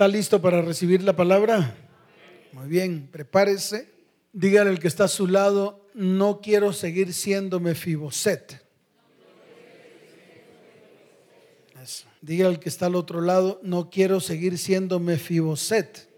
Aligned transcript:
¿Está 0.00 0.08
listo 0.08 0.40
para 0.40 0.62
recibir 0.62 1.02
la 1.02 1.14
palabra? 1.14 1.76
Muy 2.52 2.68
bien, 2.68 3.06
prepárese. 3.12 3.92
Dígale 4.32 4.70
al 4.70 4.78
que 4.78 4.88
está 4.88 5.04
a 5.04 5.08
su 5.08 5.26
lado, 5.26 5.86
no 5.92 6.40
quiero 6.40 6.72
seguir 6.72 7.12
siendo 7.12 7.60
Mefiboset. 7.60 8.64
Eso. 11.82 12.06
Dígale 12.22 12.54
al 12.54 12.60
que 12.60 12.70
está 12.70 12.86
al 12.86 12.94
otro 12.94 13.20
lado, 13.20 13.60
no 13.62 13.90
quiero 13.90 14.20
seguir 14.20 14.56
siendo 14.56 15.00
Mefiboset. 15.00 16.08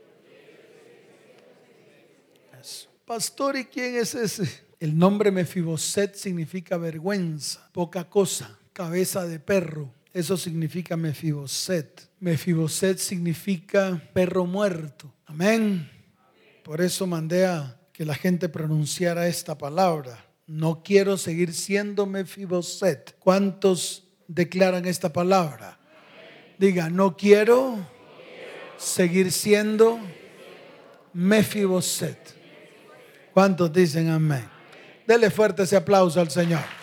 Pastor, 3.04 3.56
¿y 3.56 3.64
quién 3.64 3.96
es 3.96 4.14
ese? 4.14 4.48
El 4.78 4.96
nombre 4.96 5.32
Mefiboset 5.32 6.14
significa 6.14 6.76
vergüenza, 6.76 7.68
poca 7.72 8.08
cosa, 8.08 8.56
cabeza 8.72 9.26
de 9.26 9.40
perro. 9.40 9.92
Eso 10.12 10.36
significa 10.36 10.96
Mefiboset. 10.96 12.08
Mefiboset 12.20 12.98
significa 12.98 14.00
perro 14.12 14.44
muerto. 14.44 15.12
Amén. 15.26 15.90
Por 16.62 16.80
eso 16.80 17.06
mandé 17.06 17.46
a 17.46 17.78
que 17.92 18.04
la 18.04 18.14
gente 18.14 18.48
pronunciara 18.48 19.26
esta 19.26 19.56
palabra. 19.56 20.24
No 20.46 20.82
quiero 20.82 21.16
seguir 21.16 21.54
siendo 21.54 22.04
Mefiboset. 22.04 23.16
¿Cuántos 23.18 24.04
declaran 24.28 24.84
esta 24.84 25.12
palabra? 25.12 25.78
Diga, 26.58 26.90
no 26.90 27.16
quiero 27.16 27.86
seguir 28.76 29.32
siendo 29.32 29.98
Mefiboset. 31.14 32.36
¿Cuántos 33.32 33.72
dicen 33.72 34.10
amén? 34.10 34.44
Dele 35.06 35.30
fuerte 35.30 35.62
ese 35.62 35.76
aplauso 35.76 36.20
al 36.20 36.30
Señor. 36.30 36.81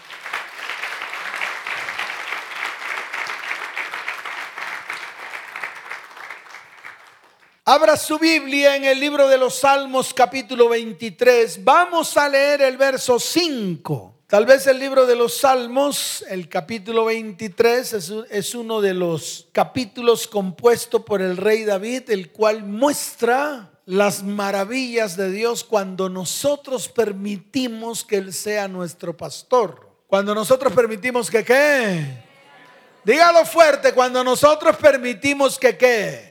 Abra 7.71 7.97
su 7.97 8.17
Biblia 8.17 8.75
en 8.75 8.83
el 8.83 8.99
libro 8.99 9.27
de 9.27 9.37
los 9.37 9.59
Salmos 9.59 10.11
capítulo 10.11 10.69
23. 10.69 11.63
Vamos 11.63 12.17
a 12.17 12.27
leer 12.27 12.63
el 12.63 12.77
verso 12.77 13.19
5. 13.19 14.23
Tal 14.25 14.47
vez 14.47 14.65
el 14.65 14.79
libro 14.79 15.05
de 15.05 15.15
los 15.15 15.37
Salmos, 15.37 16.25
el 16.29 16.49
capítulo 16.49 17.05
23, 17.05 18.25
es, 18.31 18.55
uno 18.55 18.81
de 18.81 18.95
los 18.95 19.49
capítulos 19.51 20.25
compuesto 20.25 21.05
por 21.05 21.21
el 21.21 21.37
rey 21.37 21.63
David, 21.63 22.09
el 22.09 22.31
cual 22.31 22.63
muestra 22.63 23.69
las 23.85 24.23
maravillas 24.23 25.15
de 25.15 25.29
Dios 25.29 25.63
cuando 25.63 26.09
nosotros 26.09 26.89
permitimos 26.89 28.03
que 28.03 28.15
Él 28.15 28.33
sea 28.33 28.67
nuestro 28.67 29.15
pastor. 29.15 29.87
Cuando 30.07 30.33
nosotros 30.33 30.73
permitimos 30.73 31.29
que 31.29 31.45
qué. 31.45 32.23
Dígalo 33.03 33.45
fuerte, 33.45 33.93
cuando 33.93 34.23
nosotros 34.23 34.75
permitimos 34.77 35.59
que 35.59 35.77
qué. 35.77 36.28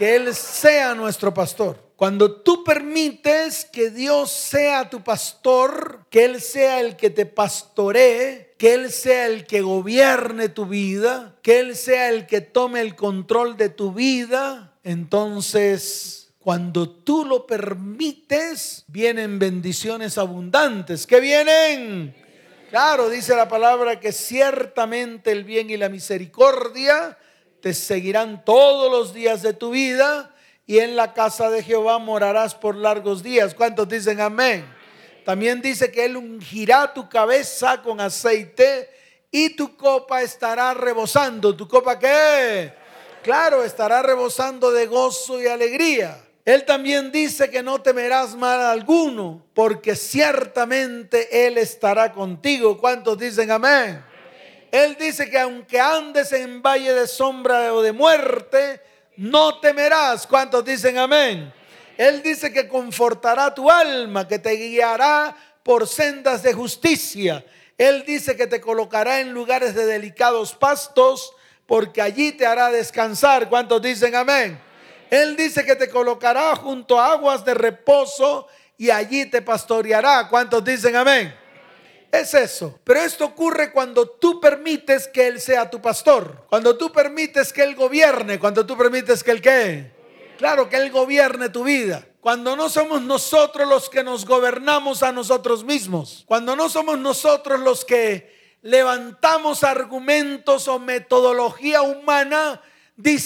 Que 0.00 0.16
Él 0.16 0.34
sea 0.34 0.94
nuestro 0.94 1.34
pastor. 1.34 1.76
Cuando 1.94 2.40
tú 2.40 2.64
permites 2.64 3.66
que 3.66 3.90
Dios 3.90 4.30
sea 4.30 4.88
tu 4.88 5.04
pastor, 5.04 6.06
que 6.08 6.24
Él 6.24 6.40
sea 6.40 6.80
el 6.80 6.96
que 6.96 7.10
te 7.10 7.26
pastoree, 7.26 8.54
que 8.56 8.72
Él 8.72 8.90
sea 8.90 9.26
el 9.26 9.44
que 9.44 9.60
gobierne 9.60 10.48
tu 10.48 10.64
vida, 10.64 11.36
que 11.42 11.60
Él 11.60 11.76
sea 11.76 12.08
el 12.08 12.26
que 12.26 12.40
tome 12.40 12.80
el 12.80 12.96
control 12.96 13.58
de 13.58 13.68
tu 13.68 13.92
vida, 13.92 14.72
entonces 14.84 16.30
cuando 16.38 16.88
tú 16.88 17.26
lo 17.26 17.46
permites, 17.46 18.86
vienen 18.88 19.38
bendiciones 19.38 20.16
abundantes. 20.16 21.06
¿Qué 21.06 21.20
vienen? 21.20 22.16
Claro, 22.70 23.10
dice 23.10 23.36
la 23.36 23.50
palabra 23.50 24.00
que 24.00 24.12
ciertamente 24.12 25.30
el 25.30 25.44
bien 25.44 25.68
y 25.68 25.76
la 25.76 25.90
misericordia 25.90 27.18
te 27.60 27.74
seguirán 27.74 28.44
todos 28.44 28.90
los 28.90 29.12
días 29.12 29.42
de 29.42 29.52
tu 29.52 29.70
vida 29.70 30.34
y 30.66 30.78
en 30.78 30.96
la 30.96 31.14
casa 31.14 31.50
de 31.50 31.62
Jehová 31.62 31.98
morarás 31.98 32.54
por 32.54 32.76
largos 32.76 33.22
días. 33.22 33.54
¿Cuántos 33.54 33.88
dicen 33.88 34.20
amén? 34.20 34.64
También 35.24 35.60
dice 35.60 35.90
que 35.90 36.04
Él 36.04 36.16
ungirá 36.16 36.92
tu 36.94 37.08
cabeza 37.08 37.82
con 37.82 38.00
aceite 38.00 38.88
y 39.30 39.50
tu 39.50 39.76
copa 39.76 40.22
estará 40.22 40.74
rebosando. 40.74 41.54
¿Tu 41.54 41.68
copa 41.68 41.98
qué? 41.98 42.72
Claro, 43.22 43.64
estará 43.64 44.02
rebosando 44.02 44.72
de 44.72 44.86
gozo 44.86 45.40
y 45.40 45.46
alegría. 45.46 46.24
Él 46.44 46.64
también 46.64 47.12
dice 47.12 47.50
que 47.50 47.62
no 47.62 47.82
temerás 47.82 48.34
mal 48.34 48.60
alguno, 48.60 49.44
porque 49.54 49.94
ciertamente 49.94 51.46
Él 51.46 51.58
estará 51.58 52.12
contigo. 52.12 52.78
¿Cuántos 52.78 53.18
dicen 53.18 53.50
amén? 53.50 54.02
Él 54.70 54.96
dice 54.98 55.28
que 55.28 55.38
aunque 55.38 55.80
andes 55.80 56.32
en 56.32 56.62
valle 56.62 56.92
de 56.92 57.06
sombra 57.06 57.74
o 57.74 57.82
de 57.82 57.92
muerte, 57.92 58.80
no 59.16 59.58
temerás. 59.58 60.26
¿Cuántos 60.26 60.64
dicen 60.64 60.96
amén? 60.98 61.52
Él 61.96 62.22
dice 62.22 62.52
que 62.52 62.68
confortará 62.68 63.54
tu 63.54 63.70
alma, 63.70 64.26
que 64.26 64.38
te 64.38 64.52
guiará 64.52 65.36
por 65.62 65.86
sendas 65.86 66.42
de 66.42 66.52
justicia. 66.52 67.44
Él 67.76 68.04
dice 68.06 68.36
que 68.36 68.46
te 68.46 68.60
colocará 68.60 69.20
en 69.20 69.32
lugares 69.32 69.74
de 69.74 69.86
delicados 69.86 70.54
pastos, 70.54 71.34
porque 71.66 72.00
allí 72.00 72.32
te 72.32 72.46
hará 72.46 72.70
descansar. 72.70 73.48
¿Cuántos 73.48 73.82
dicen 73.82 74.14
amén? 74.14 74.60
Él 75.10 75.36
dice 75.36 75.64
que 75.64 75.76
te 75.76 75.90
colocará 75.90 76.54
junto 76.56 76.98
a 77.00 77.12
aguas 77.12 77.44
de 77.44 77.54
reposo 77.54 78.46
y 78.78 78.90
allí 78.90 79.26
te 79.26 79.42
pastoreará. 79.42 80.28
¿Cuántos 80.28 80.64
dicen 80.64 80.94
amén? 80.96 81.34
Es 82.12 82.34
eso. 82.34 82.78
Pero 82.84 83.00
esto 83.00 83.24
ocurre 83.24 83.72
cuando 83.72 84.08
tú 84.08 84.40
permites 84.40 85.08
que 85.08 85.26
Él 85.28 85.40
sea 85.40 85.70
tu 85.70 85.80
pastor. 85.80 86.46
Cuando 86.48 86.76
tú 86.76 86.90
permites 86.90 87.52
que 87.52 87.62
Él 87.62 87.74
gobierne. 87.74 88.38
Cuando 88.38 88.66
tú 88.66 88.76
permites 88.76 89.22
que 89.22 89.30
Él 89.30 89.40
qué. 89.40 89.92
Claro, 90.38 90.68
que 90.68 90.76
Él 90.76 90.90
gobierne 90.90 91.48
tu 91.48 91.64
vida. 91.64 92.04
Cuando 92.20 92.56
no 92.56 92.68
somos 92.68 93.02
nosotros 93.02 93.68
los 93.68 93.88
que 93.88 94.02
nos 94.02 94.26
gobernamos 94.26 95.02
a 95.02 95.12
nosotros 95.12 95.64
mismos. 95.64 96.24
Cuando 96.26 96.56
no 96.56 96.68
somos 96.68 96.98
nosotros 96.98 97.60
los 97.60 97.84
que 97.84 98.56
levantamos 98.62 99.64
argumentos 99.64 100.68
o 100.68 100.78
metodología 100.78 101.82
humana 101.82 102.60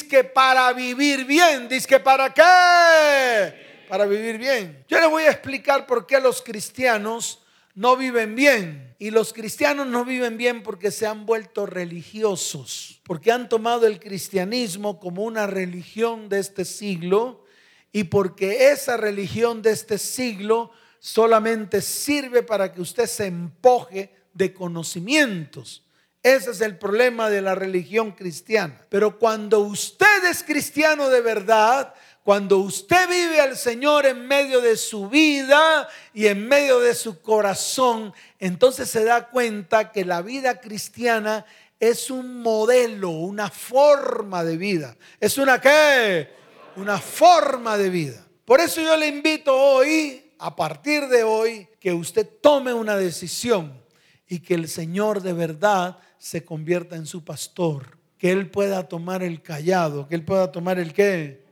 que 0.09 0.25
para 0.25 0.72
vivir 0.72 1.25
bien. 1.25 1.69
Que 1.69 2.01
para 2.01 2.33
qué? 2.33 3.87
Para 3.89 4.06
vivir 4.06 4.39
bien. 4.39 4.84
Yo 4.89 5.01
le 5.01 5.06
voy 5.06 5.25
a 5.25 5.31
explicar 5.31 5.87
por 5.87 6.06
qué 6.06 6.21
los 6.21 6.43
cristianos 6.43 7.41
no 7.74 7.96
viven 7.96 8.34
bien. 8.34 8.94
Y 8.98 9.10
los 9.10 9.32
cristianos 9.32 9.86
no 9.86 10.04
viven 10.04 10.36
bien 10.36 10.62
porque 10.62 10.90
se 10.90 11.06
han 11.06 11.26
vuelto 11.26 11.66
religiosos. 11.66 13.00
Porque 13.04 13.32
han 13.32 13.48
tomado 13.48 13.86
el 13.86 14.00
cristianismo 14.00 15.00
como 15.00 15.24
una 15.24 15.46
religión 15.46 16.28
de 16.28 16.40
este 16.40 16.64
siglo. 16.64 17.44
Y 17.92 18.04
porque 18.04 18.70
esa 18.70 18.96
religión 18.96 19.62
de 19.62 19.72
este 19.72 19.98
siglo 19.98 20.70
solamente 20.98 21.80
sirve 21.80 22.42
para 22.42 22.72
que 22.72 22.80
usted 22.80 23.06
se 23.06 23.26
empoje 23.26 24.14
de 24.32 24.52
conocimientos 24.52 25.84
ese 26.24 26.52
es 26.52 26.62
el 26.62 26.78
problema 26.78 27.28
de 27.28 27.42
la 27.42 27.54
religión 27.54 28.12
cristiana. 28.12 28.80
Pero 28.88 29.18
cuando 29.18 29.60
usted 29.60 30.24
es 30.30 30.42
cristiano 30.42 31.10
de 31.10 31.20
verdad, 31.20 31.92
cuando 32.24 32.56
usted 32.60 33.06
vive 33.06 33.38
al 33.38 33.54
Señor 33.54 34.06
en 34.06 34.26
medio 34.26 34.62
de 34.62 34.78
su 34.78 35.10
vida 35.10 35.86
y 36.14 36.26
en 36.26 36.48
medio 36.48 36.80
de 36.80 36.94
su 36.94 37.20
corazón, 37.20 38.14
entonces 38.38 38.88
se 38.88 39.04
da 39.04 39.28
cuenta 39.28 39.92
que 39.92 40.06
la 40.06 40.22
vida 40.22 40.58
cristiana 40.58 41.44
es 41.78 42.10
un 42.10 42.40
modelo, 42.40 43.10
una 43.10 43.50
forma 43.50 44.42
de 44.42 44.56
vida. 44.56 44.96
¿Es 45.20 45.36
una 45.36 45.60
qué? 45.60 46.30
Una 46.76 46.98
forma 46.98 47.76
de 47.76 47.90
vida. 47.90 48.26
Por 48.46 48.58
eso 48.58 48.80
yo 48.80 48.96
le 48.96 49.08
invito 49.08 49.54
hoy, 49.54 50.32
a 50.38 50.56
partir 50.56 51.06
de 51.08 51.24
hoy, 51.24 51.68
que 51.78 51.92
usted 51.92 52.26
tome 52.41 52.72
una 52.72 52.96
decisión 52.96 53.84
y 54.26 54.38
que 54.38 54.54
el 54.54 54.68
Señor 54.68 55.20
de 55.20 55.34
verdad 55.34 55.98
se 56.16 56.42
convierta 56.42 56.96
en 56.96 57.04
su 57.04 57.22
pastor, 57.22 57.98
que 58.16 58.32
Él 58.32 58.50
pueda 58.50 58.88
tomar 58.88 59.22
el 59.22 59.42
callado, 59.42 60.08
que 60.08 60.14
Él 60.14 60.24
pueda 60.24 60.50
tomar 60.50 60.78
el 60.78 60.94
qué, 60.94 61.44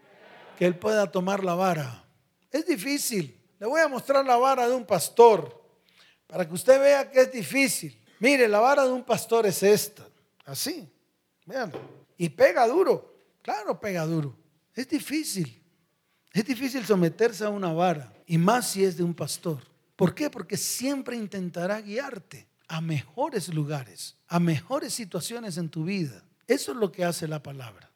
que 0.63 0.69
Él 0.69 0.79
pueda 0.79 1.11
tomar 1.11 1.43
la 1.43 1.57
vara. 1.57 2.05
Es 2.49 2.65
difícil. 2.65 3.37
Le 3.59 3.67
voy 3.67 3.81
a 3.81 3.89
mostrar 3.89 4.25
la 4.25 4.37
vara 4.37 4.69
de 4.69 4.77
un 4.77 4.87
pastor 4.87 5.61
para 6.29 6.47
que 6.47 6.55
usted 6.55 6.79
vea 6.79 7.11
que 7.11 7.23
es 7.23 7.33
difícil. 7.33 8.01
Mire, 8.21 8.47
la 8.47 8.61
vara 8.61 8.85
de 8.85 8.93
un 8.93 9.03
pastor 9.03 9.45
es 9.45 9.61
esta, 9.65 10.07
así, 10.45 10.89
vean, 11.47 11.73
y 12.17 12.29
pega 12.29 12.65
duro, 12.69 13.13
claro, 13.43 13.81
pega 13.81 14.07
duro. 14.07 14.37
Es 14.73 14.89
difícil, 14.89 15.61
es 16.33 16.45
difícil 16.45 16.87
someterse 16.87 17.45
a 17.45 17.49
una 17.49 17.73
vara, 17.73 18.15
y 18.25 18.39
más 18.39 18.69
si 18.71 18.85
es 18.85 18.97
de 18.97 19.03
un 19.03 19.15
pastor. 19.15 19.59
¿Por 19.97 20.15
qué? 20.15 20.31
Porque 20.31 20.57
siempre 20.57 21.17
intentará 21.17 21.81
guiarte 21.81 22.47
a 22.69 22.81
mejores 22.81 23.53
lugares, 23.53 24.17
a 24.29 24.39
mejores 24.39 24.95
situaciones 24.95 25.57
en 25.57 25.71
tu 25.71 25.83
vida. 25.83 26.23
Eso 26.47 26.71
es 26.71 26.79
lo 26.79 26.93
que 26.93 27.05
hace 27.05 27.27
la 27.27 27.43
palabra. 27.43 27.91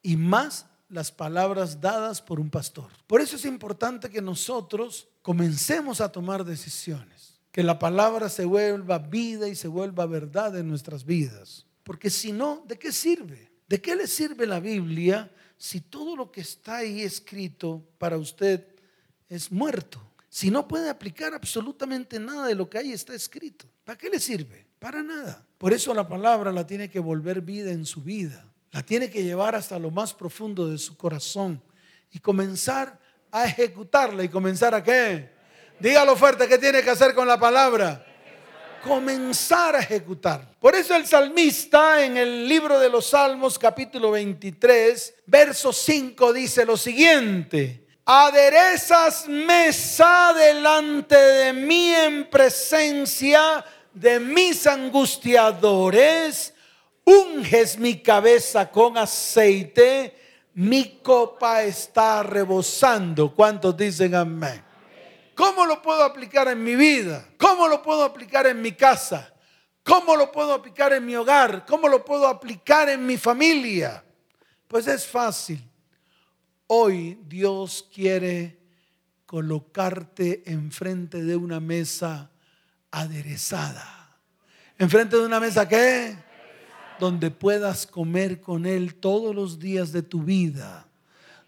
Y 0.00 0.16
más 0.16 0.66
las 0.94 1.10
palabras 1.10 1.80
dadas 1.80 2.22
por 2.22 2.38
un 2.38 2.48
pastor. 2.48 2.88
Por 3.08 3.20
eso 3.20 3.34
es 3.34 3.44
importante 3.44 4.08
que 4.08 4.22
nosotros 4.22 5.08
comencemos 5.22 6.00
a 6.00 6.12
tomar 6.12 6.44
decisiones. 6.44 7.40
Que 7.50 7.64
la 7.64 7.80
palabra 7.80 8.28
se 8.28 8.44
vuelva 8.44 8.98
vida 8.98 9.48
y 9.48 9.56
se 9.56 9.66
vuelva 9.66 10.06
verdad 10.06 10.56
en 10.56 10.68
nuestras 10.68 11.04
vidas. 11.04 11.66
Porque 11.82 12.10
si 12.10 12.30
no, 12.30 12.64
¿de 12.68 12.78
qué 12.78 12.92
sirve? 12.92 13.50
¿De 13.68 13.80
qué 13.80 13.96
le 13.96 14.06
sirve 14.06 14.46
la 14.46 14.60
Biblia 14.60 15.32
si 15.56 15.80
todo 15.80 16.14
lo 16.14 16.30
que 16.30 16.42
está 16.42 16.76
ahí 16.76 17.02
escrito 17.02 17.82
para 17.98 18.16
usted 18.16 18.64
es 19.28 19.50
muerto? 19.50 20.00
Si 20.28 20.48
no 20.48 20.68
puede 20.68 20.88
aplicar 20.88 21.34
absolutamente 21.34 22.20
nada 22.20 22.46
de 22.46 22.54
lo 22.54 22.70
que 22.70 22.78
ahí 22.78 22.92
está 22.92 23.14
escrito, 23.14 23.66
¿para 23.84 23.98
qué 23.98 24.08
le 24.08 24.20
sirve? 24.20 24.66
Para 24.78 25.02
nada. 25.02 25.44
Por 25.58 25.72
eso 25.72 25.92
la 25.92 26.06
palabra 26.06 26.52
la 26.52 26.66
tiene 26.66 26.88
que 26.88 27.00
volver 27.00 27.40
vida 27.40 27.72
en 27.72 27.84
su 27.84 28.00
vida. 28.00 28.48
La 28.74 28.82
tiene 28.82 29.08
que 29.08 29.22
llevar 29.22 29.54
hasta 29.54 29.78
lo 29.78 29.92
más 29.92 30.12
profundo 30.12 30.68
de 30.68 30.78
su 30.78 30.96
corazón 30.96 31.62
y 32.10 32.18
comenzar 32.18 32.98
a 33.30 33.44
ejecutarla. 33.44 34.24
¿Y 34.24 34.28
comenzar 34.28 34.74
a 34.74 34.82
qué? 34.82 35.30
Dígalo 35.78 36.16
fuerte, 36.16 36.48
¿qué 36.48 36.58
tiene 36.58 36.82
que 36.82 36.90
hacer 36.90 37.14
con 37.14 37.28
la 37.28 37.38
palabra? 37.38 38.04
Comenzar 38.82 39.76
a 39.76 39.78
ejecutar. 39.78 40.56
Por 40.58 40.74
eso 40.74 40.96
el 40.96 41.06
salmista 41.06 42.04
en 42.04 42.16
el 42.16 42.48
libro 42.48 42.80
de 42.80 42.88
los 42.88 43.06
Salmos 43.06 43.60
capítulo 43.60 44.10
23, 44.10 45.14
verso 45.26 45.72
5 45.72 46.32
dice 46.32 46.66
lo 46.66 46.76
siguiente. 46.76 47.86
Aderezas 48.04 49.28
mesa 49.28 50.32
delante 50.36 51.14
de 51.14 51.52
mí 51.52 51.94
en 51.94 52.28
presencia 52.28 53.64
de 53.92 54.18
mis 54.18 54.66
angustiadores 54.66 56.53
unges 57.04 57.78
mi 57.78 58.00
cabeza 58.02 58.70
con 58.70 58.96
aceite, 58.96 60.16
mi 60.54 61.00
copa 61.02 61.62
está 61.62 62.22
rebosando. 62.22 63.34
¿Cuántos 63.34 63.76
dicen 63.76 64.14
amén? 64.14 64.62
¿Cómo 65.34 65.66
lo 65.66 65.82
puedo 65.82 66.02
aplicar 66.04 66.48
en 66.48 66.62
mi 66.62 66.76
vida? 66.76 67.26
¿Cómo 67.38 67.66
lo 67.66 67.82
puedo 67.82 68.04
aplicar 68.04 68.46
en 68.46 68.62
mi 68.62 68.72
casa? 68.72 69.34
¿Cómo 69.82 70.16
lo 70.16 70.30
puedo 70.32 70.54
aplicar 70.54 70.92
en 70.92 71.04
mi 71.04 71.14
hogar? 71.16 71.66
¿Cómo 71.66 71.88
lo 71.88 72.04
puedo 72.04 72.26
aplicar 72.26 72.88
en 72.88 73.04
mi 73.04 73.16
familia? 73.16 74.02
Pues 74.68 74.86
es 74.86 75.06
fácil. 75.06 75.62
Hoy 76.68 77.18
Dios 77.26 77.86
quiere 77.92 78.58
colocarte 79.26 80.42
enfrente 80.46 81.22
de 81.22 81.36
una 81.36 81.60
mesa 81.60 82.30
aderezada. 82.90 84.16
¿Enfrente 84.78 85.16
de 85.16 85.26
una 85.26 85.40
mesa 85.40 85.68
qué? 85.68 86.16
Donde 86.98 87.30
puedas 87.30 87.86
comer 87.86 88.40
con 88.40 88.66
Él 88.66 88.94
todos 88.94 89.34
los 89.34 89.58
días 89.58 89.92
de 89.92 90.02
tu 90.02 90.22
vida, 90.22 90.86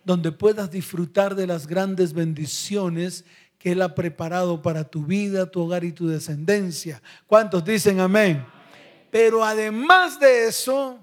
donde 0.05 0.33
puedas 0.33 0.71
disfrutar 0.71 1.35
de 1.35 1.47
las 1.47 1.67
grandes 1.67 2.13
bendiciones 2.13 3.25
que 3.59 3.73
Él 3.73 3.83
ha 3.83 3.95
preparado 3.95 4.63
para 4.63 4.85
tu 4.85 5.05
vida, 5.05 5.51
tu 5.51 5.63
hogar 5.63 5.85
y 5.85 5.93
tu 5.93 6.09
descendencia. 6.09 7.03
¿Cuántos 7.27 7.65
dicen 7.65 8.01
amén? 8.01 8.45
Pero 9.11 9.45
además 9.45 10.21
de 10.21 10.47
eso, 10.47 10.99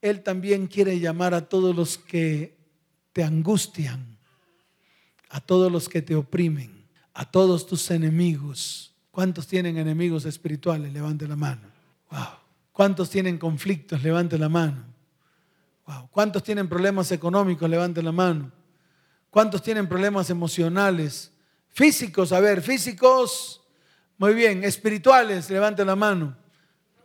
Él 0.00 0.22
también 0.22 0.66
quiere 0.66 0.98
llamar 1.00 1.34
a 1.34 1.48
todos 1.48 1.74
los 1.74 1.98
que 1.98 2.56
te 3.12 3.24
angustian, 3.24 4.16
a 5.28 5.40
todos 5.40 5.70
los 5.70 5.88
que 5.88 6.02
te 6.02 6.14
oprimen, 6.14 6.86
a 7.14 7.30
todos 7.30 7.66
tus 7.66 7.90
enemigos. 7.90 8.94
¿Cuántos 9.10 9.46
tienen 9.46 9.76
enemigos 9.76 10.24
espirituales? 10.24 10.92
Levante 10.92 11.26
la 11.26 11.36
mano. 11.36 11.62
Wow. 12.10 12.39
¿Cuántos 12.80 13.10
tienen 13.10 13.36
conflictos? 13.36 14.02
Levante 14.02 14.38
la 14.38 14.48
mano. 14.48 14.86
¿Cuántos 16.10 16.42
tienen 16.42 16.66
problemas 16.66 17.12
económicos? 17.12 17.68
Levante 17.68 18.02
la 18.02 18.10
mano. 18.10 18.50
¿Cuántos 19.28 19.62
tienen 19.62 19.86
problemas 19.86 20.30
emocionales? 20.30 21.30
Físicos, 21.68 22.32
a 22.32 22.40
ver, 22.40 22.62
físicos. 22.62 23.60
Muy 24.16 24.32
bien, 24.32 24.64
espirituales, 24.64 25.50
levante 25.50 25.84
la 25.84 25.94
mano. 25.94 26.34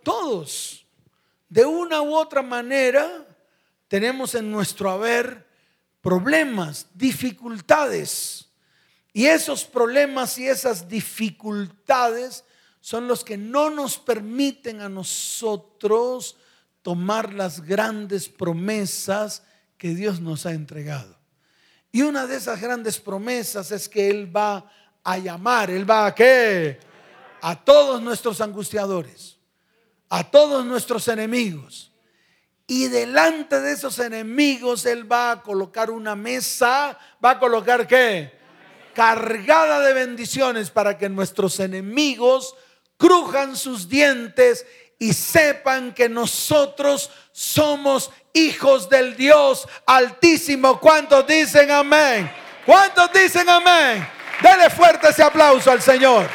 Todos, 0.01 0.87
de 1.49 1.65
una 1.65 2.01
u 2.01 2.15
otra 2.15 2.41
manera, 2.41 3.27
tenemos 3.89 4.33
en 4.33 4.49
nuestro 4.49 4.89
haber 4.89 5.45
problemas, 5.99 6.87
dificultades. 6.93 8.49
Y 9.11 9.25
esos 9.25 9.65
problemas 9.65 10.37
y 10.37 10.47
esas 10.47 10.87
dificultades 10.87 12.45
son 12.85 13.07
los 13.07 13.23
que 13.23 13.35
no 13.35 13.71
nos 13.71 13.97
permiten 13.97 14.79
a 14.79 14.89
nosotros 14.89 16.37
tomar 16.83 17.33
las 17.33 17.61
grandes 17.61 18.29
promesas 18.29 19.41
que 19.75 19.95
Dios 19.95 20.19
nos 20.19 20.45
ha 20.45 20.51
entregado. 20.51 21.17
Y 21.91 22.03
una 22.03 22.27
de 22.27 22.35
esas 22.35 22.61
grandes 22.61 22.99
promesas 22.99 23.71
es 23.71 23.89
que 23.89 24.07
Él 24.07 24.33
va 24.33 24.71
a 25.03 25.17
llamar, 25.17 25.71
Él 25.71 25.89
va 25.89 26.05
a 26.05 26.13
qué? 26.13 26.79
A 27.41 27.55
todos 27.55 28.03
nuestros 28.03 28.39
angustiadores, 28.39 29.39
a 30.07 30.23
todos 30.23 30.63
nuestros 30.63 31.07
enemigos. 31.07 31.91
Y 32.67 32.87
delante 32.89 33.61
de 33.61 33.71
esos 33.71 33.97
enemigos 33.97 34.85
Él 34.85 35.11
va 35.11 35.31
a 35.31 35.41
colocar 35.41 35.89
una 35.89 36.15
mesa, 36.15 36.99
va 37.23 37.31
a 37.31 37.39
colocar 37.39 37.87
qué? 37.87 38.31
Cargada 38.93 39.79
de 39.79 39.93
bendiciones 39.93 40.69
para 40.69 40.99
que 40.99 41.09
nuestros 41.09 41.59
enemigos 41.59 42.55
crujan 42.97 43.55
sus 43.55 43.89
dientes 43.89 44.65
y 44.97 45.13
sepan 45.13 45.93
que 45.93 46.07
nosotros 46.07 47.11
somos 47.31 48.11
hijos 48.33 48.89
del 48.89 49.15
Dios 49.15 49.67
Altísimo. 49.85 50.79
¿Cuántos 50.79 51.27
dicen 51.27 51.71
amén? 51.71 52.31
¿Cuántos 52.65 53.11
dicen 53.11 53.47
amén? 53.49 54.07
Dele 54.41 54.69
fuerte 54.69 55.09
ese 55.09 55.23
aplauso 55.23 55.71
al 55.71 55.81
Señor. 55.81 56.27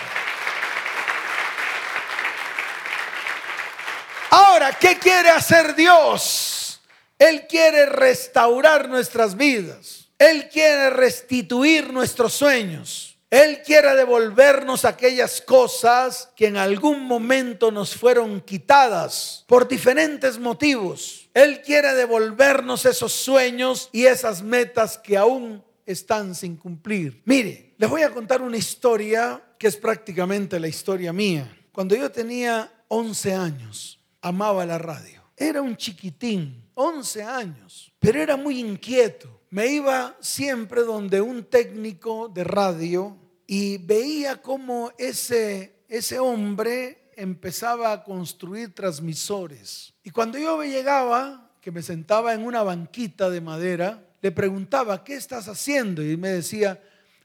Ahora, 4.30 4.72
¿qué 4.72 4.98
quiere 4.98 5.28
hacer 5.28 5.74
Dios? 5.74 6.80
Él 7.18 7.46
quiere 7.48 7.86
restaurar 7.86 8.88
nuestras 8.88 9.36
vidas. 9.36 10.08
Él 10.18 10.48
quiere 10.48 10.90
restituir 10.90 11.92
nuestros 11.92 12.32
sueños. 12.32 13.09
Él 13.30 13.62
quiere 13.64 13.94
devolvernos 13.94 14.84
aquellas 14.84 15.40
cosas 15.40 16.32
que 16.34 16.48
en 16.48 16.56
algún 16.56 17.04
momento 17.04 17.70
nos 17.70 17.94
fueron 17.94 18.40
quitadas 18.40 19.44
por 19.46 19.68
diferentes 19.68 20.36
motivos. 20.36 21.30
Él 21.32 21.62
quiere 21.62 21.94
devolvernos 21.94 22.84
esos 22.86 23.12
sueños 23.12 23.88
y 23.92 24.06
esas 24.06 24.42
metas 24.42 24.98
que 24.98 25.16
aún 25.16 25.62
están 25.86 26.34
sin 26.34 26.56
cumplir. 26.56 27.22
Mire, 27.24 27.74
les 27.78 27.88
voy 27.88 28.02
a 28.02 28.10
contar 28.10 28.42
una 28.42 28.56
historia 28.56 29.40
que 29.56 29.68
es 29.68 29.76
prácticamente 29.76 30.58
la 30.58 30.66
historia 30.66 31.12
mía. 31.12 31.56
Cuando 31.70 31.94
yo 31.94 32.10
tenía 32.10 32.68
11 32.88 33.32
años, 33.32 34.00
amaba 34.20 34.66
la 34.66 34.78
radio. 34.78 35.22
Era 35.36 35.62
un 35.62 35.76
chiquitín, 35.76 36.68
11 36.74 37.22
años, 37.22 37.92
pero 38.00 38.20
era 38.20 38.36
muy 38.36 38.58
inquieto 38.58 39.39
me 39.50 39.66
iba 39.66 40.16
siempre 40.20 40.82
donde 40.82 41.20
un 41.20 41.44
técnico 41.44 42.28
de 42.28 42.44
radio 42.44 43.16
y 43.46 43.78
veía 43.78 44.40
cómo 44.40 44.92
ese, 44.96 45.82
ese 45.88 46.20
hombre 46.20 47.10
empezaba 47.16 47.92
a 47.92 48.04
construir 48.04 48.72
transmisores. 48.74 49.92
Y 50.04 50.10
cuando 50.10 50.38
yo 50.38 50.62
llegaba, 50.62 51.50
que 51.60 51.72
me 51.72 51.82
sentaba 51.82 52.32
en 52.32 52.46
una 52.46 52.62
banquita 52.62 53.28
de 53.28 53.40
madera, 53.40 54.06
le 54.22 54.30
preguntaba, 54.30 55.02
¿qué 55.04 55.14
estás 55.14 55.48
haciendo? 55.48 56.02
Y 56.02 56.16
me 56.16 56.28
decía, 56.28 56.80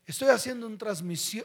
estoy 0.06 0.30
haciendo 0.30 0.68
un, 0.68 0.78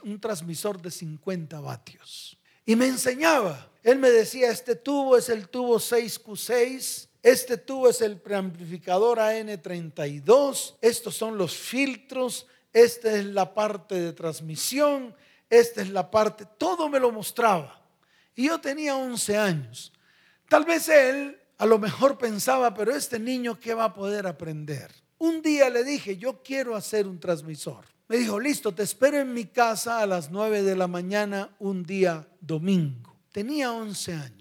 un 0.04 0.20
transmisor 0.20 0.80
de 0.80 0.90
50 0.90 1.60
vatios. 1.60 2.38
Y 2.64 2.74
me 2.74 2.86
enseñaba. 2.86 3.70
Él 3.82 3.98
me 3.98 4.10
decía, 4.10 4.50
este 4.50 4.76
tubo 4.76 5.16
es 5.16 5.28
el 5.28 5.48
tubo 5.48 5.76
6Q6, 5.76 7.08
este 7.22 7.58
tubo 7.58 7.88
es 7.88 8.00
el 8.00 8.18
preamplificador 8.18 9.18
AN32, 9.18 10.76
estos 10.80 11.14
son 11.14 11.36
los 11.36 11.54
filtros, 11.54 12.46
esta 12.72 13.14
es 13.14 13.26
la 13.26 13.52
parte 13.52 14.00
de 14.00 14.12
transmisión, 14.12 15.14
esta 15.48 15.82
es 15.82 15.90
la 15.90 16.10
parte, 16.10 16.46
todo 16.56 16.88
me 16.88 17.00
lo 17.00 17.12
mostraba. 17.12 17.82
Y 18.34 18.46
yo 18.46 18.60
tenía 18.60 18.96
11 18.96 19.36
años. 19.36 19.92
Tal 20.48 20.64
vez 20.64 20.88
él 20.88 21.38
a 21.58 21.66
lo 21.66 21.78
mejor 21.78 22.16
pensaba, 22.16 22.72
pero 22.72 22.94
este 22.94 23.18
niño, 23.18 23.60
¿qué 23.60 23.74
va 23.74 23.84
a 23.84 23.94
poder 23.94 24.26
aprender? 24.26 24.90
Un 25.18 25.42
día 25.42 25.68
le 25.68 25.84
dije, 25.84 26.16
yo 26.16 26.42
quiero 26.42 26.74
hacer 26.74 27.06
un 27.06 27.20
transmisor. 27.20 27.84
Me 28.08 28.16
dijo, 28.16 28.40
listo, 28.40 28.72
te 28.72 28.82
espero 28.82 29.18
en 29.18 29.34
mi 29.34 29.44
casa 29.44 30.00
a 30.00 30.06
las 30.06 30.30
9 30.30 30.62
de 30.62 30.74
la 30.74 30.86
mañana 30.86 31.54
un 31.58 31.84
día 31.84 32.26
domingo. 32.40 33.14
Tenía 33.30 33.72
11 33.72 34.14
años. 34.14 34.39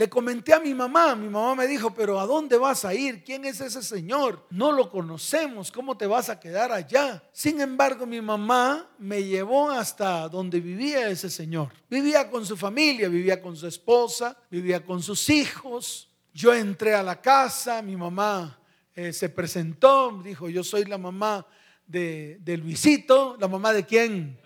Le 0.00 0.08
comenté 0.08 0.54
a 0.54 0.58
mi 0.58 0.72
mamá, 0.72 1.14
mi 1.14 1.28
mamá 1.28 1.54
me 1.54 1.66
dijo, 1.66 1.92
pero 1.92 2.18
¿a 2.18 2.24
dónde 2.24 2.56
vas 2.56 2.86
a 2.86 2.94
ir? 2.94 3.22
¿Quién 3.22 3.44
es 3.44 3.60
ese 3.60 3.82
señor? 3.82 4.46
No 4.48 4.72
lo 4.72 4.90
conocemos, 4.90 5.70
¿cómo 5.70 5.94
te 5.94 6.06
vas 6.06 6.30
a 6.30 6.40
quedar 6.40 6.72
allá? 6.72 7.22
Sin 7.34 7.60
embargo, 7.60 8.06
mi 8.06 8.22
mamá 8.22 8.88
me 8.98 9.22
llevó 9.22 9.70
hasta 9.70 10.26
donde 10.30 10.58
vivía 10.58 11.10
ese 11.10 11.28
señor. 11.28 11.74
Vivía 11.90 12.30
con 12.30 12.46
su 12.46 12.56
familia, 12.56 13.10
vivía 13.10 13.42
con 13.42 13.54
su 13.54 13.66
esposa, 13.66 14.34
vivía 14.50 14.82
con 14.82 15.02
sus 15.02 15.28
hijos. 15.28 16.08
Yo 16.32 16.54
entré 16.54 16.94
a 16.94 17.02
la 17.02 17.20
casa, 17.20 17.82
mi 17.82 17.94
mamá 17.94 18.58
eh, 18.94 19.12
se 19.12 19.28
presentó, 19.28 20.18
dijo, 20.24 20.48
yo 20.48 20.64
soy 20.64 20.86
la 20.86 20.96
mamá 20.96 21.46
de, 21.86 22.38
de 22.40 22.56
Luisito, 22.56 23.36
la 23.38 23.48
mamá 23.48 23.74
de 23.74 23.84
quién? 23.84 24.40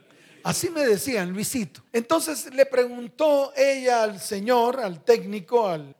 Así 0.45 0.69
me 0.69 0.85
decían, 0.85 1.33
Luisito. 1.33 1.81
Entonces 1.91 2.55
le 2.55 2.67
preguntó 2.67 3.55
ella 3.57 4.03
al 4.03 4.21
señor, 4.21 4.79
al 4.79 5.03
técnico, 5.03 5.67
al, 5.67 5.95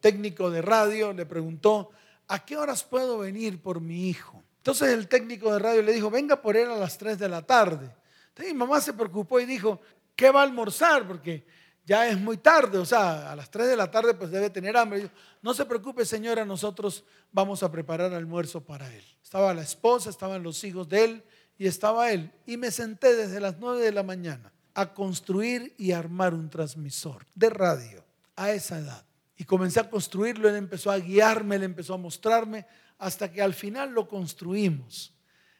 técnico 0.00 0.50
de 0.50 0.60
radio, 0.60 1.12
le 1.12 1.24
preguntó, 1.24 1.92
¿a 2.26 2.44
qué 2.44 2.56
horas 2.56 2.82
puedo 2.82 3.18
venir 3.18 3.62
por 3.62 3.80
mi 3.80 4.08
hijo? 4.08 4.42
Entonces 4.56 4.88
el 4.88 5.06
técnico 5.06 5.52
de 5.52 5.60
radio 5.60 5.82
le 5.82 5.92
dijo, 5.92 6.10
venga 6.10 6.42
por 6.42 6.56
él 6.56 6.68
a 6.68 6.76
las 6.76 6.98
3 6.98 7.16
de 7.16 7.28
la 7.28 7.42
tarde. 7.42 7.88
Entonces 8.30 8.52
mi 8.52 8.58
mamá 8.58 8.80
se 8.80 8.92
preocupó 8.92 9.38
y 9.38 9.46
dijo, 9.46 9.80
¿qué 10.16 10.32
va 10.32 10.40
a 10.40 10.44
almorzar? 10.44 11.06
Porque 11.06 11.46
ya 11.86 12.08
es 12.08 12.18
muy 12.18 12.38
tarde, 12.38 12.76
o 12.76 12.84
sea, 12.84 13.30
a 13.30 13.36
las 13.36 13.52
3 13.52 13.68
de 13.68 13.76
la 13.76 13.88
tarde 13.88 14.14
pues 14.14 14.32
debe 14.32 14.50
tener 14.50 14.76
hambre. 14.76 15.08
no 15.42 15.54
se 15.54 15.64
preocupe 15.64 16.04
señora, 16.04 16.44
nosotros 16.44 17.04
vamos 17.30 17.62
a 17.62 17.70
preparar 17.70 18.12
almuerzo 18.14 18.64
para 18.64 18.92
él. 18.92 19.04
Estaba 19.22 19.54
la 19.54 19.62
esposa, 19.62 20.10
estaban 20.10 20.42
los 20.42 20.64
hijos 20.64 20.88
de 20.88 21.04
él 21.04 21.24
y 21.60 21.66
estaba 21.66 22.10
él. 22.10 22.32
Y 22.46 22.56
me 22.56 22.70
senté 22.70 23.14
desde 23.14 23.38
las 23.38 23.58
9 23.58 23.82
de 23.82 23.92
la 23.92 24.02
mañana 24.02 24.50
a 24.72 24.94
construir 24.94 25.74
y 25.76 25.92
armar 25.92 26.32
un 26.32 26.48
transmisor 26.48 27.26
de 27.34 27.50
radio 27.50 28.02
a 28.34 28.50
esa 28.50 28.78
edad. 28.78 29.04
Y 29.36 29.44
comencé 29.44 29.78
a 29.78 29.90
construirlo, 29.90 30.48
él 30.48 30.56
empezó 30.56 30.90
a 30.90 30.98
guiarme, 30.98 31.56
él 31.56 31.64
empezó 31.64 31.92
a 31.92 31.98
mostrarme, 31.98 32.64
hasta 32.96 33.30
que 33.30 33.42
al 33.42 33.52
final 33.52 33.92
lo 33.92 34.08
construimos. 34.08 35.12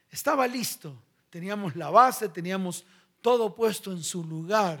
Estaba 0.09 0.47
listo, 0.47 0.99
teníamos 1.29 1.75
la 1.75 1.91
base, 1.91 2.29
teníamos 2.29 2.83
todo 3.21 3.53
puesto 3.53 3.91
en 3.91 4.03
su 4.03 4.23
lugar. 4.23 4.79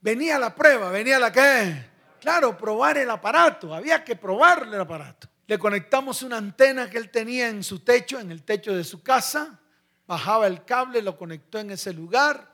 Venía 0.00 0.38
la 0.38 0.54
prueba, 0.54 0.88
venía 0.88 1.18
la 1.18 1.30
qué. 1.30 1.84
Claro, 2.18 2.56
probar 2.56 2.96
el 2.96 3.10
aparato, 3.10 3.74
había 3.74 4.02
que 4.02 4.16
probar 4.16 4.62
el 4.62 4.80
aparato. 4.80 5.28
Le 5.46 5.58
conectamos 5.58 6.22
una 6.22 6.38
antena 6.38 6.88
que 6.88 6.96
él 6.96 7.10
tenía 7.10 7.50
en 7.50 7.62
su 7.62 7.80
techo, 7.80 8.18
en 8.18 8.30
el 8.30 8.42
techo 8.42 8.74
de 8.74 8.84
su 8.84 9.02
casa, 9.02 9.58
bajaba 10.12 10.46
el 10.46 10.64
cable, 10.64 11.02
lo 11.02 11.16
conectó 11.16 11.58
en 11.58 11.70
ese 11.70 11.92
lugar 11.92 12.52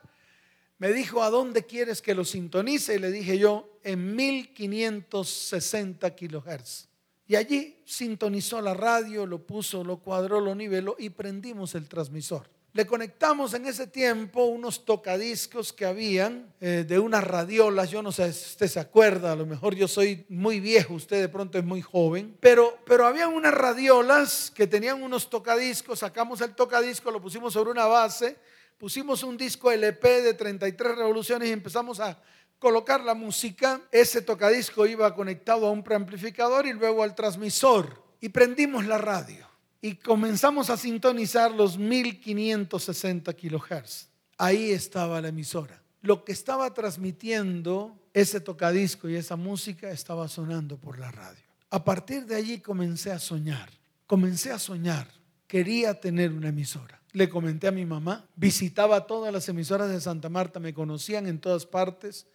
me 0.79 0.93
dijo, 0.93 1.23
¿a 1.23 1.31
dónde 1.31 1.67
quieres 1.67 2.01
que 2.01 2.15
lo 2.15 2.25
sintonice? 2.25 2.95
Y 2.95 2.99
le 3.01 3.11
dije 3.11 3.39
yo, 3.39 3.81
en 3.83 4.15
1560 4.15 6.15
kilohertz. 6.15 6.89
Y 7.27 7.35
allí 7.35 7.83
sintonizó 7.85 8.63
la 8.63 8.75
radio, 8.75 9.27
lo 9.27 9.45
puso, 9.45 9.83
lo 9.85 9.99
cuadró, 9.99 10.41
lo 10.41 10.55
niveló 10.55 10.97
y 10.99 11.11
prendimos 11.11 11.75
el 11.75 11.89
transmisor. 11.89 12.49
Le 12.79 12.87
conectamos 12.87 13.55
en 13.55 13.67
ese 13.67 13.89
tiempo 13.89 14.45
unos 14.45 14.85
tocadiscos 14.85 15.73
que 15.73 15.85
habían 15.85 16.55
eh, 16.61 16.85
de 16.87 17.01
unas 17.01 17.25
radiolas. 17.25 17.91
Yo 17.91 18.05
no 18.05 18.13
sé 18.13 18.33
si 18.33 18.51
usted 18.51 18.69
se 18.69 18.79
acuerda, 18.79 19.33
a 19.33 19.35
lo 19.35 19.47
mejor 19.47 19.75
yo 19.75 19.89
soy 19.89 20.25
muy 20.29 20.61
viejo, 20.61 20.95
usted 20.95 21.21
de 21.21 21.29
pronto 21.29 21.59
es 21.59 21.65
muy 21.65 21.83
joven. 21.83 22.37
Pero, 22.39 22.79
pero 22.87 23.05
había 23.05 23.27
unas 23.27 23.53
radiolas 23.53 24.53
que 24.55 24.69
tenían 24.69 25.03
unos 25.03 25.29
tocadiscos. 25.29 25.99
Sacamos 25.99 26.41
el 26.41 26.55
tocadisco, 26.55 27.11
lo 27.11 27.21
pusimos 27.21 27.53
sobre 27.53 27.73
una 27.73 27.87
base 27.87 28.37
pusimos 28.79 29.25
un 29.25 29.37
disco 29.37 29.73
LP 29.73 30.23
de 30.23 30.35
33 30.35 30.99
revoluciones 30.99 31.49
y 31.49 31.53
empezamos 31.53 31.99
a 31.99 32.17
colocar 32.61 33.03
la 33.03 33.15
música. 33.15 33.81
Ese 33.91 34.23
tocadisco 34.23 34.87
iba 34.87 35.17
conectado 35.17 35.67
a 35.67 35.73
un 35.73 35.83
preamplificador 35.83 36.65
y 36.65 36.75
luego 36.75 37.03
al 37.03 37.17
transmisor. 37.17 38.05
Y 38.21 38.29
prendimos 38.29 38.87
la 38.87 38.99
radio 38.99 39.48
y 39.81 39.97
comenzamos 39.97 40.71
a 40.71 40.77
sintonizar 40.77 41.53
los 41.53 41.79
1560 41.79 43.33
kilohertz. 43.35 44.09
Ahí 44.37 44.71
estaba 44.71 45.21
la 45.21 45.29
emisora. 45.29 45.83
Lo 46.03 46.25
que 46.25 46.33
estaba 46.33 46.73
transmitiendo 46.75 47.99
ese 48.13 48.41
tocadisco 48.41 49.09
y 49.09 49.17
esa 49.17 49.37
música 49.37 49.91
estaba 49.91 50.29
sonando 50.29 50.77
por 50.79 50.99
la 50.99 51.11
radio. 51.11 51.43
A 51.71 51.85
partir 51.85 52.27
de 52.27 52.37
allí 52.37 52.59
comencé 52.59 53.11
a 53.11 53.19
soñar. 53.19 53.71
Comencé 54.07 54.51
a 54.51 54.59
soñar. 54.59 55.09
Quería 55.47 56.01
tener 56.01 56.33
una 56.33 56.49
emisora 56.49 56.99
le 57.13 57.29
comenté 57.29 57.69
a 57.69 57.73
mi 57.73 57.87
mamá, 57.87 58.29
visitaba 58.37 59.07
todas 59.07 59.33
las 59.33 59.49
emisoras 59.49 59.89
de 59.91 60.01
Santa 60.01 60.29
Marta, 60.29 60.61
me 60.61 60.75
conocían 60.75 61.27
en 61.27 61.39
todas 61.39 61.67
partes, 61.67 62.27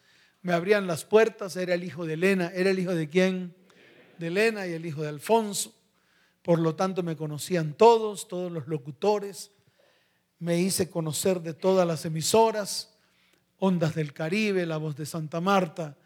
me 0.41 0.53
abrían 0.53 0.87
las 0.87 1.05
puertas, 1.05 1.55
era 1.55 1.73
el 1.73 1.83
hijo 1.83 2.05
de 2.05 2.13
Elena, 2.13 2.51
era 2.53 2.71
el 2.71 2.79
hijo 2.79 2.93
de 2.93 3.07
quién? 3.07 3.55
De 4.17 4.27
Elena 4.27 4.67
y 4.67 4.73
el 4.73 4.85
hijo 4.85 5.01
de 5.01 5.09
Alfonso. 5.09 5.73
Por 6.43 6.59
lo 6.59 6.75
tanto 6.75 7.01
me 7.03 7.15
conocían 7.15 7.73
todos, 7.73 8.27
todos 8.27 8.51
los 8.51 8.67
locutores, 8.67 9.51
me 10.39 10.59
hice 10.59 10.89
conocer 10.89 11.41
de 11.41 11.53
todas 11.53 11.87
las 11.87 12.05
emisoras, 12.05 12.93
Ondas 13.59 13.95
del 13.95 14.11
Caribe, 14.11 14.65
La 14.65 14.75
Voz 14.75 14.95
de 14.97 15.05
Santa 15.05 15.39
Marta, 15.39 15.97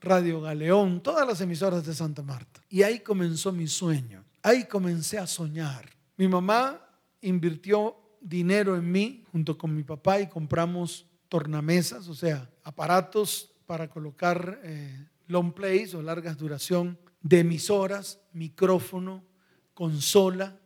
Radio 0.00 0.40
Galeón, 0.40 1.00
todas 1.00 1.26
las 1.26 1.40
emisoras 1.40 1.86
de 1.86 1.94
Santa 1.94 2.22
Marta. 2.22 2.60
Y 2.68 2.82
ahí 2.82 3.00
comenzó 3.00 3.52
mi 3.52 3.68
sueño, 3.68 4.24
ahí 4.42 4.64
comencé 4.64 5.16
a 5.16 5.28
soñar. 5.28 5.88
Mi 6.16 6.26
mamá 6.26 6.84
invirtió 7.20 7.96
dinero 8.20 8.74
en 8.74 8.90
mí 8.90 9.24
junto 9.30 9.56
con 9.56 9.74
mi 9.74 9.84
papá 9.84 10.20
y 10.20 10.28
compramos 10.28 11.06
tornamesas, 11.28 12.08
o 12.08 12.14
sea, 12.14 12.50
aparatos 12.64 13.52
para 13.64 13.88
colocar 13.88 14.60
eh, 14.64 15.06
long 15.28 15.52
plays 15.52 15.94
o 15.94 16.02
largas 16.02 16.36
duración 16.36 16.98
de 17.22 17.40
emisoras, 17.40 18.20
micrófono, 18.32 19.22
consola 19.74 20.58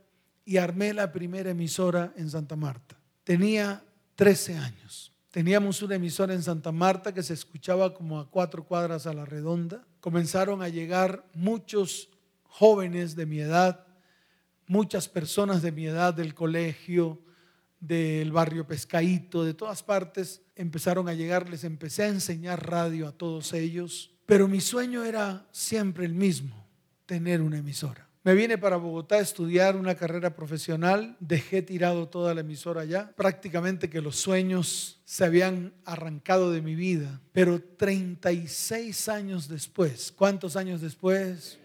y 0.45 0.59
armé 0.59 0.95
la 0.95 1.13
primera 1.13 1.51
emisora 1.51 2.13
en 2.17 2.31
Santa 2.31 2.57
Marta. 2.57 2.99
Tenía 3.25 3.85
13 4.15 4.57
años. 4.57 5.13
Teníamos 5.31 5.83
una 5.83 5.97
emisora 5.97 6.33
en 6.35 6.43
Santa 6.43 6.73
Marta 6.73 7.13
que 7.13 7.23
se 7.23 7.35
escuchaba 7.35 7.95
como 7.95 8.19
a 8.19 8.31
cuatro 8.31 8.65
cuadras 8.65 9.07
a 9.07 9.13
la 9.13 9.25
redonda. 9.25 9.87
Comenzaron 10.01 10.63
a 10.63 10.69
llegar 10.69 11.27
muchos 11.35 12.09
jóvenes 12.45 13.15
de 13.15 13.27
mi 13.27 13.41
edad, 13.41 13.87
muchas 14.67 15.09
personas 15.09 15.61
de 15.63 15.73
mi 15.73 15.87
edad 15.87 16.15
del 16.15 16.35
colegio, 16.35 17.21
del 17.81 18.33
barrio 18.33 18.67
Pescaíto, 18.67 19.45
de 19.45 19.55
todas 19.55 19.83
partes, 19.83 20.43
empezaron 20.57 21.09
a 21.09 21.15
llegar, 21.15 21.49
les 21.49 21.65
empecé 21.65 22.05
a 22.05 22.09
enseñar 22.09 22.69
radio 22.69 23.07
a 23.07 23.13
todos 23.13 23.53
ellos, 23.53 24.11
pero 24.27 24.49
mi 24.49 24.61
sueño 24.61 25.05
era 25.05 25.47
siempre 25.53 26.05
el 26.05 26.15
mismo, 26.15 26.67
tener 27.07 27.41
una 27.41 27.59
emisora. 27.59 28.08
Me 28.29 28.35
vine 28.35 28.59
para 28.59 28.77
Bogotá 28.77 29.15
a 29.15 29.21
estudiar 29.21 29.75
una 29.75 29.95
carrera 29.95 30.35
profesional, 30.35 31.17
dejé 31.19 31.63
tirado 31.63 32.11
toda 32.11 32.35
la 32.35 32.43
emisora 32.43 32.83
allá, 32.83 33.11
prácticamente 33.17 33.89
que 33.89 34.03
los 34.03 34.17
sueños 34.17 35.01
se 35.07 35.25
habían 35.25 35.73
arrancado 35.87 36.53
de 36.53 36.61
mi 36.61 36.75
vida, 36.75 37.23
pero 37.33 37.59
36 37.59 39.09
años 39.09 39.49
después, 39.49 40.13
¿cuántos 40.13 40.57
años 40.57 40.83
después? 40.83 41.59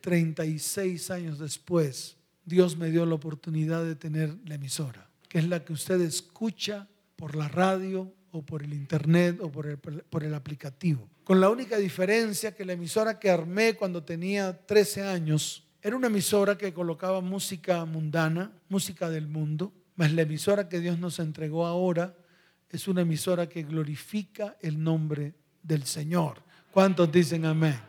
36 0.00 1.12
años 1.12 1.38
después, 1.38 2.16
Dios 2.44 2.76
me 2.76 2.90
dio 2.90 3.06
la 3.06 3.14
oportunidad 3.14 3.84
de 3.84 3.94
tener 3.94 4.36
la 4.46 4.56
emisora, 4.56 5.08
que 5.28 5.38
es 5.38 5.46
la 5.46 5.64
que 5.64 5.72
usted 5.72 6.00
escucha 6.00 6.88
por 7.14 7.36
la 7.36 7.46
radio 7.46 8.12
o 8.32 8.42
por 8.42 8.64
el 8.64 8.74
internet 8.74 9.38
o 9.40 9.52
por 9.52 9.68
el, 9.68 9.78
por 9.78 10.24
el 10.24 10.34
aplicativo. 10.34 11.08
Con 11.24 11.40
la 11.40 11.48
única 11.48 11.78
diferencia 11.78 12.54
que 12.54 12.66
la 12.66 12.74
emisora 12.74 13.18
que 13.18 13.30
armé 13.30 13.74
cuando 13.74 14.04
tenía 14.04 14.66
13 14.66 15.04
años 15.04 15.64
era 15.80 15.96
una 15.96 16.08
emisora 16.08 16.56
que 16.58 16.74
colocaba 16.74 17.22
música 17.22 17.82
mundana, 17.86 18.52
música 18.68 19.08
del 19.08 19.26
mundo, 19.26 19.72
mas 19.96 20.12
la 20.12 20.22
emisora 20.22 20.68
que 20.68 20.80
Dios 20.80 20.98
nos 20.98 21.18
entregó 21.18 21.66
ahora 21.66 22.14
es 22.68 22.88
una 22.88 23.02
emisora 23.02 23.48
que 23.48 23.62
glorifica 23.62 24.56
el 24.60 24.82
nombre 24.82 25.34
del 25.62 25.84
Señor. 25.84 26.42
¿Cuántos 26.70 27.10
dicen 27.10 27.46
amén? 27.46 27.80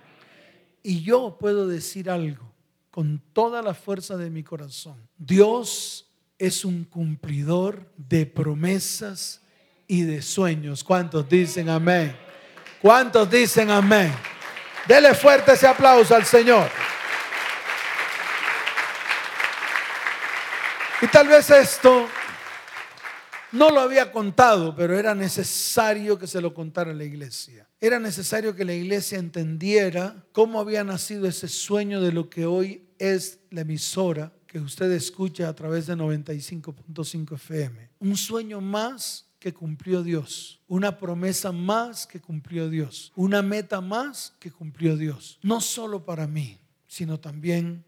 Y 0.81 1.01
yo 1.01 1.37
puedo 1.37 1.67
decir 1.67 2.09
algo 2.09 2.53
con 2.89 3.21
toda 3.33 3.61
la 3.61 3.73
fuerza 3.73 4.15
de 4.15 4.29
mi 4.29 4.43
corazón. 4.43 4.95
Dios 5.17 6.09
es 6.37 6.63
un 6.63 6.85
cumplidor 6.85 7.91
de 7.97 8.25
promesas 8.25 9.41
y 9.87 10.03
de 10.03 10.21
sueños. 10.21 10.83
¿Cuántos 10.83 11.27
dicen 11.27 11.69
amén? 11.69 12.24
¿Cuántos 12.85 13.27
dicen 13.31 13.71
amén? 13.71 14.13
Dele 14.87 15.15
fuerte 15.15 15.53
ese 15.53 15.65
aplauso 15.65 16.13
al 16.15 16.23
Señor. 16.23 16.69
Y 21.01 21.07
tal 21.07 21.27
vez 21.27 21.49
esto 21.49 22.07
no 23.53 23.71
lo 23.71 23.79
había 23.79 24.11
contado, 24.11 24.75
pero 24.75 24.95
era 24.99 25.15
necesario 25.15 26.19
que 26.19 26.27
se 26.27 26.39
lo 26.39 26.53
contara 26.53 26.93
la 26.93 27.03
iglesia. 27.03 27.67
Era 27.81 27.97
necesario 27.97 28.55
que 28.55 28.63
la 28.63 28.73
iglesia 28.75 29.17
entendiera 29.17 30.23
cómo 30.31 30.59
había 30.59 30.83
nacido 30.83 31.27
ese 31.27 31.47
sueño 31.47 31.99
de 32.01 32.11
lo 32.11 32.29
que 32.29 32.45
hoy 32.45 32.87
es 32.99 33.39
la 33.49 33.61
emisora 33.61 34.31
que 34.45 34.59
usted 34.59 34.91
escucha 34.91 35.49
a 35.49 35.55
través 35.55 35.87
de 35.87 35.95
95.5 35.95 37.33
FM. 37.33 37.89
Un 37.97 38.15
sueño 38.15 38.61
más 38.61 39.25
que 39.45 39.53
cumplió 39.53 40.01
Dios, 40.01 40.59
una 40.67 40.97
promesa 40.97 41.51
más 41.51 42.07
que 42.07 42.19
cumplió 42.19 42.67
Dios, 42.67 43.11
una 43.15 43.43
meta 43.43 43.79
más 43.79 44.33
que 44.39 44.49
cumplió 44.49 44.97
Dios. 44.97 45.37
No 45.43 45.61
solo 45.61 46.03
para 46.03 46.25
mí, 46.25 46.57
sino 46.87 47.19
también 47.19 47.85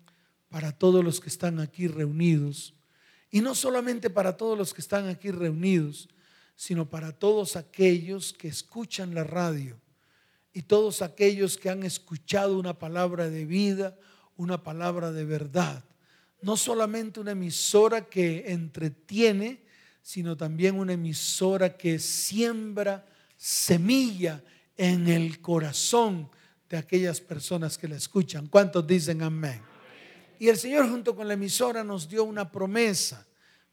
para 0.49 0.71
todos 0.71 1.03
los 1.03 1.19
que 1.19 1.29
están 1.29 1.59
aquí 1.59 1.87
reunidos. 1.87 2.75
Y 3.31 3.41
no 3.41 3.55
solamente 3.55 4.11
para 4.11 4.37
todos 4.37 4.55
los 4.55 4.71
que 4.71 4.81
están 4.81 5.07
aquí 5.07 5.31
reunidos, 5.31 6.09
sino 6.55 6.87
para 6.87 7.11
todos 7.11 7.55
aquellos 7.55 8.33
que 8.33 8.49
escuchan 8.49 9.15
la 9.15 9.23
radio 9.23 9.81
y 10.53 10.61
todos 10.61 11.01
aquellos 11.01 11.57
que 11.57 11.71
han 11.71 11.81
escuchado 11.81 12.59
una 12.59 12.77
palabra 12.77 13.31
de 13.31 13.45
vida, 13.45 13.97
una 14.35 14.61
palabra 14.61 15.11
de 15.11 15.25
verdad. 15.25 15.83
No 16.39 16.55
solamente 16.55 17.19
una 17.19 17.31
emisora 17.31 18.05
que 18.05 18.51
entretiene, 18.51 19.65
sino 20.07 20.37
también 20.37 20.79
una 20.79 20.93
emisora 20.93 21.75
que 21.75 21.99
siembra 21.99 23.05
semilla 23.35 24.41
en 24.77 25.09
el 25.09 25.41
corazón 25.41 26.29
de 26.69 26.77
aquellas 26.77 27.19
personas 27.19 27.77
que 27.77 27.89
la 27.89 27.97
escuchan. 27.97 28.47
¿Cuántos 28.47 28.87
dicen 28.87 29.21
amén? 29.21 29.61
Y 30.39 30.47
el 30.47 30.55
Señor 30.55 30.89
junto 30.89 31.13
con 31.13 31.27
la 31.27 31.33
emisora 31.33 31.83
nos 31.83 32.07
dio 32.07 32.23
una 32.23 32.49
promesa, 32.49 33.27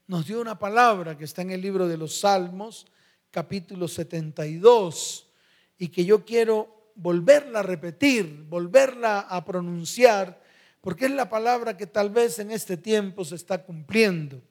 nos 0.07 0.27
dio 0.27 0.41
una 0.41 0.59
palabra 0.59 1.17
que 1.17 1.23
está 1.23 1.41
en 1.41 1.51
el 1.51 1.61
libro 1.61 1.87
de 1.87 1.95
los 1.95 2.19
Salmos, 2.19 2.85
capítulo 3.31 3.87
72, 3.87 5.29
y 5.77 5.87
que 5.87 6.03
yo 6.03 6.25
quiero 6.25 6.91
volverla 6.95 7.59
a 7.59 7.63
repetir, 7.63 8.43
volverla 8.49 9.21
a 9.21 9.45
pronunciar, 9.45 10.43
porque 10.81 11.05
es 11.05 11.11
la 11.11 11.29
palabra 11.29 11.77
que 11.77 11.87
tal 11.87 12.09
vez 12.09 12.39
en 12.39 12.51
este 12.51 12.75
tiempo 12.75 13.23
se 13.23 13.35
está 13.35 13.63
cumpliendo. 13.63 14.41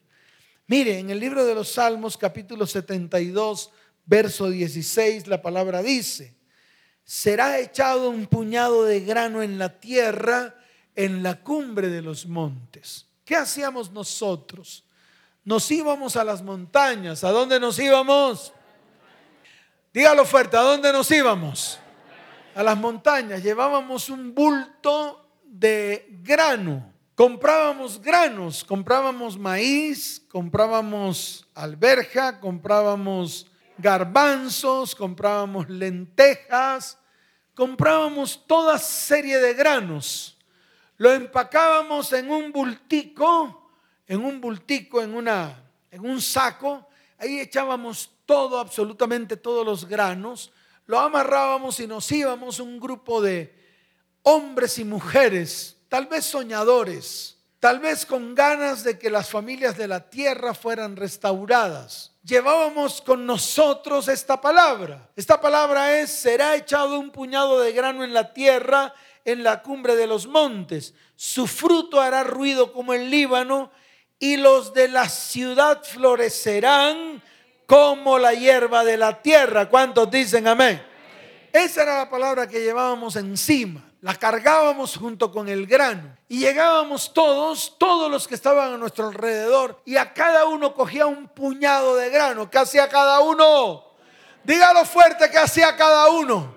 Mire, 0.67 0.99
en 0.99 1.11
el 1.11 1.21
libro 1.21 1.45
de 1.45 1.55
los 1.55 1.73
Salmos, 1.73 2.17
capítulo 2.17 2.67
72, 2.67 3.71
verso 4.07 4.49
16, 4.49 5.27
la 5.27 5.43
palabra 5.43 5.83
dice, 5.83 6.35
será 7.05 7.59
echado 7.59 8.09
un 8.09 8.27
puñado 8.27 8.85
de 8.85 9.01
grano 9.01 9.43
en 9.43 9.59
la 9.59 9.79
tierra, 9.79 10.55
en 10.97 11.23
la 11.23 11.41
cumbre 11.41 11.89
de 11.89 12.01
los 12.01 12.27
montes. 12.27 13.07
¿Qué 13.27 13.37
hacíamos 13.37 13.93
nosotros? 13.93 14.85
Nos 15.45 15.71
íbamos 15.71 16.17
a 16.17 16.25
las 16.25 16.41
montañas. 16.41 17.25
¿A 17.25 17.31
dónde 17.31 17.61
nos 17.61 17.79
íbamos? 17.79 18.55
Dígalo 19.93 20.25
fuerte, 20.25 20.57
¿a 20.57 20.63
dónde 20.63 20.93
nos 20.93 21.11
íbamos? 21.11 21.79
A 22.55 22.63
las 22.63 22.79
montañas. 22.79 23.43
Llevábamos 23.43 24.09
un 24.09 24.35
bulto 24.35 25.29
de 25.45 26.09
grano. 26.23 26.94
Comprábamos 27.15 28.01
granos, 28.01 28.65
comprábamos 28.65 29.39
maíz, 29.39 30.21
comprábamos 30.29 31.47
alberja, 31.55 32.41
comprábamos 32.41 33.47
garbanzos, 33.79 34.97
comprábamos 34.97 35.69
lentejas, 35.69 36.99
comprábamos 37.55 38.45
toda 38.49 38.79
serie 38.79 39.39
de 39.39 39.55
granos. 39.55 40.37
Lo 40.97 41.13
empacábamos 41.13 42.13
en 42.13 42.31
un 42.33 42.51
bultico, 42.51 43.71
en 44.09 44.25
un 44.25 44.41
bultico, 44.41 45.01
en, 45.01 45.15
una, 45.15 45.71
en 45.93 46.05
un 46.05 46.21
saco. 46.21 46.89
Ahí 47.19 47.39
echábamos 47.39 48.11
todo, 48.27 48.59
absolutamente 48.59 49.37
todos 49.37 49.65
los 49.65 49.87
granos. 49.89 50.53
Lo 50.87 50.99
amarrábamos 50.99 51.79
y 51.79 51.87
nos 51.87 52.11
íbamos 52.11 52.59
un 52.59 52.81
grupo 52.81 53.23
de 53.23 53.55
hombres 54.23 54.79
y 54.79 54.85
mujeres, 54.85 55.74
tal 55.95 56.07
vez 56.07 56.25
soñadores, 56.25 57.37
tal 57.61 57.79
vez 57.79 58.05
con 58.05 58.35
ganas 58.35 58.83
de 58.83 58.99
que 58.99 59.11
las 59.11 59.31
familias 59.31 59.77
de 59.77 59.87
la 59.87 60.11
tierra 60.11 60.53
fueran 60.53 60.97
restauradas 60.97 62.11
llevábamos 62.25 63.01
con 63.01 63.25
nosotros 63.25 64.09
esta 64.09 64.41
palabra. 64.41 65.09
Esta 65.15 65.41
palabra 65.41 66.01
es, 66.01 66.11
será 66.11 66.57
echado 66.57 66.99
un 66.99 67.13
puñado 67.13 67.61
de 67.61 67.71
grano 67.71 68.03
en 68.03 68.13
la 68.13 68.35
tierra, 68.35 68.93
en 69.25 69.45
la 69.45 69.63
cumbre 69.63 69.95
de 69.95 70.09
los 70.09 70.27
montes. 70.27 70.95
Su 71.15 71.47
fruto 71.47 72.01
hará 72.01 72.25
ruido 72.25 72.73
como 72.73 72.93
el 72.93 73.09
Líbano 73.09 73.71
y 74.19 74.37
los 74.37 74.75
de 74.75 74.89
la 74.89 75.09
ciudad 75.09 75.81
florecerán 75.85 77.23
como 77.67 78.19
la 78.19 78.35
hierba 78.35 78.83
de 78.83 78.97
la 78.97 79.23
tierra. 79.23 79.69
¿Cuántos 79.69 80.11
dicen 80.11 80.49
amén? 80.49 80.85
Esa 81.53 81.85
era 81.85 81.99
la 81.99 82.11
palabra 82.11 82.49
que 82.49 82.63
llevábamos 82.65 83.15
encima 83.15 83.94
la 84.05 84.15
cargábamos 84.15 84.99
junto 84.99 85.33
con 85.33 85.49
el 85.49 85.67
grano 85.67 86.15
y 86.29 86.41
llegábamos 86.41 87.15
todos, 87.15 87.79
todos 87.79 88.11
los 88.11 88.29
que 88.29 88.35
estaban 88.35 88.75
a 88.75 88.77
nuestro 88.77 89.09
alrededor 89.09 89.81
y 89.87 89.97
a 89.97 90.13
cada 90.13 90.45
uno 90.45 90.75
cogía 90.75 91.07
un 91.07 91.27
puñado 91.27 91.97
de 91.97 92.11
grano. 92.11 92.51
¿Qué 92.51 92.59
hacía 92.59 92.87
cada 92.87 93.21
uno? 93.21 93.83
Dígalo 94.45 94.85
fuerte, 94.85 95.31
¿qué 95.31 95.39
hacía 95.39 95.75
cada 95.75 96.11
uno? 96.11 96.55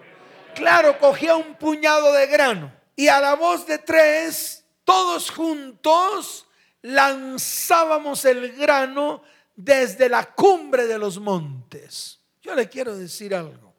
Claro, 0.55 0.99
cogía 0.99 1.37
un 1.37 1.55
puñado 1.55 2.11
de 2.11 2.27
grano 2.27 2.69
y 2.97 3.07
a 3.07 3.21
la 3.21 3.35
voz 3.35 3.65
de 3.65 3.77
tres, 3.77 4.65
todos 4.83 5.31
juntos 5.31 6.47
lanzábamos 6.81 8.25
el 8.25 8.57
grano 8.57 9.21
desde 9.55 10.09
la 10.09 10.25
cumbre 10.33 10.85
de 10.85 10.97
los 10.97 11.17
montes. 11.17 12.19
Yo 12.41 12.53
le 12.53 12.67
quiero 12.67 12.97
decir 12.97 13.33
algo. 13.33 13.73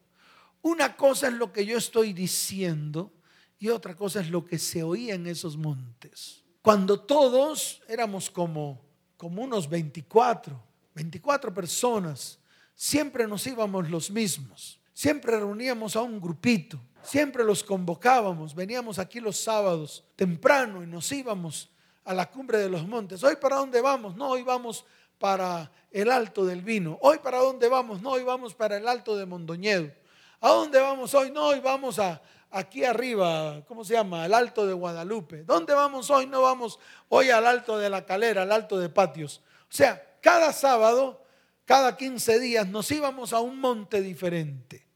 Una 0.62 0.96
cosa 0.96 1.26
es 1.26 1.34
lo 1.34 1.52
que 1.52 1.66
yo 1.66 1.76
estoy 1.76 2.14
diciendo 2.14 3.12
y 3.58 3.68
otra 3.68 3.94
cosa 3.96 4.20
es 4.20 4.30
lo 4.30 4.44
que 4.44 4.58
se 4.58 4.82
oía 4.82 5.14
en 5.14 5.26
esos 5.26 5.56
montes. 5.56 6.44
Cuando 6.62 7.00
todos 7.00 7.82
éramos 7.88 8.30
como, 8.30 8.80
como 9.16 9.42
unos 9.42 9.68
24, 9.68 10.60
24 10.94 11.52
personas, 11.52 12.38
siempre 12.74 13.26
nos 13.26 13.46
íbamos 13.46 13.88
los 13.90 14.10
mismos, 14.10 14.80
siempre 14.92 15.38
reuníamos 15.38 15.96
a 15.96 16.02
un 16.02 16.20
grupito, 16.20 16.80
siempre 17.02 17.44
los 17.44 17.64
convocábamos, 17.64 18.54
veníamos 18.54 18.98
aquí 18.98 19.20
los 19.20 19.36
sábados 19.36 20.04
temprano 20.14 20.82
y 20.82 20.86
nos 20.86 21.10
íbamos 21.10 21.70
a 22.04 22.14
la 22.14 22.30
cumbre 22.30 22.58
de 22.58 22.68
los 22.68 22.86
montes. 22.86 23.22
¿Hoy 23.24 23.36
para 23.36 23.56
dónde 23.56 23.80
vamos? 23.80 24.16
No, 24.16 24.30
hoy 24.30 24.42
vamos 24.42 24.84
para 25.18 25.70
el 25.90 26.10
Alto 26.10 26.44
del 26.44 26.62
Vino. 26.62 26.98
¿Hoy 27.02 27.18
para 27.18 27.38
dónde 27.38 27.68
vamos? 27.68 28.00
No, 28.00 28.10
hoy 28.10 28.22
vamos 28.22 28.54
para 28.54 28.76
el 28.76 28.86
Alto 28.86 29.16
de 29.16 29.26
Mondoñedo. 29.26 29.90
¿A 30.40 30.50
dónde 30.50 30.80
vamos 30.80 31.14
hoy? 31.14 31.30
No, 31.30 31.48
hoy 31.48 31.60
vamos 31.60 31.98
a, 31.98 32.22
aquí 32.50 32.84
arriba, 32.84 33.62
¿cómo 33.66 33.84
se 33.84 33.94
llama? 33.94 34.24
Al 34.24 34.34
Alto 34.34 34.66
de 34.66 34.72
Guadalupe. 34.72 35.44
¿Dónde 35.44 35.74
vamos 35.74 36.10
hoy? 36.10 36.26
No 36.26 36.42
vamos 36.42 36.78
hoy 37.08 37.30
al 37.30 37.46
Alto 37.46 37.78
de 37.78 37.90
la 37.90 38.04
Calera, 38.04 38.42
al 38.42 38.52
Alto 38.52 38.78
de 38.78 38.88
Patios. 38.88 39.42
O 39.62 39.72
sea, 39.72 40.16
cada 40.20 40.52
sábado, 40.52 41.24
cada 41.64 41.96
15 41.96 42.40
días, 42.40 42.68
nos 42.68 42.90
íbamos 42.90 43.32
a 43.32 43.40
un 43.40 43.60
monte 43.60 44.00
diferente 44.00 44.86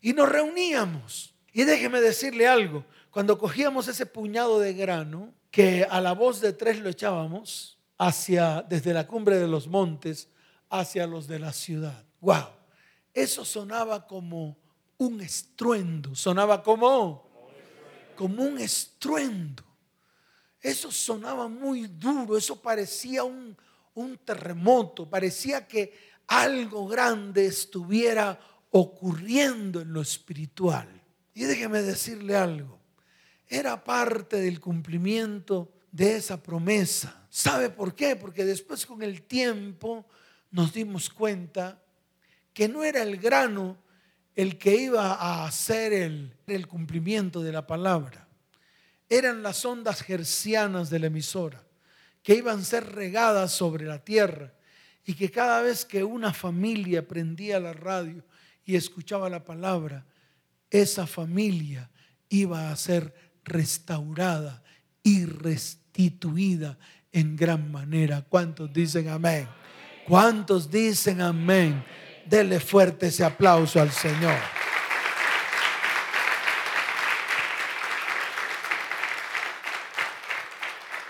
y 0.00 0.12
nos 0.12 0.28
reuníamos. 0.28 1.34
Y 1.52 1.64
déjeme 1.64 2.00
decirle 2.00 2.46
algo, 2.46 2.84
cuando 3.10 3.38
cogíamos 3.38 3.88
ese 3.88 4.06
puñado 4.06 4.60
de 4.60 4.72
grano, 4.72 5.34
que 5.50 5.84
a 5.88 6.00
la 6.00 6.12
voz 6.12 6.40
de 6.40 6.52
tres 6.52 6.78
lo 6.78 6.88
echábamos 6.88 7.78
hacia, 7.98 8.62
desde 8.62 8.94
la 8.94 9.06
cumbre 9.06 9.38
de 9.38 9.48
los 9.48 9.66
montes, 9.66 10.28
hacia 10.68 11.06
los 11.06 11.26
de 11.26 11.40
la 11.40 11.52
ciudad. 11.52 12.04
¡Wow! 12.20 12.46
Eso 13.12 13.44
sonaba 13.44 14.06
como 14.06 14.56
un 15.00 15.20
estruendo. 15.22 16.14
Sonaba 16.14 16.62
como, 16.62 17.26
como 18.16 18.44
un 18.44 18.58
estruendo. 18.58 19.64
Eso 20.60 20.92
sonaba 20.92 21.48
muy 21.48 21.86
duro, 21.86 22.36
eso 22.36 22.60
parecía 22.60 23.24
un, 23.24 23.56
un 23.94 24.18
terremoto, 24.18 25.08
parecía 25.08 25.66
que 25.66 25.98
algo 26.26 26.86
grande 26.86 27.46
estuviera 27.46 28.38
ocurriendo 28.70 29.80
en 29.80 29.92
lo 29.92 30.02
espiritual. 30.02 30.88
Y 31.32 31.44
déjeme 31.44 31.80
decirle 31.80 32.36
algo, 32.36 32.78
era 33.48 33.82
parte 33.82 34.36
del 34.36 34.60
cumplimiento 34.60 35.72
de 35.90 36.16
esa 36.16 36.42
promesa. 36.42 37.26
¿Sabe 37.30 37.70
por 37.70 37.94
qué? 37.94 38.16
Porque 38.16 38.44
después 38.44 38.84
con 38.84 39.02
el 39.02 39.22
tiempo 39.22 40.04
nos 40.50 40.74
dimos 40.74 41.08
cuenta 41.08 41.82
que 42.52 42.68
no 42.68 42.84
era 42.84 43.02
el 43.02 43.16
grano 43.16 43.78
el 44.40 44.56
que 44.56 44.74
iba 44.74 45.12
a 45.12 45.44
hacer 45.44 45.92
el, 45.92 46.66
cumplimiento 46.66 47.42
de 47.42 47.52
la 47.52 47.66
palabra. 47.66 48.26
Eran 49.06 49.42
las 49.42 49.66
ondas 49.66 50.00
gercianas 50.00 50.88
de 50.88 50.98
la 50.98 51.08
emisora 51.08 51.62
que 52.22 52.36
iban 52.36 52.60
a 52.60 52.64
ser 52.64 52.86
regadas 52.94 53.52
sobre 53.52 53.84
la 53.84 54.02
tierra 54.02 54.54
y 55.04 55.12
que 55.12 55.30
cada 55.30 55.60
vez 55.60 55.84
que 55.84 56.02
una 56.04 56.32
familia 56.32 57.06
prendía 57.06 57.60
la 57.60 57.74
radio 57.74 58.24
y 58.64 58.76
escuchaba 58.76 59.28
la 59.28 59.44
palabra, 59.44 60.06
esa 60.70 61.06
familia 61.06 61.90
iba 62.30 62.70
a 62.70 62.76
ser 62.76 63.12
restaurada 63.44 64.62
y 65.02 65.26
restituida 65.26 66.78
en 67.12 67.36
gran 67.36 67.70
manera. 67.70 68.22
¿Cuántos 68.26 68.72
dicen 68.72 69.10
amén? 69.10 69.46
¿Cuántos 70.08 70.70
dicen 70.70 71.20
amén? 71.20 71.84
Dele 72.30 72.60
fuerte 72.60 73.08
ese 73.08 73.24
aplauso 73.24 73.80
al 73.80 73.90
Señor. 73.90 74.36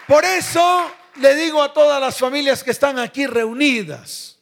Por 0.09 0.25
eso 0.25 0.91
le 1.17 1.35
digo 1.35 1.63
a 1.63 1.75
todas 1.75 2.01
las 2.01 2.17
familias 2.17 2.65
que 2.65 2.71
están 2.71 2.99
aquí 2.99 3.27
reunidas, 3.27 4.39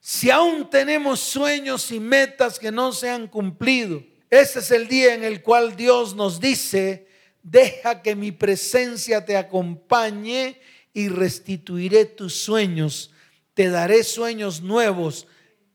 si 0.00 0.30
aún 0.30 0.68
tenemos 0.68 1.18
sueños 1.18 1.90
y 1.92 1.98
metas 1.98 2.58
que 2.58 2.70
no 2.70 2.92
se 2.92 3.08
han 3.08 3.26
cumplido, 3.28 4.02
ese 4.28 4.58
es 4.58 4.70
el 4.70 4.86
día 4.86 5.14
en 5.14 5.24
el 5.24 5.40
cual 5.40 5.76
Dios 5.76 6.14
nos 6.14 6.40
dice, 6.40 7.08
deja 7.42 8.02
que 8.02 8.14
mi 8.14 8.32
presencia 8.32 9.24
te 9.24 9.38
acompañe 9.38 10.60
y 10.92 11.08
restituiré 11.08 12.04
tus 12.04 12.34
sueños, 12.34 13.12
te 13.54 13.70
daré 13.70 14.04
sueños 14.04 14.60
nuevos 14.60 15.26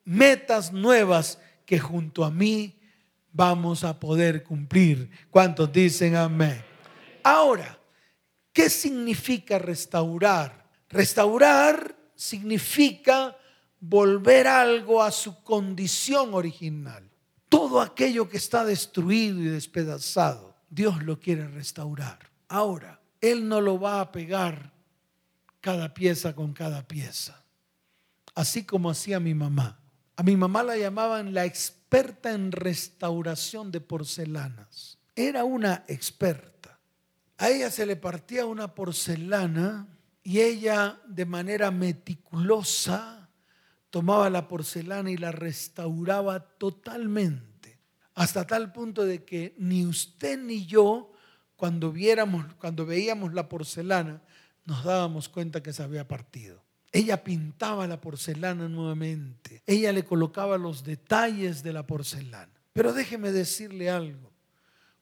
metas 0.05 0.71
nuevas 0.71 1.39
que 1.65 1.79
junto 1.79 2.23
a 2.23 2.31
mí 2.31 2.79
vamos 3.31 3.83
a 3.83 3.99
poder 3.99 4.43
cumplir. 4.43 5.09
¿Cuántos 5.29 5.71
dicen 5.71 6.15
amén? 6.15 6.63
Ahora, 7.23 7.77
¿qué 8.51 8.69
significa 8.69 9.57
restaurar? 9.57 10.69
Restaurar 10.89 11.95
significa 12.15 13.35
volver 13.79 14.47
algo 14.47 15.01
a 15.01 15.11
su 15.11 15.43
condición 15.43 16.33
original. 16.33 17.09
Todo 17.49 17.81
aquello 17.81 18.29
que 18.29 18.37
está 18.37 18.63
destruido 18.63 19.39
y 19.39 19.45
despedazado, 19.45 20.55
Dios 20.69 21.03
lo 21.03 21.19
quiere 21.19 21.47
restaurar. 21.47 22.19
Ahora, 22.47 22.99
Él 23.21 23.47
no 23.47 23.61
lo 23.61 23.79
va 23.79 24.01
a 24.01 24.11
pegar 24.11 24.71
cada 25.59 25.93
pieza 25.93 26.35
con 26.35 26.53
cada 26.53 26.87
pieza. 26.87 27.43
Así 28.35 28.63
como 28.63 28.89
hacía 28.89 29.19
mi 29.19 29.33
mamá. 29.33 29.82
A 30.15 30.23
mi 30.23 30.35
mamá 30.37 30.63
la 30.63 30.77
llamaban 30.77 31.33
la 31.33 31.45
experta 31.45 32.33
en 32.33 32.51
restauración 32.51 33.71
de 33.71 33.81
porcelanas. 33.81 34.99
Era 35.15 35.43
una 35.43 35.83
experta. 35.87 36.79
A 37.37 37.49
ella 37.49 37.71
se 37.71 37.85
le 37.85 37.95
partía 37.95 38.45
una 38.45 38.75
porcelana 38.75 39.87
y 40.23 40.39
ella 40.39 40.99
de 41.07 41.25
manera 41.25 41.71
meticulosa 41.71 43.29
tomaba 43.89 44.29
la 44.29 44.47
porcelana 44.47 45.11
y 45.11 45.17
la 45.17 45.31
restauraba 45.31 46.39
totalmente, 46.39 47.79
hasta 48.15 48.47
tal 48.47 48.71
punto 48.71 49.05
de 49.05 49.23
que 49.23 49.53
ni 49.59 49.85
usted 49.85 50.39
ni 50.39 50.65
yo, 50.65 51.11
cuando 51.55 51.91
viéramos, 51.91 52.55
cuando 52.55 52.85
veíamos 52.85 53.33
la 53.33 53.49
porcelana, 53.49 54.23
nos 54.65 54.83
dábamos 54.83 55.29
cuenta 55.29 55.61
que 55.61 55.73
se 55.73 55.83
había 55.83 56.07
partido. 56.07 56.63
Ella 56.95 57.23
pintaba 57.23 57.87
la 57.87 57.99
porcelana 57.99 58.69
nuevamente. 58.69 59.63
Ella 59.65 59.91
le 59.91 60.05
colocaba 60.05 60.59
los 60.59 60.83
detalles 60.83 61.63
de 61.63 61.73
la 61.73 61.87
porcelana. 61.87 62.53
Pero 62.71 62.93
déjeme 62.93 63.31
decirle 63.31 63.89
algo. 63.89 64.31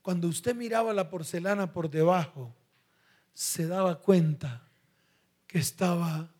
Cuando 0.01 0.29
usted 0.29 0.55
miraba 0.55 0.93
la 0.93 1.09
porcelana 1.09 1.73
por 1.73 1.89
debajo, 1.89 2.55
se 3.33 3.67
daba 3.67 3.99
cuenta 3.99 4.65
que 5.47 5.59
estaba 5.59 6.31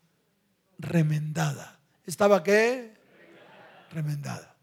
remendada. 0.80 1.82
¿Estaba 2.06 2.42
qué? 2.42 2.94
Remendada. 3.92 4.56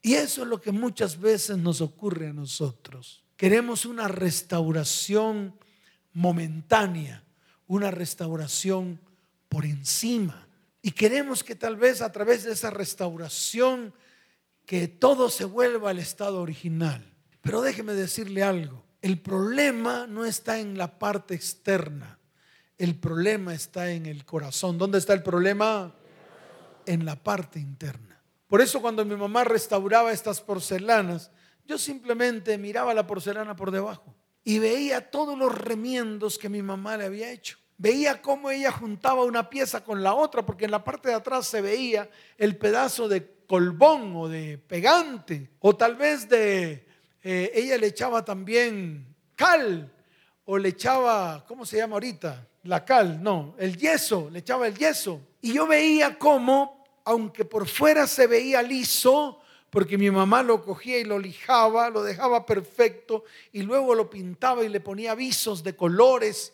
Y 0.00 0.14
eso 0.14 0.42
es 0.42 0.48
lo 0.48 0.60
que 0.60 0.70
muchas 0.70 1.18
veces 1.18 1.58
nos 1.58 1.80
ocurre 1.80 2.28
a 2.28 2.32
nosotros. 2.32 3.24
Queremos 3.36 3.84
una 3.84 4.06
restauración 4.06 5.58
momentánea, 6.12 7.24
una 7.66 7.90
restauración 7.90 9.00
por 9.50 9.66
encima. 9.66 10.46
Y 10.80 10.92
queremos 10.92 11.44
que 11.44 11.54
tal 11.54 11.76
vez 11.76 12.00
a 12.00 12.10
través 12.10 12.44
de 12.44 12.52
esa 12.52 12.70
restauración 12.70 13.92
que 14.64 14.88
todo 14.88 15.28
se 15.28 15.44
vuelva 15.44 15.90
al 15.90 15.98
estado 15.98 16.40
original. 16.40 17.04
Pero 17.42 17.60
déjeme 17.60 17.92
decirle 17.92 18.42
algo, 18.42 18.82
el 19.02 19.18
problema 19.18 20.06
no 20.06 20.24
está 20.24 20.58
en 20.58 20.78
la 20.78 20.98
parte 20.98 21.34
externa, 21.34 22.18
el 22.78 22.94
problema 22.94 23.52
está 23.52 23.90
en 23.90 24.06
el 24.06 24.24
corazón. 24.24 24.78
¿Dónde 24.78 24.98
está 24.98 25.12
el 25.12 25.22
problema? 25.22 25.94
En 26.86 27.04
la 27.04 27.16
parte 27.16 27.58
interna. 27.58 28.22
Por 28.46 28.60
eso 28.60 28.80
cuando 28.80 29.04
mi 29.04 29.16
mamá 29.16 29.44
restauraba 29.44 30.12
estas 30.12 30.40
porcelanas, 30.40 31.30
yo 31.66 31.76
simplemente 31.76 32.56
miraba 32.56 32.94
la 32.94 33.06
porcelana 33.06 33.56
por 33.56 33.70
debajo 33.70 34.14
y 34.44 34.58
veía 34.58 35.10
todos 35.10 35.36
los 35.36 35.56
remiendos 35.56 36.38
que 36.38 36.48
mi 36.48 36.62
mamá 36.62 36.96
le 36.96 37.04
había 37.04 37.30
hecho. 37.30 37.58
Veía 37.80 38.20
cómo 38.20 38.50
ella 38.50 38.70
juntaba 38.70 39.24
una 39.24 39.48
pieza 39.48 39.82
con 39.82 40.02
la 40.02 40.12
otra, 40.12 40.44
porque 40.44 40.66
en 40.66 40.70
la 40.70 40.84
parte 40.84 41.08
de 41.08 41.14
atrás 41.14 41.46
se 41.46 41.62
veía 41.62 42.10
el 42.36 42.58
pedazo 42.58 43.08
de 43.08 43.26
colbón 43.46 44.14
o 44.16 44.28
de 44.28 44.58
pegante, 44.58 45.48
o 45.60 45.74
tal 45.74 45.96
vez 45.96 46.28
de, 46.28 46.86
eh, 47.22 47.50
ella 47.54 47.78
le 47.78 47.86
echaba 47.86 48.22
también 48.22 49.16
cal, 49.34 49.90
o 50.44 50.58
le 50.58 50.68
echaba, 50.68 51.42
¿cómo 51.48 51.64
se 51.64 51.78
llama 51.78 51.94
ahorita? 51.94 52.46
la 52.64 52.84
cal, 52.84 53.22
no, 53.22 53.54
el 53.58 53.78
yeso, 53.78 54.28
le 54.30 54.40
echaba 54.40 54.66
el 54.66 54.76
yeso. 54.76 55.20
Y 55.40 55.54
yo 55.54 55.66
veía 55.66 56.18
cómo, 56.18 56.84
aunque 57.04 57.46
por 57.46 57.66
fuera 57.66 58.06
se 58.06 58.26
veía 58.26 58.62
liso, 58.62 59.40
porque 59.70 59.96
mi 59.96 60.10
mamá 60.10 60.42
lo 60.42 60.62
cogía 60.62 60.98
y 60.98 61.04
lo 61.04 61.18
lijaba, 61.18 61.88
lo 61.88 62.02
dejaba 62.02 62.44
perfecto 62.44 63.24
y 63.52 63.62
luego 63.62 63.94
lo 63.94 64.10
pintaba 64.10 64.64
y 64.64 64.68
le 64.68 64.80
ponía 64.80 65.14
visos 65.14 65.62
de 65.62 65.74
colores 65.76 66.52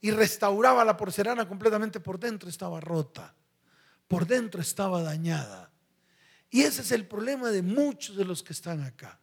y 0.00 0.10
restauraba 0.10 0.84
la 0.84 0.96
porcelana 0.96 1.48
completamente 1.48 2.00
por 2.00 2.18
dentro 2.18 2.48
estaba 2.48 2.80
rota, 2.80 3.34
por 4.06 4.26
dentro 4.26 4.60
estaba 4.60 5.02
dañada. 5.02 5.70
Y 6.50 6.62
ese 6.62 6.82
es 6.82 6.92
el 6.92 7.06
problema 7.06 7.50
de 7.50 7.62
muchos 7.62 8.16
de 8.16 8.24
los 8.24 8.42
que 8.42 8.52
están 8.52 8.82
acá. 8.82 9.20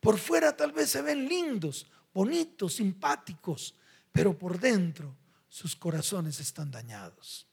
Por 0.00 0.18
fuera 0.18 0.56
tal 0.56 0.72
vez 0.72 0.90
se 0.90 1.02
ven 1.02 1.28
lindos, 1.28 1.86
bonitos, 2.12 2.74
simpáticos, 2.74 3.74
pero 4.12 4.36
por 4.36 4.58
dentro 4.58 5.16
sus 5.48 5.74
corazones 5.74 6.40
están 6.40 6.70
dañados. 6.70 7.46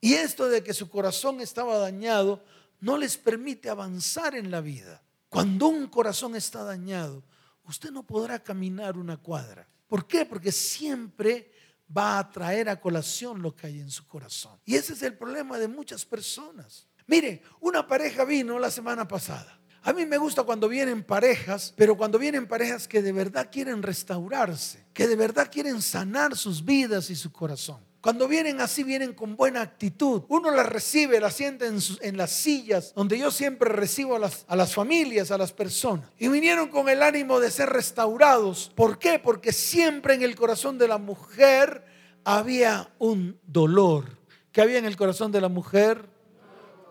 Y 0.00 0.14
esto 0.14 0.48
de 0.48 0.62
que 0.62 0.74
su 0.74 0.88
corazón 0.88 1.40
estaba 1.40 1.78
dañado 1.78 2.44
no 2.80 2.98
les 2.98 3.16
permite 3.16 3.68
avanzar 3.68 4.34
en 4.34 4.50
la 4.50 4.60
vida. 4.60 5.02
Cuando 5.28 5.66
un 5.66 5.88
corazón 5.88 6.36
está 6.36 6.62
dañado, 6.62 7.24
usted 7.64 7.90
no 7.90 8.04
podrá 8.04 8.42
caminar 8.42 8.96
una 8.96 9.16
cuadra. 9.16 9.68
¿Por 9.88 10.06
qué? 10.06 10.24
Porque 10.24 10.52
siempre 10.52 11.50
va 11.94 12.18
a 12.18 12.30
traer 12.30 12.68
a 12.68 12.80
colación 12.80 13.42
lo 13.42 13.54
que 13.54 13.66
hay 13.66 13.80
en 13.80 13.90
su 13.90 14.06
corazón. 14.06 14.58
Y 14.64 14.76
ese 14.76 14.92
es 14.92 15.02
el 15.02 15.16
problema 15.16 15.58
de 15.58 15.68
muchas 15.68 16.04
personas. 16.04 16.88
Mire, 17.06 17.42
una 17.60 17.86
pareja 17.86 18.24
vino 18.24 18.58
la 18.58 18.70
semana 18.70 19.06
pasada 19.06 19.60
a 19.86 19.92
mí 19.92 20.04
me 20.04 20.18
gusta 20.18 20.42
cuando 20.42 20.68
vienen 20.68 21.04
parejas, 21.04 21.72
pero 21.76 21.96
cuando 21.96 22.18
vienen 22.18 22.48
parejas 22.48 22.88
que 22.88 23.02
de 23.02 23.12
verdad 23.12 23.50
quieren 23.52 23.84
restaurarse, 23.84 24.84
que 24.92 25.06
de 25.06 25.14
verdad 25.14 25.48
quieren 25.48 25.80
sanar 25.80 26.36
sus 26.36 26.64
vidas 26.64 27.08
y 27.08 27.14
su 27.14 27.30
corazón. 27.30 27.78
Cuando 28.06 28.28
vienen 28.28 28.60
así, 28.60 28.84
vienen 28.84 29.14
con 29.14 29.34
buena 29.34 29.62
actitud. 29.62 30.22
Uno 30.28 30.52
las 30.52 30.68
recibe, 30.68 31.18
las 31.18 31.34
siente 31.34 31.66
en, 31.66 32.16
las 32.16 32.30
sillas, 32.30 32.94
donde 32.94 33.18
yo 33.18 33.32
siempre 33.32 33.68
recibo 33.68 34.14
a 34.14 34.20
las, 34.20 34.44
a 34.46 34.54
las 34.54 34.72
familias, 34.72 35.32
a 35.32 35.38
las 35.38 35.52
personas. 35.52 36.08
Y 36.16 36.28
vinieron 36.28 36.68
con 36.68 36.88
el 36.88 37.02
ánimo 37.02 37.40
de 37.40 37.50
ser 37.50 37.68
restaurados. 37.68 38.70
¿Por 38.76 39.00
qué? 39.00 39.18
Porque 39.18 39.52
siempre 39.52 40.14
en 40.14 40.22
el 40.22 40.36
corazón 40.36 40.78
de 40.78 40.86
la 40.86 40.98
mujer 40.98 41.84
había 42.22 42.94
un 43.00 43.40
dolor. 43.44 44.04
¿Qué 44.52 44.60
había 44.60 44.78
en 44.78 44.84
el 44.84 44.94
corazón 44.94 45.32
de 45.32 45.40
la 45.40 45.48
mujer? 45.48 46.08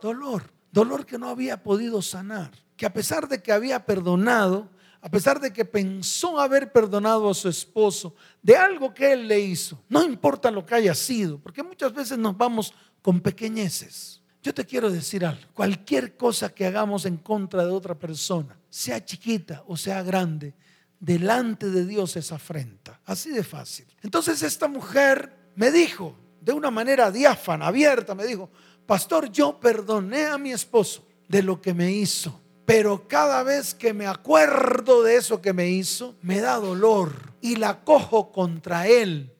Dolor. 0.01 0.51
Dolor 0.69 1.05
que 1.05 1.17
no 1.17 1.29
había 1.29 1.63
podido 1.63 2.01
sanar 2.01 2.51
que 2.75 2.85
a 2.85 2.91
pesar 2.91 3.29
de 3.29 3.41
que 3.41 3.53
había 3.53 3.85
perdonado, 3.85 4.69
a 5.05 5.09
pesar 5.09 5.39
de 5.39 5.53
que 5.53 5.65
pensó 5.65 6.39
haber 6.39 6.71
perdonado 6.71 7.29
a 7.29 7.33
su 7.35 7.47
esposo 7.47 8.15
de 8.41 8.57
algo 8.57 8.91
que 8.91 9.13
él 9.13 9.27
le 9.27 9.39
hizo, 9.39 9.79
no 9.87 10.03
importa 10.03 10.49
lo 10.49 10.65
que 10.65 10.73
haya 10.73 10.95
sido, 10.95 11.37
porque 11.37 11.61
muchas 11.61 11.93
veces 11.93 12.17
nos 12.17 12.35
vamos 12.35 12.73
con 13.03 13.21
pequeñeces. 13.21 14.23
Yo 14.41 14.51
te 14.51 14.65
quiero 14.65 14.89
decir 14.89 15.23
algo, 15.23 15.43
cualquier 15.53 16.17
cosa 16.17 16.49
que 16.49 16.65
hagamos 16.65 17.05
en 17.05 17.17
contra 17.17 17.63
de 17.63 17.71
otra 17.71 17.93
persona, 17.93 18.57
sea 18.67 19.05
chiquita 19.05 19.63
o 19.67 19.77
sea 19.77 20.01
grande, 20.01 20.55
delante 20.99 21.69
de 21.69 21.85
Dios 21.85 22.15
es 22.15 22.31
afrenta. 22.31 22.99
Así 23.05 23.29
de 23.29 23.43
fácil. 23.43 23.85
Entonces 24.01 24.41
esta 24.41 24.67
mujer 24.67 25.51
me 25.53 25.69
dijo, 25.69 26.17
de 26.41 26.51
una 26.51 26.71
manera 26.71 27.11
diáfana, 27.11 27.67
abierta, 27.67 28.15
me 28.15 28.25
dijo, 28.25 28.49
pastor, 28.87 29.31
yo 29.31 29.59
perdoné 29.59 30.25
a 30.25 30.39
mi 30.39 30.51
esposo 30.51 31.07
de 31.27 31.43
lo 31.43 31.61
que 31.61 31.75
me 31.75 31.91
hizo 31.91 32.41
pero 32.65 33.07
cada 33.07 33.43
vez 33.43 33.73
que 33.73 33.93
me 33.93 34.07
acuerdo 34.07 35.03
de 35.03 35.17
eso 35.17 35.41
que 35.41 35.53
me 35.53 35.69
hizo, 35.69 36.15
me 36.21 36.39
da 36.39 36.55
dolor 36.55 37.33
y 37.41 37.57
la 37.57 37.83
cojo 37.83 38.31
contra 38.31 38.87
él 38.87 39.31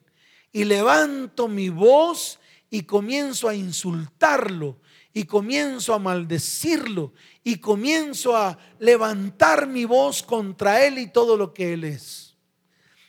y 0.52 0.64
levanto 0.64 1.48
mi 1.48 1.68
voz 1.68 2.38
y 2.70 2.82
comienzo 2.82 3.48
a 3.48 3.54
insultarlo 3.54 4.78
y 5.12 5.24
comienzo 5.24 5.92
a 5.92 5.98
maldecirlo 5.98 7.12
y 7.42 7.58
comienzo 7.58 8.36
a 8.36 8.58
levantar 8.78 9.66
mi 9.66 9.84
voz 9.84 10.22
contra 10.22 10.84
él 10.84 10.98
y 10.98 11.08
todo 11.08 11.36
lo 11.36 11.52
que 11.52 11.72
él 11.72 11.84
es. 11.84 12.36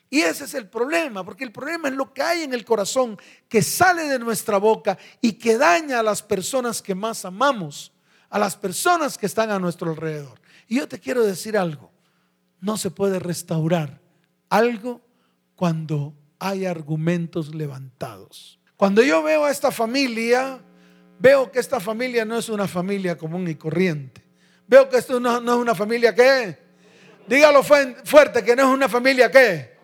Y 0.10 0.21
ese 0.21 0.45
es 0.45 0.53
el 0.53 0.69
problema, 0.69 1.23
porque 1.25 1.43
el 1.43 1.51
problema 1.51 1.89
es 1.89 1.95
lo 1.95 2.13
que 2.13 2.21
hay 2.23 2.43
en 2.43 2.53
el 2.53 2.63
corazón 2.63 3.19
que 3.49 3.62
sale 3.62 4.03
de 4.03 4.19
nuestra 4.19 4.58
boca 4.58 4.97
y 5.21 5.34
que 5.34 5.58
daña 5.58 5.99
a 5.99 6.03
las 6.03 6.23
personas 6.23 6.82
que 6.82 6.95
más 6.95 7.25
amamos 7.25 7.91
a 8.30 8.40
las 8.40 8.56
personas 8.56 9.18
que 9.18 9.26
están 9.26 9.52
a 9.52 9.60
nuestro 9.60 9.92
alrededor. 9.92 10.40
Y 10.68 10.78
yo 10.78 10.88
te 10.88 11.00
quiero 11.00 11.24
decir 11.24 11.58
algo, 11.58 11.92
no 12.60 12.78
se 12.78 12.92
puede 12.92 13.20
restaurar 13.20 14.02
algo 14.50 15.02
cuando 15.56 16.13
hay 16.40 16.66
argumentos 16.66 17.54
levantados. 17.54 18.60
Cuando 18.76 19.02
yo 19.02 19.24
veo 19.24 19.46
a 19.46 19.52
esta 19.52 19.72
familia, 19.72 20.60
veo 21.20 21.52
que 21.52 21.60
esta 21.60 21.80
familia 21.80 22.26
no 22.26 22.38
es 22.38 22.50
una 22.50 22.68
familia 22.68 23.18
común 23.18 23.48
y 23.48 23.56
corriente. 23.56 24.24
Veo 24.68 24.90
que 24.90 24.98
esto 24.98 25.20
no, 25.20 25.38
es 25.38 25.44
una 25.44 25.74
familia 25.74 26.13
que, 26.13 26.58
dígalo 27.28 27.63
fuerte, 27.63 28.44
que 28.44 28.56
no 28.56 28.63
es 28.63 28.70
una 28.70 28.90
familia 28.90 29.32
que, 29.32 29.78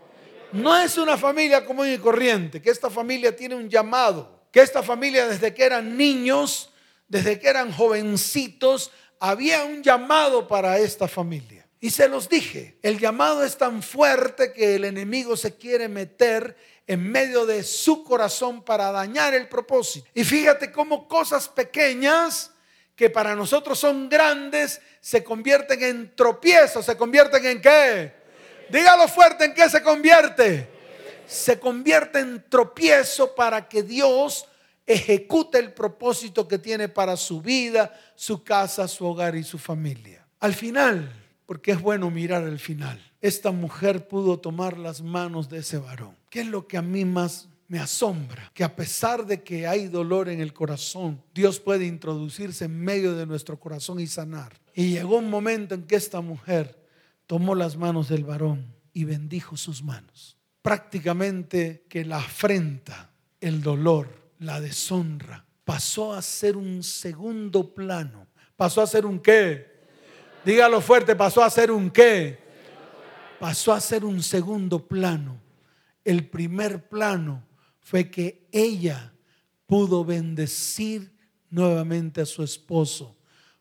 no 0.52 0.78
es 0.78 0.98
una 0.98 1.18
familia 1.18 1.66
común 1.66 1.90
y 1.90 1.98
corriente, 1.98 2.62
que 2.62 2.70
esta 2.70 2.90
familia 2.90 3.36
tiene 3.36 3.56
un 3.56 3.70
llamado, 3.70 4.44
que 4.52 4.62
esta 4.62 4.84
familia 4.84 5.28
desde 5.28 5.54
que 5.54 5.64
eran 5.64 5.98
niños 5.98 6.73
desde 7.08 7.40
que 7.40 7.48
eran 7.48 7.72
jovencitos, 7.72 8.92
había 9.20 9.64
un 9.64 9.84
llamado 9.84 10.48
para 10.48 10.78
esta 10.78 11.08
familia. 11.08 11.68
Y 11.80 11.90
se 11.90 12.08
los 12.08 12.30
dije, 12.30 12.78
el 12.82 13.00
llamado 13.00 13.44
es 13.44 13.58
tan 13.58 13.84
fuerte 13.84 14.54
que 14.54 14.76
el 14.76 14.86
enemigo 14.86 15.36
se 15.36 15.56
quiere 15.56 15.88
meter 15.88 16.56
en 16.88 17.12
medio 17.12 17.46
de 17.46 17.64
su 17.64 18.04
corazón 18.04 18.64
para 18.64 18.92
dañar 18.92 19.34
el 19.34 19.50
propósito. 19.50 20.10
Y 20.14 20.24
fíjate 20.24 20.72
cómo 20.72 21.08
cosas 21.08 21.48
pequeñas 21.50 22.52
que 22.96 23.10
para 23.10 23.36
nosotros 23.36 23.80
son 23.80 24.08
grandes 24.08 24.80
se 25.02 25.24
convierten 25.24 25.84
en 25.84 26.16
tropiezos, 26.16 26.86
se 26.86 26.96
convierten 26.96 27.46
en 27.46 27.62
qué? 27.62 28.14
Dígalo 28.70 29.08
fuerte, 29.08 29.46
¿en 29.46 29.54
qué 29.54 29.70
se 29.70 29.82
convierte? 29.82 30.74
se 31.28 31.60
convierte 31.60 32.20
en 32.20 32.44
tropiezo 32.50 33.34
para 33.36 33.68
que 33.68 33.84
Dios 33.84 34.48
ejecute 34.86 35.60
el 35.60 35.74
propósito 35.74 36.48
que 36.48 36.60
tiene 36.60 36.90
para 36.90 37.16
su 37.18 37.42
vida, 37.42 37.94
su 38.16 38.44
casa, 38.44 38.88
su 38.88 39.06
hogar 39.06 39.36
y 39.36 39.44
su 39.44 39.58
familia. 39.58 40.26
Al 40.40 40.54
final, 40.54 41.12
porque 41.46 41.72
es 41.72 41.82
bueno 41.82 42.10
mirar 42.10 42.44
el 42.44 42.60
final, 42.60 43.00
esta 43.22 43.52
mujer 43.52 44.08
pudo 44.08 44.40
tomar 44.40 44.78
las 44.78 45.02
manos 45.02 45.50
de 45.50 45.60
ese 45.60 45.78
varón. 45.78 46.16
¿Qué 46.30 46.42
es 46.42 46.48
lo 46.48 46.68
que 46.68 46.78
a 46.78 46.82
mí 46.82 47.06
más 47.06 47.48
me 47.70 47.80
asombra? 47.80 48.52
Que 48.54 48.64
a 48.64 48.76
pesar 48.76 49.26
de 49.26 49.44
que 49.44 49.66
hay 49.66 49.88
dolor 49.88 50.28
en 50.28 50.42
el 50.42 50.52
corazón, 50.52 51.22
Dios 51.34 51.60
puede 51.60 51.86
introducirse 51.86 52.66
en 52.66 52.78
medio 52.78 53.16
de 53.16 53.26
nuestro 53.26 53.60
corazón 53.60 54.00
y 54.00 54.08
sanar. 54.08 54.60
Y 54.74 54.90
llegó 54.90 55.18
un 55.18 55.30
momento 55.30 55.74
en 55.76 55.84
que 55.84 55.96
esta 55.96 56.20
mujer 56.20 56.84
tomó 57.26 57.56
las 57.56 57.78
manos 57.78 58.10
del 58.10 58.26
varón 58.26 58.74
y 58.92 59.06
bendijo 59.06 59.56
sus 59.56 59.84
manos. 59.84 60.38
Prácticamente 60.62 61.86
que 61.88 62.04
la 62.04 62.18
afrenta, 62.18 63.12
el 63.40 63.62
dolor, 63.62 64.23
la 64.44 64.60
deshonra 64.60 65.46
pasó 65.64 66.14
a 66.14 66.22
ser 66.22 66.58
un 66.58 66.84
segundo 66.84 67.74
plano. 67.74 68.28
¿Pasó 68.56 68.82
a 68.82 68.88
ser 68.88 69.06
un 69.06 69.20
qué? 69.20 69.72
Dígalo 70.46 70.82
fuerte, 70.82 71.16
pasó 71.16 71.44
a 71.44 71.50
ser 71.50 71.72
un 71.72 71.90
qué? 71.90 72.38
Pasó 73.40 73.74
a 73.74 73.80
ser 73.80 74.06
un 74.06 74.22
segundo 74.22 74.86
plano. 74.88 75.40
El 76.04 76.28
primer 76.28 76.90
plano 76.90 77.44
fue 77.80 78.12
que 78.12 78.48
ella 78.52 79.14
pudo 79.66 80.04
bendecir 80.04 81.14
nuevamente 81.50 82.22
a 82.22 82.26
su 82.26 82.44
esposo, 82.44 83.16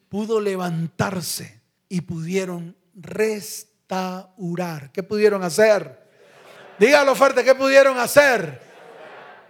pudo 0.09 0.41
levantarse 0.41 1.63
y 1.89 2.01
pudieron 2.01 2.77
restaurar. 2.95 4.91
¿Qué 4.93 5.03
pudieron 5.03 5.45
hacer? 5.45 6.03
Dígalo 6.79 7.15
fuerte, 7.15 7.45
¿qué 7.45 7.55
pudieron 7.55 7.99
hacer? 7.99 8.72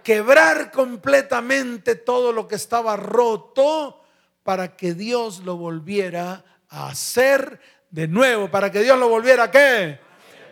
Quebrar 0.03 0.71
completamente 0.71 1.95
todo 1.95 2.31
lo 2.31 2.47
que 2.47 2.55
estaba 2.55 2.95
roto 2.97 4.03
para 4.43 4.75
que 4.75 4.93
Dios 4.93 5.39
lo 5.39 5.57
volviera 5.57 6.43
a 6.69 6.87
hacer 6.87 7.59
de 7.89 8.07
nuevo, 8.07 8.49
para 8.49 8.71
que 8.71 8.81
Dios 8.81 8.99
lo 8.99 9.07
volviera 9.07 9.43
a 9.43 9.51
qué? 9.51 9.99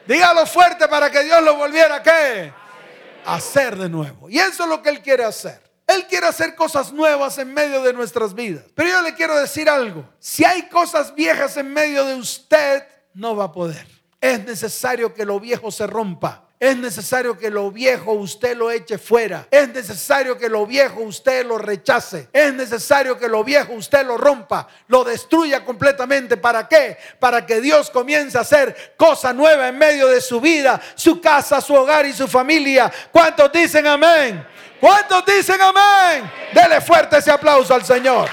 Dígalo 0.07 0.45
fuerte 0.45 0.87
para 0.87 1.11
que 1.11 1.23
Dios 1.23 1.43
lo 1.43 1.55
volviera 1.55 1.95
a 1.95 2.03
qué? 2.03 2.53
A 3.25 3.35
hacer 3.35 3.77
de 3.77 3.89
nuevo. 3.89 4.29
Y 4.29 4.39
eso 4.39 4.63
es 4.63 4.69
lo 4.69 4.81
que 4.81 4.89
Él 4.89 5.01
quiere 5.01 5.23
hacer. 5.23 5.61
Él 5.87 6.05
quiere 6.07 6.27
hacer 6.27 6.55
cosas 6.55 6.93
nuevas 6.93 7.37
en 7.37 7.53
medio 7.53 7.81
de 7.81 7.93
nuestras 7.93 8.33
vidas. 8.33 8.63
Pero 8.73 8.89
yo 8.89 9.01
le 9.01 9.13
quiero 9.13 9.35
decir 9.37 9.69
algo. 9.69 10.05
Si 10.19 10.45
hay 10.45 10.69
cosas 10.69 11.13
viejas 11.13 11.57
en 11.57 11.73
medio 11.73 12.05
de 12.05 12.15
usted, 12.15 12.87
no 13.13 13.35
va 13.35 13.45
a 13.45 13.51
poder. 13.51 13.85
Es 14.21 14.43
necesario 14.45 15.13
que 15.13 15.25
lo 15.25 15.39
viejo 15.39 15.71
se 15.71 15.87
rompa. 15.87 16.47
Es 16.61 16.77
necesario 16.77 17.35
que 17.35 17.49
lo 17.49 17.71
viejo 17.71 18.11
usted 18.11 18.55
lo 18.55 18.69
eche 18.69 18.99
fuera. 18.99 19.47
Es 19.49 19.67
necesario 19.69 20.37
que 20.37 20.47
lo 20.47 20.67
viejo 20.67 20.99
usted 20.99 21.43
lo 21.43 21.57
rechace. 21.57 22.27
Es 22.31 22.53
necesario 22.53 23.17
que 23.17 23.27
lo 23.27 23.43
viejo 23.43 23.73
usted 23.73 24.05
lo 24.05 24.15
rompa, 24.15 24.67
lo 24.87 25.03
destruya 25.03 25.65
completamente. 25.65 26.37
¿Para 26.37 26.67
qué? 26.67 26.99
Para 27.19 27.47
que 27.47 27.59
Dios 27.61 27.89
comience 27.89 28.37
a 28.37 28.41
hacer 28.41 28.93
cosa 28.95 29.33
nueva 29.33 29.69
en 29.69 29.77
medio 29.79 30.07
de 30.07 30.21
su 30.21 30.39
vida, 30.39 30.79
su 30.93 31.19
casa, 31.19 31.59
su 31.61 31.73
hogar 31.73 32.05
y 32.05 32.13
su 32.13 32.27
familia. 32.27 32.91
¿Cuántos 33.11 33.51
dicen 33.51 33.87
amén? 33.87 34.45
¿Cuántos 34.79 35.25
dicen 35.25 35.59
amén? 35.59 36.31
Dele 36.53 36.79
fuerte 36.79 37.17
ese 37.17 37.31
aplauso 37.31 37.73
al 37.73 37.83
Señor. 37.83 38.29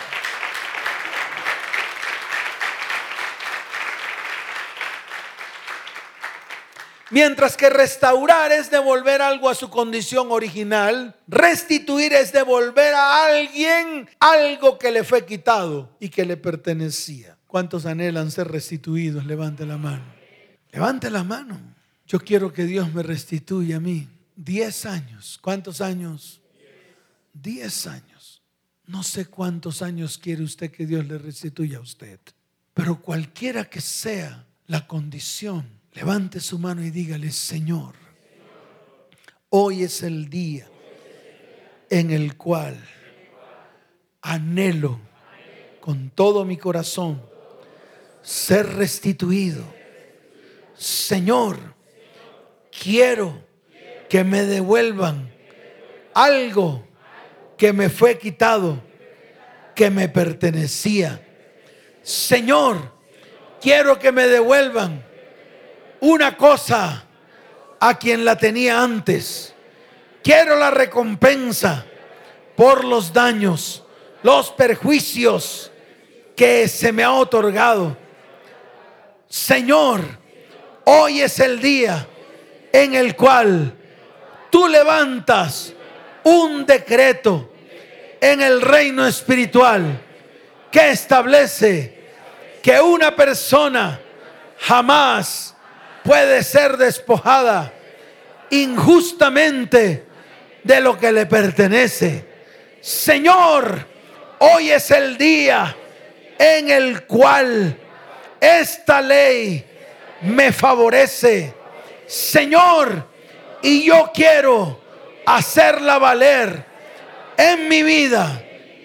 Mientras 7.11 7.57
que 7.57 7.71
restaurar 7.71 8.53
es 8.53 8.71
devolver 8.71 9.23
algo 9.23 9.49
a 9.49 9.55
su 9.55 9.71
condición 9.71 10.31
original, 10.31 11.17
restituir 11.27 12.13
es 12.13 12.33
devolver 12.33 12.95
a 12.95 13.27
alguien 13.27 14.09
algo 14.21 14.79
que 14.79 14.91
le 14.91 15.05
fue 15.05 15.25
quitado 15.25 15.97
y 16.01 16.11
que 16.11 16.27
le 16.27 16.37
pertenecía. 16.37 17.39
¿Cuántos 17.47 17.87
anhelan 17.87 18.31
ser 18.31 18.49
restituidos? 18.49 19.25
Levante 19.25 19.65
la 19.65 19.79
mano. 19.79 20.05
Levante 20.71 21.11
la 21.11 21.25
mano. 21.25 21.59
Yo 22.07 22.21
quiero 22.21 22.53
que 22.53 22.65
Dios 22.65 22.93
me 22.93 23.03
restituya 23.03 23.77
a 23.77 23.81
mí. 23.81 24.07
Diez 24.37 24.85
años. 24.85 25.39
¿Cuántos 25.41 25.81
años? 25.81 26.43
Diez 27.33 27.87
años. 27.87 28.43
No 28.87 29.03
sé 29.03 29.27
cuántos 29.27 29.81
años 29.81 30.19
quiere 30.19 30.43
usted 30.43 30.71
que 30.71 30.85
Dios 30.85 31.07
le 31.07 31.17
restituya 31.17 31.79
a 31.79 31.83
usted. 31.83 32.21
Pero 32.75 33.01
cualquiera 33.01 33.65
que 33.65 33.81
sea 33.81 34.47
la 34.67 34.87
condición 34.87 35.78
Levante 35.99 36.39
su 36.39 36.61
mano 36.61 36.85
y 36.85 36.91
dígale, 36.91 37.33
Señor, 37.33 37.93
hoy 39.51 39.83
es 39.83 40.05
el 40.05 40.31
día 40.31 40.65
en 41.91 42.13
el 42.13 42.37
cual 42.37 42.79
anhelo 44.23 45.01
con 45.81 46.11
todo 46.11 46.45
mi 46.45 46.57
corazón 46.57 47.21
ser 48.23 48.77
restituido. 48.77 49.65
Señor, 50.77 51.59
quiero 52.71 53.45
que 54.09 54.23
me 54.23 54.43
devuelvan 54.43 55.35
algo 56.15 56.87
que 57.57 57.73
me 57.73 57.89
fue 57.89 58.19
quitado, 58.19 58.81
que 59.75 59.91
me 59.91 60.09
pertenecía. 60.09 61.27
Señor, 62.03 62.95
quiero 63.61 63.99
que 63.99 64.13
me 64.13 64.29
devuelvan 64.29 65.08
una 66.01 66.37
cosa 66.37 67.05
a 67.81 67.99
quien 67.99 68.25
la 68.25 68.37
tenía 68.37 68.83
antes. 68.83 69.55
Quiero 70.23 70.57
la 70.57 70.71
recompensa 70.71 71.85
por 72.57 72.85
los 72.85 73.13
daños, 73.13 73.85
los 74.23 74.51
perjuicios 74.51 75.71
que 76.37 76.69
se 76.69 76.93
me 76.93 77.05
ha 77.05 77.13
otorgado. 77.13 77.97
Señor, 79.29 80.03
hoy 80.85 81.21
es 81.21 81.39
el 81.41 81.61
día 81.61 82.07
en 82.73 82.95
el 82.95 83.15
cual 83.15 83.75
tú 84.51 84.67
levantas 84.69 85.73
un 86.25 86.67
decreto 86.67 87.53
en 88.21 88.41
el 88.41 88.61
reino 88.61 89.07
espiritual 89.07 90.01
que 90.71 90.91
establece 90.91 91.99
que 92.63 92.81
una 92.81 93.15
persona 93.15 94.01
jamás 94.59 95.55
puede 96.09 96.43
ser 96.43 96.79
despojada 96.79 97.71
injustamente 98.49 100.07
de 100.65 100.81
lo 100.81 100.97
que 100.97 101.13
le 101.13 101.27
pertenece. 101.27 102.25
Señor, 102.81 103.87
hoy 104.39 104.71
es 104.71 104.91
el 104.91 105.19
día 105.19 105.77
en 106.39 106.71
el 106.71 107.03
cual 107.05 107.79
esta 108.41 109.03
ley 109.03 109.63
me 110.23 110.51
favorece. 110.51 111.53
Señor, 112.07 113.07
y 113.61 113.85
yo 113.85 114.11
quiero 114.15 114.81
hacerla 115.27 115.99
valer 115.99 116.65
en 117.37 117.69
mi 117.69 117.83
vida, 117.83 118.43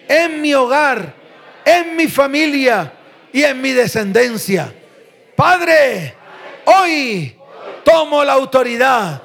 en 0.10 0.42
mi 0.42 0.54
hogar, 0.54 1.14
en 1.64 1.96
mi 1.96 2.10
familia 2.10 2.92
y 3.32 3.44
en 3.44 3.62
mi 3.62 3.72
descendencia. 3.72 4.74
Padre, 5.38 6.16
Hoy 6.66 7.36
tomo 7.84 8.24
la 8.24 8.34
autoridad 8.34 9.22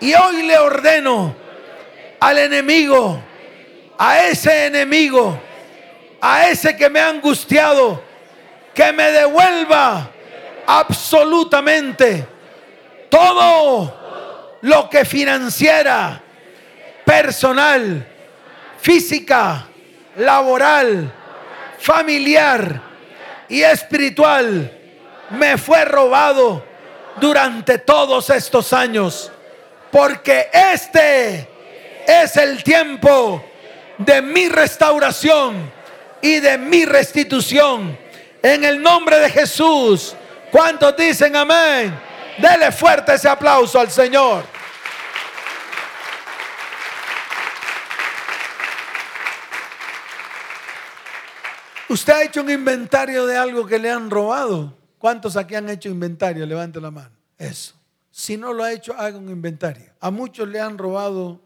y 0.00 0.14
hoy 0.14 0.42
le 0.42 0.58
ordeno 0.58 1.34
al 2.20 2.38
enemigo, 2.38 3.22
a 3.98 4.24
ese 4.24 4.66
enemigo, 4.66 5.38
a 6.20 6.48
ese 6.48 6.76
que 6.76 6.90
me 6.90 7.00
ha 7.00 7.08
angustiado, 7.08 8.02
que 8.74 8.92
me 8.92 9.10
devuelva 9.12 10.10
absolutamente 10.66 12.26
todo 13.08 14.58
lo 14.62 14.90
que 14.90 15.04
financiera, 15.04 16.20
personal, 17.04 18.06
física, 18.80 19.66
laboral, 20.16 21.12
familiar 21.78 22.80
y 23.48 23.62
espiritual 23.62 24.75
me 25.30 25.58
fue 25.58 25.84
robado 25.84 26.64
durante 27.20 27.78
todos 27.78 28.30
estos 28.30 28.72
años. 28.72 29.30
Porque 29.90 30.48
este 30.52 31.48
es 32.06 32.36
el 32.36 32.62
tiempo 32.62 33.44
de 33.98 34.22
mi 34.22 34.48
restauración 34.48 35.72
y 36.20 36.40
de 36.40 36.58
mi 36.58 36.84
restitución. 36.84 37.98
En 38.42 38.64
el 38.64 38.80
nombre 38.80 39.18
de 39.18 39.30
Jesús. 39.30 40.14
¿Cuántos 40.50 40.96
dicen 40.96 41.34
amén? 41.34 41.98
Dele 42.38 42.70
fuerte 42.70 43.14
ese 43.14 43.28
aplauso 43.28 43.80
al 43.80 43.90
Señor. 43.90 44.44
¿Usted 51.88 52.12
ha 52.12 52.22
hecho 52.24 52.42
un 52.42 52.50
inventario 52.50 53.26
de 53.26 53.36
algo 53.36 53.66
que 53.66 53.78
le 53.78 53.90
han 53.90 54.10
robado? 54.10 54.74
¿Cuántos 55.06 55.36
aquí 55.36 55.54
han 55.54 55.68
hecho 55.68 55.88
inventario? 55.88 56.44
Levante 56.44 56.80
la 56.80 56.90
mano. 56.90 57.14
Eso. 57.38 57.76
Si 58.10 58.36
no 58.36 58.52
lo 58.52 58.64
ha 58.64 58.72
hecho, 58.72 58.92
haga 58.92 59.16
un 59.16 59.30
inventario. 59.30 59.92
A 60.00 60.10
muchos 60.10 60.48
le 60.48 60.60
han 60.60 60.76
robado 60.76 61.44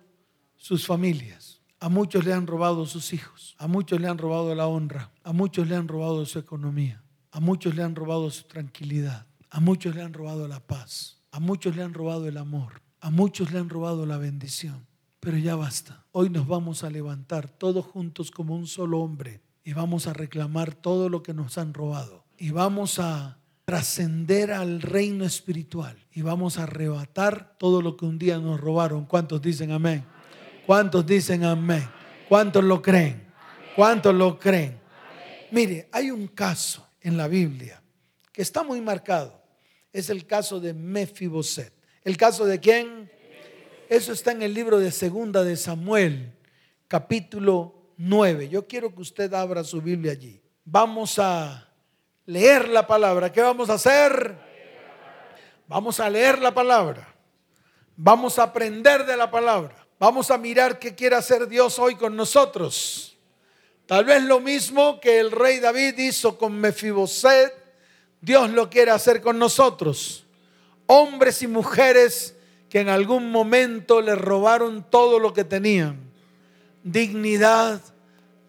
sus 0.56 0.86
familias, 0.86 1.60
a 1.78 1.90
muchos 1.90 2.24
le 2.24 2.32
han 2.32 2.46
robado 2.46 2.86
sus 2.86 3.12
hijos, 3.12 3.54
a 3.58 3.66
muchos 3.66 4.00
le 4.00 4.08
han 4.08 4.16
robado 4.16 4.54
la 4.54 4.66
honra, 4.66 5.12
a 5.22 5.34
muchos 5.34 5.68
le 5.68 5.76
han 5.76 5.88
robado 5.88 6.24
su 6.24 6.38
economía, 6.38 7.02
a 7.32 7.40
muchos 7.40 7.74
le 7.74 7.82
han 7.82 7.94
robado 7.94 8.30
su 8.30 8.44
tranquilidad, 8.44 9.26
a 9.50 9.60
muchos 9.60 9.94
le 9.94 10.00
han 10.00 10.14
robado 10.14 10.48
la 10.48 10.60
paz, 10.60 11.18
a 11.30 11.38
muchos 11.38 11.76
le 11.76 11.82
han 11.82 11.92
robado 11.92 12.28
el 12.28 12.38
amor, 12.38 12.80
a 12.98 13.10
muchos 13.10 13.52
le 13.52 13.58
han 13.58 13.68
robado 13.68 14.06
la 14.06 14.16
bendición. 14.16 14.86
Pero 15.20 15.36
ya 15.36 15.54
basta. 15.54 16.06
Hoy 16.12 16.30
nos 16.30 16.46
vamos 16.46 16.82
a 16.82 16.88
levantar 16.88 17.50
todos 17.50 17.84
juntos 17.84 18.30
como 18.30 18.56
un 18.56 18.66
solo 18.66 19.00
hombre 19.00 19.42
y 19.64 19.74
vamos 19.74 20.06
a 20.06 20.14
reclamar 20.14 20.74
todo 20.74 21.10
lo 21.10 21.22
que 21.22 21.34
nos 21.34 21.58
han 21.58 21.74
robado. 21.74 22.24
Y 22.38 22.52
vamos 22.52 22.98
a 22.98 23.36
trascender 23.70 24.50
al 24.50 24.82
reino 24.82 25.24
espiritual 25.24 25.96
y 26.12 26.22
vamos 26.22 26.58
a 26.58 26.64
arrebatar 26.64 27.56
todo 27.56 27.80
lo 27.80 27.96
que 27.96 28.04
un 28.04 28.18
día 28.18 28.36
nos 28.38 28.60
robaron. 28.60 29.06
¿Cuántos 29.06 29.40
dicen 29.40 29.70
amén? 29.70 30.04
¿Cuántos 30.66 31.06
dicen 31.06 31.44
amén? 31.44 31.88
¿Cuántos 32.28 32.64
lo 32.64 32.82
creen? 32.82 33.28
¿Cuántos 33.76 34.12
lo 34.12 34.40
creen? 34.40 34.76
Mire, 35.52 35.88
hay 35.92 36.10
un 36.10 36.26
caso 36.26 36.84
en 37.00 37.16
la 37.16 37.28
Biblia 37.28 37.80
que 38.32 38.42
está 38.42 38.64
muy 38.64 38.80
marcado. 38.80 39.40
Es 39.92 40.10
el 40.10 40.26
caso 40.26 40.58
de 40.58 40.74
Mefiboset. 40.74 41.72
¿El 42.02 42.16
caso 42.16 42.46
de 42.46 42.58
quién? 42.58 43.08
Eso 43.88 44.12
está 44.12 44.32
en 44.32 44.42
el 44.42 44.52
libro 44.52 44.80
de 44.80 44.90
Segunda 44.90 45.44
de 45.44 45.56
Samuel, 45.56 46.32
capítulo 46.88 47.92
9. 47.98 48.48
Yo 48.48 48.66
quiero 48.66 48.92
que 48.92 49.02
usted 49.02 49.32
abra 49.32 49.62
su 49.62 49.80
Biblia 49.80 50.10
allí. 50.10 50.42
Vamos 50.64 51.20
a 51.20 51.69
leer 52.30 52.68
la 52.68 52.86
palabra. 52.86 53.32
¿Qué 53.32 53.42
vamos 53.42 53.68
a 53.70 53.74
hacer? 53.74 54.36
Vamos 55.66 55.98
a 55.98 56.08
leer 56.08 56.38
la 56.38 56.54
palabra. 56.54 57.12
Vamos 57.96 58.38
a 58.38 58.44
aprender 58.44 59.04
de 59.04 59.16
la 59.16 59.30
palabra. 59.30 59.74
Vamos 59.98 60.30
a 60.30 60.38
mirar 60.38 60.78
qué 60.78 60.94
quiere 60.94 61.16
hacer 61.16 61.48
Dios 61.48 61.78
hoy 61.80 61.96
con 61.96 62.14
nosotros. 62.14 63.18
Tal 63.84 64.04
vez 64.04 64.22
lo 64.22 64.38
mismo 64.38 65.00
que 65.00 65.18
el 65.18 65.32
rey 65.32 65.58
David 65.58 65.98
hizo 65.98 66.38
con 66.38 66.54
Mefiboset, 66.54 67.52
Dios 68.20 68.50
lo 68.50 68.70
quiere 68.70 68.92
hacer 68.92 69.20
con 69.20 69.36
nosotros. 69.36 70.24
Hombres 70.86 71.42
y 71.42 71.48
mujeres 71.48 72.36
que 72.68 72.78
en 72.78 72.88
algún 72.88 73.32
momento 73.32 74.00
le 74.00 74.14
robaron 74.14 74.88
todo 74.88 75.18
lo 75.18 75.34
que 75.34 75.42
tenían. 75.42 75.98
Dignidad, 76.84 77.80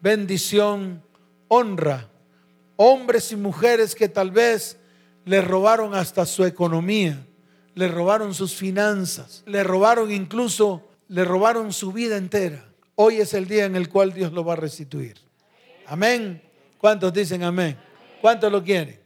bendición, 0.02 1.04
honra 1.48 2.11
hombres 2.82 3.32
y 3.32 3.36
mujeres 3.36 3.94
que 3.94 4.10
tal 4.10 4.32
vez 4.32 4.78
le 5.24 5.39
robaron 5.39 5.94
hasta 5.94 6.26
su 6.26 6.44
economía, 6.46 7.24
le 7.76 7.88
robaron 7.88 8.34
sus 8.34 8.56
finanzas, 8.56 9.44
le 9.46 9.63
robaron 9.63 10.12
incluso, 10.12 10.89
le 11.08 11.24
robaron 11.24 11.74
su 11.74 11.91
vida 11.91 12.17
entera. 12.17 12.65
Hoy 12.96 13.17
es 13.17 13.36
el 13.36 13.48
día 13.48 13.65
en 13.65 13.76
el 13.76 13.88
cual 13.88 14.13
Dios 14.13 14.34
lo 14.34 14.44
va 14.44 14.54
a 14.54 14.56
restituir. 14.56 15.15
Amén. 15.86 16.41
¿Cuántos 16.80 17.13
dicen 17.13 17.44
amén? 17.44 17.78
¿Cuántos 18.20 18.52
lo 18.52 18.63
quieren? 18.63 19.00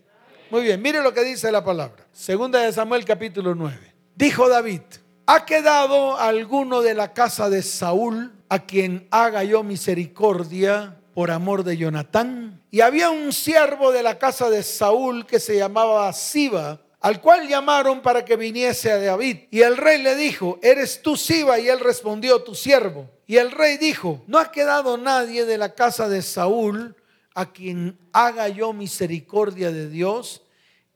Muy 0.49 0.63
bien, 0.63 0.81
mire 0.81 1.03
lo 1.03 1.13
que 1.13 1.25
dice 1.25 1.51
la 1.51 1.63
palabra. 1.63 2.07
Segunda 2.13 2.61
de 2.61 2.71
Samuel 2.71 3.03
capítulo 3.03 3.55
9. 3.55 3.93
Dijo 4.15 4.47
David, 4.47 4.81
¿ha 5.25 5.45
quedado 5.45 6.17
alguno 6.17 6.81
de 6.81 6.93
la 6.93 7.11
casa 7.13 7.49
de 7.49 7.61
Saúl 7.61 8.31
a 8.47 8.59
quien 8.59 9.07
haga 9.11 9.43
yo 9.43 9.63
misericordia 9.63 10.97
por 11.15 11.31
amor 11.31 11.63
de 11.63 11.77
Jonatán. 11.77 12.61
Y 12.69 12.81
había 12.81 13.09
un 13.09 13.31
siervo 13.31 13.93
de 13.93 14.03
la 14.03 14.19
casa 14.19 14.49
de 14.49 14.61
Saúl 14.61 15.25
que 15.25 15.39
se 15.39 15.57
llamaba 15.57 16.11
Siba, 16.11 16.81
al 16.99 17.21
cual 17.21 17.47
llamaron 17.47 18.01
para 18.01 18.25
que 18.25 18.35
viniese 18.35 18.91
a 18.91 18.99
David. 18.99 19.47
Y 19.49 19.61
el 19.61 19.77
rey 19.77 20.03
le 20.03 20.15
dijo, 20.15 20.59
¿eres 20.61 21.01
tú 21.01 21.15
Siba? 21.15 21.57
Y 21.57 21.69
él 21.69 21.79
respondió, 21.79 22.43
tu 22.43 22.53
siervo. 22.53 23.09
Y 23.25 23.37
el 23.37 23.51
rey 23.51 23.77
dijo, 23.77 24.25
no 24.27 24.39
ha 24.39 24.51
quedado 24.51 24.97
nadie 24.97 25.45
de 25.45 25.57
la 25.57 25.73
casa 25.73 26.09
de 26.09 26.21
Saúl 26.21 26.97
a 27.33 27.51
quien 27.53 27.97
haga 28.11 28.49
yo 28.49 28.73
misericordia 28.73 29.71
de 29.71 29.89
Dios. 29.89 30.43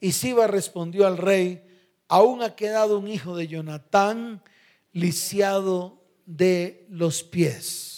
Y 0.01 0.11
Siba 0.11 0.47
respondió 0.47 1.07
al 1.07 1.17
rey, 1.17 1.63
aún 2.09 2.43
ha 2.43 2.57
quedado 2.57 2.99
un 2.99 3.07
hijo 3.07 3.37
de 3.37 3.47
Jonatán 3.47 4.43
lisiado 4.91 6.03
de 6.25 6.85
los 6.89 7.23
pies. 7.23 7.88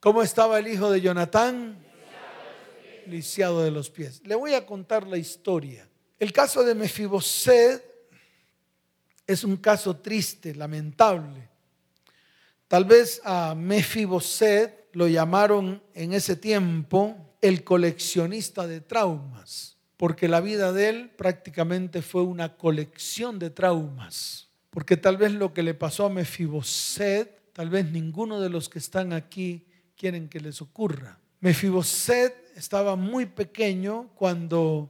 ¿Cómo 0.00 0.22
estaba 0.22 0.60
el 0.60 0.68
hijo 0.68 0.92
de 0.92 1.00
Jonatán? 1.00 1.76
Lisiado 3.06 3.64
de 3.64 3.72
los 3.72 3.90
pies. 3.90 4.22
Le 4.24 4.36
voy 4.36 4.54
a 4.54 4.64
contar 4.64 5.04
la 5.08 5.18
historia. 5.18 5.88
El 6.20 6.32
caso 6.32 6.62
de 6.62 6.76
Mefiboset 6.76 7.84
es 9.26 9.42
un 9.42 9.56
caso 9.56 9.96
triste, 9.96 10.54
lamentable. 10.54 11.48
Tal 12.68 12.84
vez 12.84 13.20
a 13.24 13.56
Mefiboset 13.56 14.86
lo 14.92 15.08
llamaron 15.08 15.82
en 15.94 16.12
ese 16.12 16.36
tiempo 16.36 17.16
el 17.40 17.64
coleccionista 17.64 18.68
de 18.68 18.80
traumas, 18.80 19.78
porque 19.96 20.28
la 20.28 20.40
vida 20.40 20.72
de 20.72 20.90
él 20.90 21.10
prácticamente 21.10 22.02
fue 22.02 22.22
una 22.22 22.56
colección 22.56 23.40
de 23.40 23.50
traumas. 23.50 24.48
Porque 24.70 24.96
tal 24.96 25.16
vez 25.16 25.32
lo 25.32 25.52
que 25.52 25.64
le 25.64 25.74
pasó 25.74 26.06
a 26.06 26.10
Mefiboset, 26.10 27.52
tal 27.52 27.68
vez 27.68 27.90
ninguno 27.90 28.40
de 28.40 28.48
los 28.48 28.68
que 28.68 28.78
están 28.78 29.12
aquí 29.12 29.64
quieren 29.98 30.28
que 30.28 30.40
les 30.40 30.62
ocurra. 30.62 31.18
Mefiboset 31.40 32.34
estaba 32.56 32.96
muy 32.96 33.26
pequeño 33.26 34.08
cuando 34.14 34.88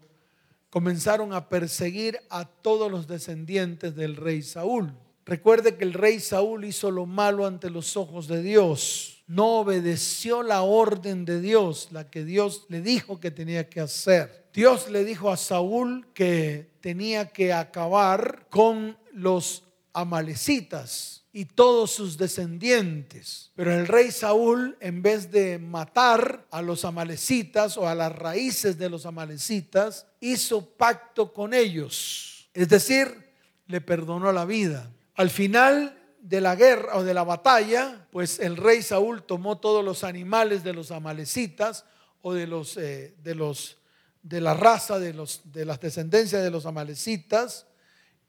comenzaron 0.70 1.32
a 1.32 1.48
perseguir 1.48 2.20
a 2.30 2.44
todos 2.44 2.90
los 2.90 3.08
descendientes 3.08 3.96
del 3.96 4.16
rey 4.16 4.42
Saúl. 4.42 4.92
Recuerde 5.24 5.76
que 5.76 5.84
el 5.84 5.92
rey 5.92 6.20
Saúl 6.20 6.64
hizo 6.64 6.90
lo 6.90 7.06
malo 7.06 7.46
ante 7.46 7.68
los 7.70 7.96
ojos 7.96 8.28
de 8.28 8.42
Dios. 8.42 9.24
No 9.26 9.58
obedeció 9.60 10.42
la 10.42 10.62
orden 10.62 11.24
de 11.24 11.40
Dios, 11.40 11.88
la 11.90 12.10
que 12.10 12.24
Dios 12.24 12.64
le 12.68 12.80
dijo 12.80 13.20
que 13.20 13.30
tenía 13.30 13.68
que 13.68 13.80
hacer. 13.80 14.48
Dios 14.54 14.90
le 14.90 15.04
dijo 15.04 15.30
a 15.30 15.36
Saúl 15.36 16.06
que 16.14 16.70
tenía 16.80 17.28
que 17.28 17.52
acabar 17.52 18.46
con 18.48 18.96
los 19.12 19.64
amalecitas, 19.92 21.17
y 21.32 21.44
todos 21.44 21.90
sus 21.90 22.16
descendientes. 22.16 23.52
Pero 23.54 23.74
el 23.74 23.86
rey 23.86 24.10
Saúl, 24.10 24.76
en 24.80 25.02
vez 25.02 25.30
de 25.30 25.58
matar 25.58 26.46
a 26.50 26.62
los 26.62 26.84
amalecitas 26.84 27.76
o 27.76 27.88
a 27.88 27.94
las 27.94 28.14
raíces 28.14 28.78
de 28.78 28.88
los 28.88 29.06
amalecitas, 29.06 30.06
hizo 30.20 30.64
pacto 30.64 31.32
con 31.32 31.54
ellos. 31.54 32.48
Es 32.54 32.68
decir, 32.68 33.32
le 33.66 33.80
perdonó 33.80 34.32
la 34.32 34.44
vida. 34.44 34.90
Al 35.14 35.30
final 35.30 35.98
de 36.20 36.40
la 36.40 36.56
guerra 36.56 36.96
o 36.96 37.04
de 37.04 37.14
la 37.14 37.24
batalla, 37.24 38.06
pues 38.10 38.40
el 38.40 38.56
rey 38.56 38.82
Saúl 38.82 39.22
tomó 39.22 39.58
todos 39.58 39.84
los 39.84 40.04
animales 40.04 40.64
de 40.64 40.72
los 40.72 40.90
amalecitas 40.90 41.84
o 42.22 42.32
de 42.32 42.46
los, 42.46 42.76
eh, 42.76 43.14
de 43.22 43.34
los 43.34 43.78
de 44.22 44.40
la 44.40 44.54
raza 44.54 44.98
de, 44.98 45.14
los, 45.14 45.40
de 45.52 45.64
las 45.64 45.80
descendencias 45.80 46.42
de 46.42 46.50
los 46.50 46.66
amalecitas 46.66 47.66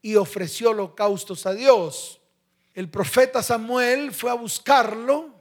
y 0.02 0.16
ofreció 0.16 0.70
holocaustos 0.70 1.46
a 1.46 1.54
Dios 1.54 2.22
el 2.80 2.88
profeta 2.88 3.44
Samuel 3.44 4.13
fue 4.13 4.32
a 4.32 4.36
buscarlo 4.36 5.36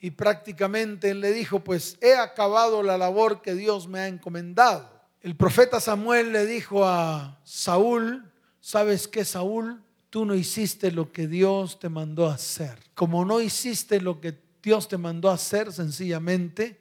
y 0.00 0.10
prácticamente 0.10 1.10
él 1.10 1.20
le 1.20 1.32
dijo, 1.32 1.60
pues 1.60 1.96
he 2.00 2.16
acabado 2.16 2.82
la 2.82 2.98
labor 2.98 3.42
que 3.42 3.54
Dios 3.54 3.86
me 3.86 4.00
ha 4.00 4.08
encomendado. 4.08 4.90
El 5.20 5.36
profeta 5.36 5.78
Samuel 5.78 6.32
le 6.32 6.46
dijo 6.46 6.84
a 6.84 7.38
Saúl, 7.44 8.28
¿sabes 8.60 9.06
qué 9.06 9.24
Saúl? 9.24 9.84
Tú 10.10 10.24
no 10.24 10.34
hiciste 10.34 10.90
lo 10.90 11.12
que 11.12 11.28
Dios 11.28 11.78
te 11.78 11.88
mandó 11.88 12.26
hacer. 12.26 12.76
Como 12.94 13.24
no 13.24 13.40
hiciste 13.40 14.00
lo 14.00 14.20
que 14.20 14.36
Dios 14.60 14.88
te 14.88 14.98
mandó 14.98 15.30
hacer, 15.30 15.72
sencillamente, 15.72 16.80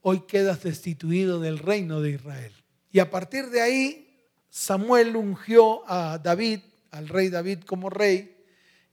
hoy 0.00 0.20
quedas 0.20 0.62
destituido 0.62 1.38
del 1.38 1.58
reino 1.58 2.00
de 2.00 2.12
Israel. 2.12 2.54
Y 2.90 2.98
a 2.98 3.10
partir 3.10 3.50
de 3.50 3.60
ahí, 3.60 4.26
Samuel 4.48 5.14
ungió 5.16 5.86
a 5.86 6.16
David, 6.16 6.60
al 6.92 7.10
rey 7.10 7.28
David 7.28 7.64
como 7.64 7.90
rey, 7.90 8.33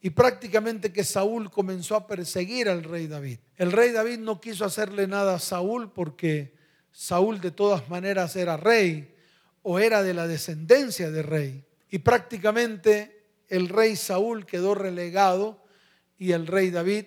y 0.01 0.09
prácticamente 0.09 0.91
que 0.91 1.03
Saúl 1.03 1.51
comenzó 1.51 1.95
a 1.95 2.07
perseguir 2.07 2.67
al 2.67 2.83
rey 2.83 3.05
David. 3.05 3.37
El 3.55 3.71
rey 3.71 3.91
David 3.91 4.17
no 4.19 4.41
quiso 4.41 4.65
hacerle 4.65 5.07
nada 5.07 5.35
a 5.35 5.39
Saúl 5.39 5.91
porque 5.91 6.55
Saúl 6.91 7.39
de 7.39 7.51
todas 7.51 7.87
maneras 7.87 8.35
era 8.35 8.57
rey 8.57 9.13
o 9.61 9.79
era 9.79 10.01
de 10.01 10.15
la 10.15 10.27
descendencia 10.27 11.11
de 11.11 11.21
rey. 11.21 11.65
Y 11.89 11.99
prácticamente 11.99 13.27
el 13.47 13.69
rey 13.69 13.95
Saúl 13.95 14.47
quedó 14.47 14.73
relegado 14.73 15.63
y 16.17 16.31
el 16.31 16.47
rey 16.47 16.71
David 16.71 17.05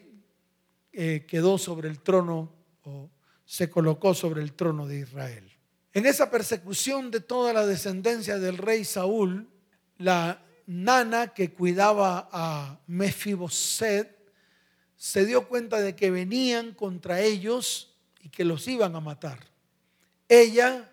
eh, 0.93 1.27
quedó 1.27 1.59
sobre 1.59 1.89
el 1.89 2.01
trono 2.01 2.53
o 2.85 3.11
se 3.45 3.69
colocó 3.69 4.15
sobre 4.15 4.41
el 4.41 4.53
trono 4.53 4.87
de 4.87 5.01
Israel. 5.01 5.51
En 5.93 6.07
esa 6.07 6.31
persecución 6.31 7.11
de 7.11 7.21
toda 7.21 7.53
la 7.53 7.67
descendencia 7.67 8.39
del 8.39 8.59
rey 8.59 8.85
Saúl, 8.85 9.49
la 9.99 10.45
Nana 10.67 11.35
que 11.35 11.53
cuidaba 11.53 12.29
a 12.33 12.81
Mefiboset 12.87 14.15
se 14.97 15.27
dio 15.27 15.47
cuenta 15.49 15.81
de 15.81 15.95
que 15.95 16.11
venían 16.11 16.73
contra 16.73 17.21
ellos 17.21 17.95
y 18.23 18.31
que 18.31 18.45
los 18.45 18.67
iban 18.69 18.97
a 18.97 19.01
matar. 19.01 19.39
Ella, 20.29 20.91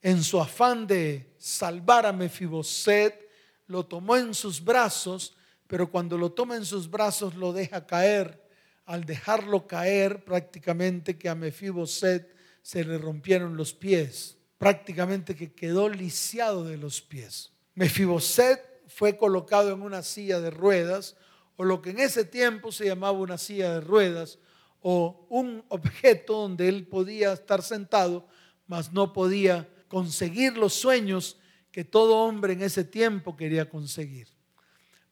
en 0.00 0.24
su 0.24 0.40
afán 0.40 0.86
de 0.86 1.32
salvar 1.38 2.06
a 2.06 2.12
Mefiboset, 2.12 3.28
lo 3.68 3.86
tomó 3.86 4.16
en 4.16 4.34
sus 4.34 4.62
brazos, 4.64 5.36
pero 5.68 5.90
cuando 5.90 6.18
lo 6.18 6.32
toma 6.32 6.56
en 6.56 6.64
sus 6.64 6.90
brazos 6.90 7.36
lo 7.36 7.52
deja 7.52 7.86
caer. 7.86 8.42
Al 8.84 9.04
dejarlo 9.04 9.68
caer, 9.68 10.24
prácticamente 10.24 11.16
que 11.16 11.28
a 11.28 11.36
Mefiboset 11.36 12.34
se 12.62 12.84
le 12.84 12.98
rompieron 12.98 13.56
los 13.56 13.72
pies, 13.72 14.36
prácticamente 14.58 15.36
que 15.36 15.52
quedó 15.52 15.88
lisiado 15.88 16.64
de 16.64 16.78
los 16.78 17.00
pies. 17.00 17.52
Mefiboset 17.74 18.71
fue 18.94 19.16
colocado 19.16 19.72
en 19.72 19.82
una 19.82 20.02
silla 20.02 20.40
de 20.40 20.50
ruedas, 20.50 21.16
o 21.56 21.64
lo 21.64 21.82
que 21.82 21.90
en 21.90 22.00
ese 22.00 22.24
tiempo 22.24 22.72
se 22.72 22.86
llamaba 22.86 23.18
una 23.18 23.38
silla 23.38 23.74
de 23.74 23.80
ruedas, 23.80 24.38
o 24.80 25.26
un 25.28 25.64
objeto 25.68 26.34
donde 26.34 26.68
él 26.68 26.86
podía 26.86 27.32
estar 27.32 27.62
sentado, 27.62 28.26
mas 28.66 28.92
no 28.92 29.12
podía 29.12 29.68
conseguir 29.88 30.56
los 30.56 30.74
sueños 30.74 31.38
que 31.70 31.84
todo 31.84 32.16
hombre 32.18 32.52
en 32.52 32.62
ese 32.62 32.84
tiempo 32.84 33.36
quería 33.36 33.68
conseguir. 33.68 34.28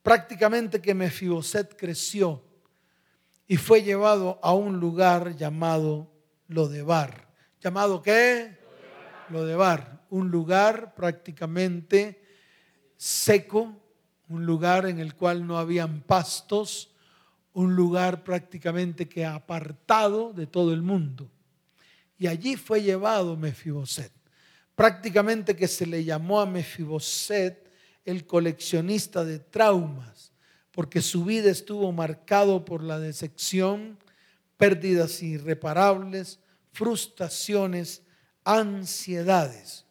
Prácticamente 0.03 0.81
que 0.81 0.95
Mefiboset 0.95 1.77
creció 1.77 2.43
y 3.47 3.57
fue 3.57 3.83
llevado 3.83 4.39
a 4.43 4.55
un 4.55 4.79
lugar 4.79 5.37
llamado 5.37 6.11
Lodebar. 6.49 7.29
¿Llamado 7.61 8.03
qué? 8.03 8.59
Lodebar. 9.29 10.05
Un 10.11 10.31
lugar 10.31 10.95
prácticamente 10.95 12.20
seco, 13.01 13.75
un 14.29 14.45
lugar 14.45 14.85
en 14.85 14.99
el 14.99 15.15
cual 15.15 15.47
no 15.47 15.57
habían 15.57 16.03
pastos, 16.03 16.91
un 17.55 17.75
lugar 17.75 18.25
prácticamente 18.25 19.09
que 19.09 19.25
apartado 19.25 20.35
de 20.35 20.47
todo 20.47 20.75
el 20.75 20.83
mundo. 20.83 21.31
Y 22.19 22.27
allí 22.27 22.57
fue 22.57 22.83
llevado 22.83 23.39
Mefiboset. 23.39 24.13
Prácticamente 24.75 25.57
que 25.57 25.67
se 25.67 25.87
le 25.87 26.05
llamó 26.05 26.43
a 26.43 26.47
Mefiboset 26.47 27.71
el 28.05 28.27
coleccionista 28.27 29.25
de 29.25 29.39
traumas, 29.39 30.33
porque 30.71 31.01
su 31.01 31.25
vida 31.25 31.51
estuvo 31.51 31.91
marcado 31.93 32.67
por 32.67 32.83
la 32.83 32.99
decepción, 32.99 33.99
pérdidas 34.59 35.23
irreparables, 35.23 36.39
frustraciones, 36.71 38.03
ansiedades. 38.45 39.87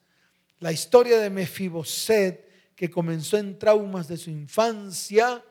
La 0.60 0.72
historia 0.72 1.18
de 1.18 1.32
Mefiboset, 1.32 2.49
que 2.80 2.90
comenzó 2.90 3.36
en 3.36 3.60
traumas 3.60 4.08
de 4.08 4.16
su 4.16 4.30
infancia, 4.30 5.44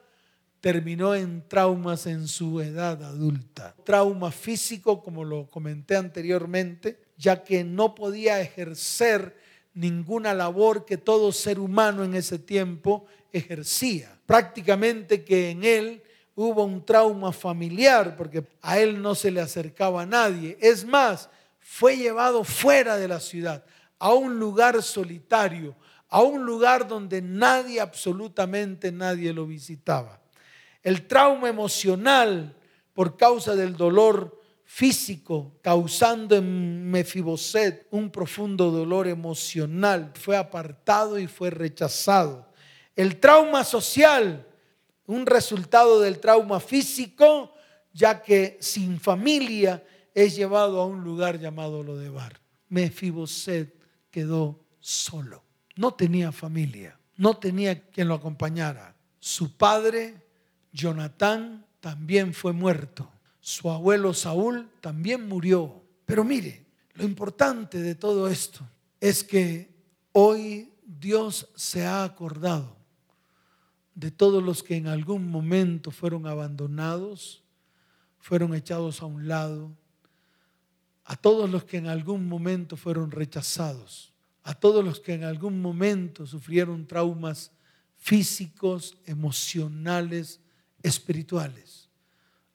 terminó 0.62 1.14
en 1.14 1.47
traumas 1.47 2.07
en 2.07 2.26
su 2.26 2.59
edad 2.62 3.05
adulta. 3.05 3.76
Trauma 3.85 4.31
físico, 4.31 5.03
como 5.03 5.24
lo 5.24 5.47
comenté 5.47 5.97
anteriormente, 5.97 6.99
ya 7.18 7.45
que 7.45 7.64
no 7.64 7.95
podía 7.95 8.41
ejercer 8.41 9.37
ninguna 9.74 10.33
labor 10.33 10.87
que 10.87 10.97
todo 10.97 11.31
ser 11.31 11.61
humano 11.61 12.03
en 12.03 12.14
ese 12.14 12.39
tiempo 12.39 13.05
ejercía. 13.31 14.18
Prácticamente 14.24 15.22
que 15.22 15.51
en 15.51 15.64
él 15.64 16.03
hubo 16.35 16.64
un 16.64 16.83
trauma 16.83 17.31
familiar 17.31 18.16
porque 18.16 18.47
a 18.62 18.79
él 18.79 19.03
no 19.03 19.14
se 19.14 19.31
le 19.31 19.43
acercaba 19.43 20.01
a 20.01 20.07
nadie. 20.07 20.57
Es 20.62 20.87
más, 20.87 21.29
fue 21.61 21.99
llevado 21.99 22.43
fuera 22.43 22.97
de 22.97 23.07
la 23.07 23.20
ciudad, 23.20 23.66
a 23.99 24.14
un 24.14 24.39
lugar 24.39 24.83
solitario, 24.83 25.76
a 26.09 26.23
un 26.23 26.45
lugar 26.45 26.89
donde 26.89 27.21
nadie, 27.23 27.81
absolutamente 27.81 28.91
nadie 28.93 29.33
lo 29.33 29.47
visitaba. 29.47 30.21
El 30.83 31.07
trauma 31.07 31.49
emocional 31.49 32.57
por 32.95 33.17
causa 33.17 33.55
del 33.55 33.77
dolor 33.77 34.41
físico, 34.65 35.59
causando 35.63 36.37
en 36.37 36.91
Mefiboset 36.91 37.87
un 37.91 38.11
profundo 38.11 38.71
dolor 38.71 39.09
emocional. 39.09 40.13
Fue 40.15 40.37
apartado 40.37 41.19
y 41.19 41.27
fue 41.27 41.51
rechazado. 41.51 42.53
El 42.95 43.19
trauma 43.19 43.65
social, 43.65 44.47
un 45.07 45.25
resultado 45.25 46.01
del 46.01 46.21
trauma 46.21 46.61
físico, 46.61 47.55
ya 47.95 48.23
que 48.23 48.59
sin 48.61 49.01
familia 49.01 49.83
es 50.15 50.37
llevado 50.37 50.81
a 50.81 50.87
un 50.87 51.03
lugar 51.03 51.39
llamado 51.39 51.83
Lodebar. 51.83 52.41
Mefiboset 52.69 53.75
quedó 54.11 54.65
solo. 54.81 55.47
No 55.79 55.95
tenía 55.95 56.33
familia, 56.33 56.99
no 57.16 57.37
tenía 57.37 57.89
quien 57.89 58.09
lo 58.09 58.14
acompañara. 58.14 58.95
Su 59.18 59.57
padre, 59.57 60.26
Jonatán, 60.72 61.64
también 61.81 62.35
fue 62.35 62.53
muerto 62.53 63.11
su 63.49 63.70
abuelo 63.70 64.12
Saúl 64.12 64.68
también 64.83 65.26
murió. 65.26 65.83
Pero 66.05 66.22
mire, 66.22 66.66
lo 66.93 67.05
importante 67.05 67.79
de 67.79 67.95
todo 67.95 68.29
esto 68.29 68.61
es 69.01 69.24
que 69.24 69.74
hoy 70.12 70.70
Dios 70.85 71.49
se 71.55 71.87
ha 71.87 72.05
acordado 72.05 72.76
de 73.95 74.11
todos 74.11 74.43
los 74.43 74.62
que 74.62 74.76
en 74.76 74.87
algún 74.87 75.31
momento 75.31 75.91
fueron 75.91 76.26
abandonados, 76.26 77.43
fueron 78.18 78.55
echados 78.55 79.01
a 79.01 79.07
un 79.07 79.29
lado, 79.29 79.72
a 81.07 81.16
todos 81.16 81.49
los 81.49 81.64
que 81.64 81.79
en 81.79 81.87
algún 81.87 82.29
momento 82.29 82.76
fueron 82.76 83.11
rechazados, 83.11 84.12
a 84.49 84.55
todos 84.55 84.82
los 84.82 84.99
que 84.99 85.12
en 85.12 85.24
algún 85.24 85.61
momento 85.61 86.26
sufrieron 86.26 86.86
traumas 86.86 87.51
físicos, 87.99 88.96
emocionales, 89.05 90.40
espirituales 90.82 91.88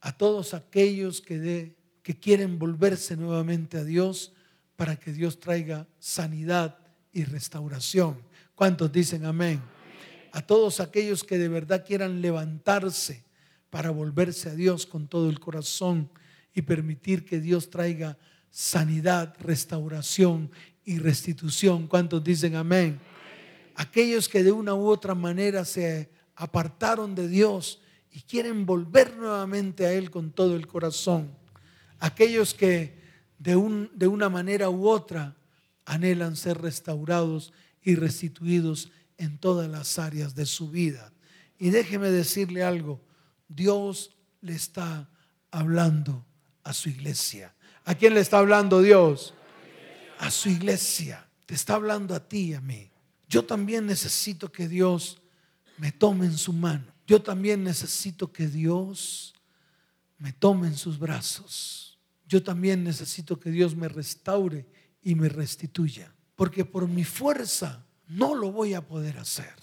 a 0.04 0.12
todos 0.12 0.54
aquellos 0.54 1.22
que, 1.22 1.76
que 2.02 2.20
quieren 2.20 2.60
volverse 2.60 3.16
nuevamente 3.16 3.78
a 3.78 3.86
Dios 3.86 4.34
para 4.76 4.98
que 4.98 5.14
Dios 5.14 5.40
traiga 5.40 5.88
sanidad 5.98 6.78
y 7.14 7.24
restauración. 7.24 8.22
¿Cuántos 8.54 8.92
dicen 8.92 9.24
amén? 9.24 9.62
A 10.34 10.42
todos 10.42 10.82
aquellos 10.82 11.24
que 11.24 11.38
de 11.38 11.48
verdad 11.48 11.86
quieran 11.86 12.22
levantarse 12.22 13.24
para 13.70 13.92
volverse 13.92 14.50
a 14.50 14.56
Dios 14.56 14.86
con 14.86 15.08
todo 15.08 15.30
el 15.30 15.40
corazón 15.40 16.10
y 16.54 16.64
permitir 16.64 17.24
que 17.24 17.40
Dios 17.40 17.70
traiga 17.70 18.18
sanidad, 18.50 19.34
restauración 19.40 20.52
y 20.86 20.98
restitución. 21.00 21.88
¿Cuántos 21.88 22.24
dicen 22.24 22.56
amén? 22.56 23.00
Aquellos 23.76 24.30
que 24.30 24.44
de 24.44 24.52
una 24.52 24.76
u 24.76 24.88
otra 24.88 25.16
manera 25.16 25.66
se 25.66 26.10
apartaron 26.36 27.16
de 27.16 27.28
Dios 27.28 27.82
y 28.12 28.22
quieren 28.22 28.66
volver 28.66 29.16
nuevamente 29.18 29.86
a 29.86 29.94
Él 29.94 30.12
con 30.12 30.32
todo 30.32 30.56
el 30.56 30.68
corazón. 30.68 31.32
Aquellos 32.00 32.54
que 32.54 33.02
de, 33.40 33.56
un, 33.56 33.90
de 33.96 34.08
una 34.08 34.30
manera 34.30 34.70
u 34.70 34.88
otra 34.88 35.36
anhelan 35.86 36.36
ser 36.36 36.62
restaurados 36.62 37.54
y 37.82 37.96
restituidos 37.96 38.92
en 39.18 39.38
todas 39.38 39.70
las 39.70 40.00
áreas 40.00 40.36
de 40.36 40.46
su 40.46 40.70
vida. 40.70 41.12
Y 41.58 41.70
déjeme 41.70 42.10
decirle 42.10 42.64
algo, 42.64 43.02
Dios 43.48 44.16
le 44.42 44.54
está 44.54 45.10
hablando 45.52 46.26
a 46.64 46.74
su 46.74 46.90
iglesia. 46.90 47.54
¿A 47.86 47.96
quién 47.96 48.14
le 48.14 48.20
está 48.20 48.40
hablando 48.40 48.82
Dios? 48.82 49.34
A 50.24 50.32
su 50.32 50.50
iglesia. 50.50 51.28
Te 51.46 51.56
está 51.56 51.76
hablando 51.76 52.16
a 52.16 52.28
ti 52.28 52.50
y 52.50 52.54
a 52.54 52.62
mí. 52.62 52.90
Yo 53.28 53.46
también 53.46 53.86
necesito 53.86 54.52
que 54.52 54.68
Dios 54.68 55.22
me 55.78 55.92
tome 55.92 56.26
en 56.26 56.38
su 56.38 56.54
mano 56.54 56.94
yo 57.06 57.22
también 57.22 57.64
necesito 57.64 58.32
que 58.32 58.48
Dios 58.48 59.34
me 60.18 60.32
tome 60.32 60.68
en 60.68 60.76
sus 60.76 60.98
brazos. 60.98 62.00
Yo 62.28 62.42
también 62.42 62.84
necesito 62.84 63.40
que 63.40 63.52
Dios 63.52 63.76
me 63.76 63.90
restaure 63.90 64.66
y 65.02 65.16
me 65.16 65.30
restituya. 65.30 66.14
Porque 66.36 66.66
por 66.66 66.88
mi 66.88 67.04
fuerza 67.04 67.86
no 68.08 68.36
lo 68.36 68.52
voy 68.52 68.74
a 68.74 68.88
poder 68.88 69.18
hacer. 69.18 69.54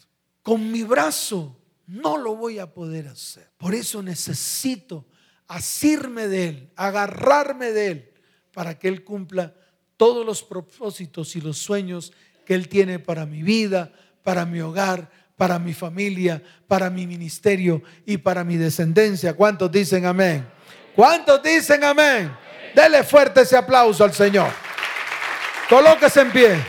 Con 0.42 0.70
mi 0.70 0.82
brazo 0.82 1.58
no 1.86 2.18
lo 2.18 2.36
voy 2.36 2.58
a 2.58 2.72
poder 2.72 3.08
hacer. 3.08 3.50
Por 3.56 3.74
eso 3.74 4.02
necesito 4.02 5.06
asirme 5.48 6.28
de 6.28 6.48
Él, 6.48 6.72
agarrarme 6.76 7.72
de 7.72 7.86
Él, 7.90 8.12
para 8.52 8.78
que 8.78 8.88
Él 8.88 9.02
cumpla 9.02 9.54
todos 10.00 10.24
los 10.24 10.42
propósitos 10.42 11.36
y 11.36 11.42
los 11.42 11.58
sueños 11.58 12.14
que 12.46 12.54
Él 12.54 12.70
tiene 12.70 12.98
para 12.98 13.26
mi 13.26 13.42
vida, 13.42 13.92
para 14.22 14.46
mi 14.46 14.58
hogar, 14.62 15.10
para 15.36 15.58
mi 15.58 15.74
familia, 15.74 16.42
para 16.66 16.88
mi 16.88 17.06
ministerio 17.06 17.82
y 18.06 18.16
para 18.16 18.42
mi 18.42 18.56
descendencia. 18.56 19.34
¿Cuántos 19.34 19.70
dicen 19.70 20.06
amén? 20.06 20.48
¿Cuántos 20.96 21.42
dicen 21.42 21.84
amén? 21.84 22.34
Dele 22.74 23.04
fuerte 23.04 23.42
ese 23.42 23.58
aplauso 23.58 24.02
al 24.02 24.14
Señor. 24.14 24.50
Colóquese 25.68 26.22
en 26.22 26.32
pie. 26.32 26.64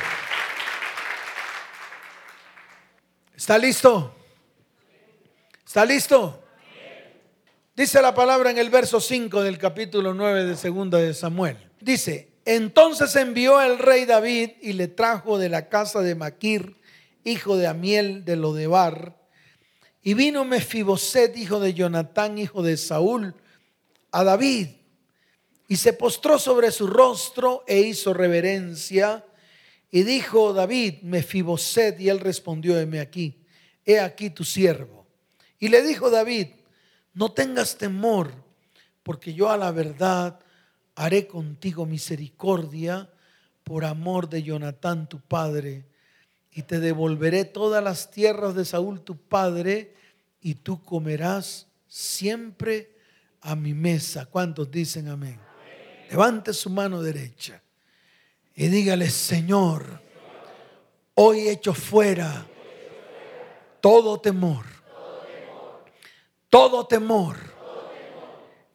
¿Está 3.34 3.58
listo? 3.58 4.14
¿Está 5.66 5.86
listo? 5.86 6.44
Dice 7.74 8.02
la 8.02 8.14
palabra 8.14 8.52
en 8.52 8.58
el 8.58 8.70
verso 8.70 9.00
5 9.00 9.42
del 9.42 9.58
capítulo 9.58 10.14
9 10.14 10.44
de 10.44 10.58
segunda 10.58 10.98
de 10.98 11.14
Samuel. 11.14 11.56
Dice, 11.80 12.31
entonces 12.46 13.16
envió 13.16 13.62
el 13.62 13.78
rey 13.78 14.06
David 14.06 14.52
y 14.62 14.74
le 14.74 14.88
trajo 14.88 15.38
de 15.38 15.50
la 15.50 15.70
casa 15.70 16.02
de 16.02 16.16
Maquir 16.16 16.82
hijo 17.24 17.58
de 17.58 17.68
Amiel 17.68 18.26
de 18.26 18.36
Lodebar, 18.36 19.18
y 20.04 20.16
vino 20.16 20.46
Mefiboset, 20.46 21.38
hijo 21.38 21.60
de 21.60 21.74
Jonatán, 21.74 22.38
hijo 22.38 22.64
de 22.64 22.78
Saúl, 22.78 23.36
a 24.12 24.24
David, 24.24 24.68
y 25.68 25.76
se 25.78 25.94
postró 25.94 26.40
sobre 26.40 26.72
su 26.72 26.88
rostro 26.88 27.64
e 27.68 27.80
hizo 27.80 28.14
reverencia, 28.14 29.24
y 29.92 30.04
dijo 30.04 30.54
David, 30.54 31.02
Mefiboset, 31.04 32.00
y 32.00 32.10
él 32.10 32.20
respondió, 32.20 32.80
heme 32.80 33.00
aquí, 33.00 33.44
he 33.86 34.00
aquí 34.00 34.30
tu 34.30 34.44
siervo. 34.44 35.06
Y 35.60 35.68
le 35.68 35.84
dijo 35.84 36.10
David, 36.10 36.48
no 37.14 37.32
tengas 37.32 37.78
temor, 37.78 38.32
porque 39.04 39.34
yo 39.34 39.50
a 39.50 39.58
la 39.58 39.72
verdad 39.72 40.40
haré 40.96 41.28
contigo 41.28 41.86
misericordia 41.86 43.10
por 43.64 43.86
amor 43.86 44.30
de 44.30 44.44
Jonatán 44.44 45.08
tu 45.08 45.20
padre, 45.20 45.86
y 46.54 46.64
te 46.64 46.80
devolveré 46.80 47.46
todas 47.46 47.84
las 47.84 48.12
tierras 48.12 48.56
de 48.56 48.66
Saúl 48.66 49.02
tu 49.02 49.18
padre, 49.18 49.96
y 50.42 50.56
tú 50.56 50.84
comerás 50.84 51.68
siempre 51.88 52.98
a 53.42 53.56
mi 53.56 53.74
mesa. 53.74 54.26
¿Cuántos 54.26 54.70
dicen 54.70 55.08
amén? 55.08 55.40
Levante 56.10 56.54
su 56.54 56.70
mano 56.70 57.02
derecha 57.02 57.62
y 58.56 58.68
dígale, 58.68 59.10
Señor, 59.10 60.02
hoy 61.16 61.48
echo 61.48 61.74
fuera 61.74 62.46
todo 63.80 64.20
temor, 64.20 64.66
todo 66.50 66.86
temor, 66.86 67.38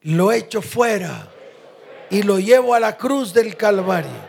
lo 0.01 0.31
echo 0.31 0.61
fuera 0.61 1.31
y 2.09 2.23
lo 2.23 2.39
llevo 2.39 2.73
a 2.73 2.79
la 2.79 2.97
cruz 2.97 3.33
del 3.33 3.55
Calvario. 3.55 4.27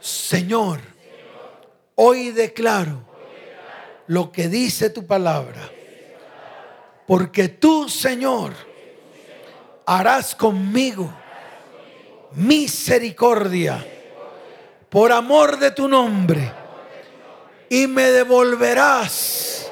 Señor, 0.00 0.80
hoy 1.94 2.30
declaro 2.30 3.02
lo 4.06 4.32
que 4.32 4.48
dice 4.48 4.90
tu 4.90 5.06
palabra, 5.06 5.70
porque 7.06 7.48
tú, 7.48 7.88
Señor, 7.88 8.52
harás 9.86 10.34
conmigo 10.34 11.12
misericordia 12.32 13.84
por 14.88 15.12
amor 15.12 15.58
de 15.58 15.72
tu 15.72 15.88
nombre 15.88 16.52
y 17.68 17.86
me 17.86 18.04
devolverás 18.10 19.70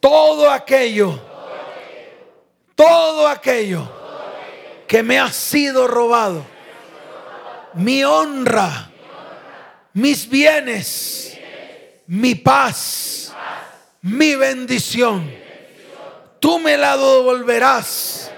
todo 0.00 0.50
aquello, 0.50 1.20
todo 2.74 3.26
aquello 3.26 3.95
que 4.86 5.02
me 5.02 5.18
ha 5.18 5.32
sido 5.32 5.86
robado, 5.86 6.44
mi 7.74 8.04
honra, 8.04 8.90
mis 9.92 10.28
bienes, 10.28 11.36
mi 12.06 12.34
paz, 12.34 13.34
mi 14.02 14.34
bendición. 14.34 15.30
Tú 16.38 16.58
me 16.58 16.76
la 16.76 16.96
devolverás. 16.96 18.30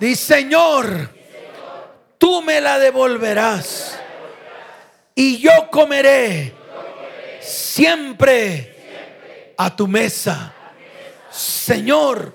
Dice 0.00 0.36
Señor, 0.36 1.10
tú 2.18 2.42
me 2.42 2.60
la 2.60 2.78
devolverás. 2.78 3.98
Y 5.14 5.38
yo 5.38 5.70
comeré 5.70 6.52
siempre 7.40 9.54
a 9.56 9.74
tu 9.74 9.86
mesa. 9.86 10.52
Señor, 11.30 12.34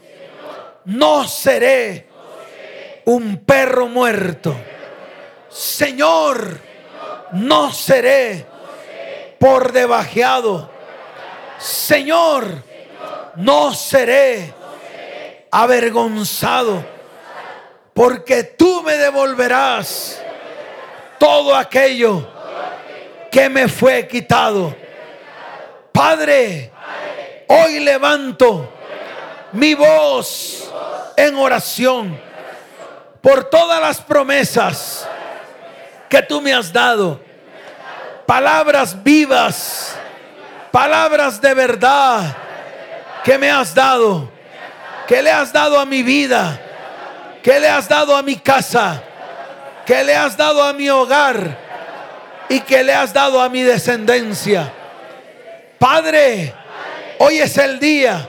no 0.86 1.28
seré 1.28 2.11
un 3.06 3.38
perro 3.46 3.88
muerto. 3.88 4.56
Señor, 5.50 6.60
no 7.34 7.72
seré 7.72 8.46
por 9.40 9.72
debajeado. 9.72 10.70
Señor, 11.58 12.64
no 13.36 13.74
seré 13.74 14.54
avergonzado 15.52 16.84
porque 17.94 18.44
tú 18.44 18.82
me 18.84 18.96
devolverás 18.96 20.22
todo 21.20 21.56
aquello 21.56 22.28
que 23.32 23.50
me 23.50 23.68
fue 23.68 24.08
quitado. 24.08 24.76
Padre, 25.92 26.72
hoy 27.48 27.80
levanto 27.80 28.70
mi 29.54 29.74
voz 29.74 30.72
en 31.18 31.36
oración 31.36 32.31
por 33.22 33.46
todas 33.46 33.80
las 33.82 34.02
promesas 34.02 35.08
que 36.10 36.22
tú 36.22 36.42
me 36.42 36.54
has 36.54 36.72
dado. 36.74 37.20
Palabras 38.26 39.02
vivas, 39.04 39.96
palabras 40.72 41.40
de 41.40 41.54
verdad 41.54 42.36
que 43.24 43.38
me 43.38 43.50
has 43.50 43.74
dado, 43.74 44.30
que 45.08 45.22
le 45.22 45.32
has 45.32 45.54
dado 45.54 45.80
a 45.80 45.86
mi 45.86 46.02
vida 46.02 46.60
que 47.42 47.60
le 47.60 47.68
has 47.68 47.88
dado 47.88 48.16
a 48.16 48.22
mi 48.22 48.36
casa, 48.38 49.02
que 49.86 50.04
le 50.04 50.16
has 50.16 50.38
dado 50.38 50.64
a 50.64 50.74
mi 50.74 50.90
hogar 50.90 51.58
y 52.50 52.60
que 52.62 52.84
le 52.84 52.94
has 52.94 53.14
dado 53.14 53.42
a 53.42 53.50
mi 53.50 53.64
descendencia. 53.64 54.72
Padre, 55.80 56.54
hoy 57.18 57.40
es 57.40 57.58
el 57.58 57.80
día 57.80 58.28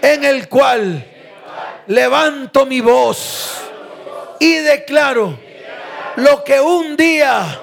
en 0.00 0.24
el 0.24 0.48
cual 0.48 1.04
levanto 1.88 2.64
mi 2.64 2.80
voz 2.80 3.54
y 4.40 4.54
declaro 4.54 5.38
lo 6.16 6.44
que 6.44 6.60
un 6.60 6.96
día 6.96 7.60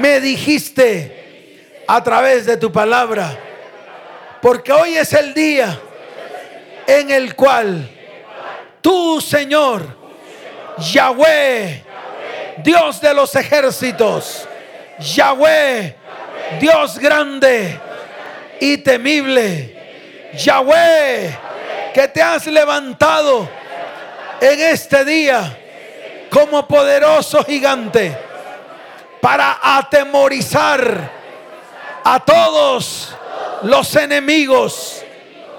me 0.00 0.20
dijiste 0.20 1.82
a 1.86 2.02
través 2.02 2.46
de 2.46 2.56
tu 2.56 2.72
palabra. 2.72 3.38
Porque 4.40 4.72
hoy 4.72 4.96
es 4.96 5.12
el 5.12 5.32
día 5.32 5.78
en 6.86 7.10
el 7.10 7.34
cual 7.34 7.88
Tú, 8.84 9.18
Señor, 9.18 9.82
Yahweh, 10.76 11.82
Dios 12.58 13.00
de 13.00 13.14
los 13.14 13.34
ejércitos, 13.34 14.46
Yahweh, 14.98 15.96
Dios 16.60 16.98
grande 16.98 17.80
y 18.60 18.76
temible, 18.76 20.30
Yahweh, 20.34 21.34
que 21.94 22.08
te 22.08 22.20
has 22.20 22.46
levantado 22.46 23.48
en 24.38 24.60
este 24.60 25.02
día 25.06 25.56
como 26.34 26.66
poderoso 26.66 27.44
gigante 27.44 28.18
para 29.20 29.60
atemorizar 29.62 31.08
a 32.02 32.24
todos 32.24 33.16
los 33.62 33.94
enemigos 33.94 35.04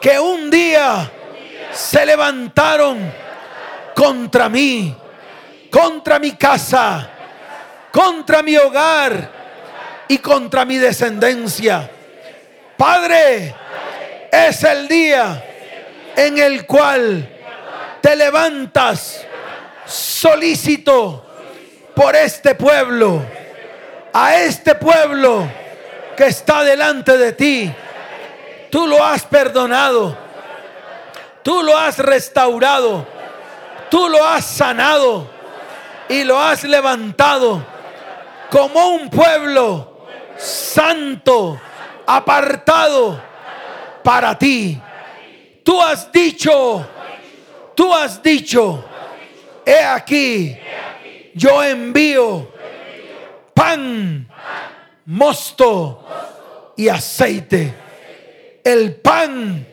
que 0.02 0.20
un 0.20 0.52
día 0.52 1.10
se 1.72 2.06
levantaron 2.06 3.10
contra 3.96 4.50
mí, 4.50 4.94
contra 5.72 6.20
mi 6.20 6.32
casa, 6.32 7.10
contra 7.90 8.44
mi 8.44 8.58
hogar 8.58 9.32
y 10.10 10.18
contra 10.18 10.66
mi 10.66 10.76
descendencia. 10.76 11.90
Padre, 12.76 13.56
es 14.30 14.62
el 14.66 14.90
día 14.90 15.42
en 16.18 16.38
el 16.38 16.66
cual 16.66 17.30
te 18.02 18.14
levantas 18.18 19.26
solícito 19.86 21.26
por 21.96 22.16
este 22.16 22.56
pueblo, 22.56 23.22
a 24.14 24.36
este 24.38 24.76
pueblo 24.76 25.48
que 26.18 26.28
está 26.28 26.64
delante 26.64 27.18
de 27.18 27.34
ti. 27.34 27.74
Tú 28.70 28.88
lo 28.88 29.04
has 29.04 29.24
perdonado 29.24 30.26
Tú 31.46 31.62
lo 31.62 31.78
has 31.78 32.00
restaurado. 32.00 33.06
Tú 33.92 34.10
lo 34.10 34.26
has 34.26 34.44
sanado. 34.44 35.30
Y 36.10 36.24
lo 36.24 36.40
has 36.40 36.64
levantado 36.64 37.64
como 38.50 38.96
un 38.96 39.12
pueblo 39.12 40.08
santo, 40.38 41.62
apartado 42.08 43.22
para 44.04 44.36
ti. 44.40 44.82
Tú 45.64 45.80
has 45.80 46.12
dicho, 46.12 46.84
tú 47.76 47.94
has 47.94 48.22
dicho, 48.24 48.84
he 49.66 49.80
aquí, 49.80 50.58
yo 51.34 51.64
envío 51.64 52.48
pan, 53.54 54.28
mosto 55.06 56.06
y 56.78 56.88
aceite. 56.88 57.74
El 58.64 58.96
pan 58.96 59.66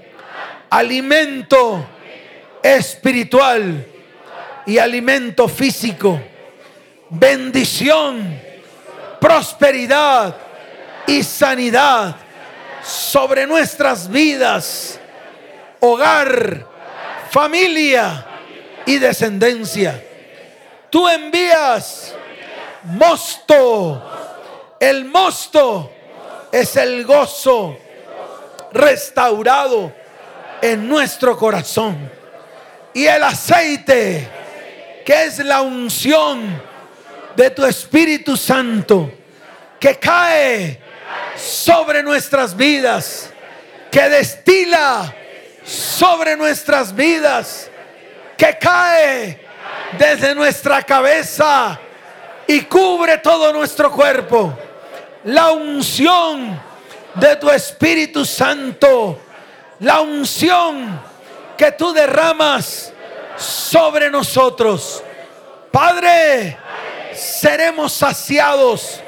alimento 0.71 1.87
espiritual 2.63 3.87
y 4.67 4.79
alimento 4.79 5.49
físico, 5.49 6.21
bendición, 7.11 8.41
prosperidad 9.21 10.37
y 11.07 11.23
sanidad 11.23 12.17
sobre 12.83 13.47
nuestras 13.47 14.09
vidas, 14.09 14.99
hogar, 15.81 16.67
familia 17.31 18.27
y 18.87 18.99
descendencia. 18.99 20.03
Tú 20.91 21.09
envías 21.09 22.15
mosto. 22.85 24.03
El 24.79 25.05
mosto 25.05 25.91
es 26.51 26.77
el 26.77 27.05
gozo 27.05 27.79
restaurado 28.73 29.93
en 30.61 30.89
nuestro 30.89 31.37
corazón. 31.37 32.11
Y 32.95 33.07
el 33.07 33.23
aceite, 33.23 34.29
que 35.05 35.25
es 35.25 35.39
la 35.39 35.63
unción 35.63 36.63
de 37.37 37.51
tu 37.51 37.65
Espíritu 37.65 38.37
Santo, 38.37 39.11
que 39.81 39.99
cae 39.99 40.79
sobre 41.37 42.03
nuestras 42.03 42.57
vidas, 42.57 43.31
que 43.91 44.09
destila 44.09 45.15
sobre 45.65 46.37
nuestras 46.37 46.95
vidas 46.95 47.71
que 48.43 48.59
cae 48.59 49.39
desde 49.97 50.35
nuestra 50.35 50.83
cabeza 50.83 51.79
y 52.45 52.63
cubre 52.63 53.19
todo 53.19 53.53
nuestro 53.53 53.93
cuerpo. 53.93 54.53
La 55.23 55.53
unción 55.53 56.61
de 57.15 57.37
tu 57.37 57.49
Espíritu 57.49 58.25
Santo, 58.25 59.21
la 59.79 60.01
unción 60.01 61.01
que 61.57 61.71
tú 61.71 61.93
derramas 61.93 62.93
sobre 63.37 64.11
nosotros. 64.11 65.05
Padre, 65.71 66.59
seremos 67.15 67.93
saciados 67.93 69.01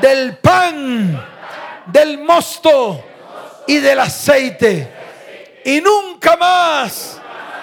del 0.00 0.38
pan, 0.38 1.24
del 1.86 2.18
mosto 2.18 3.00
y 3.68 3.78
del 3.78 4.00
aceite. 4.00 4.92
Y 5.64 5.80
nunca 5.80 6.36
más 6.36 7.15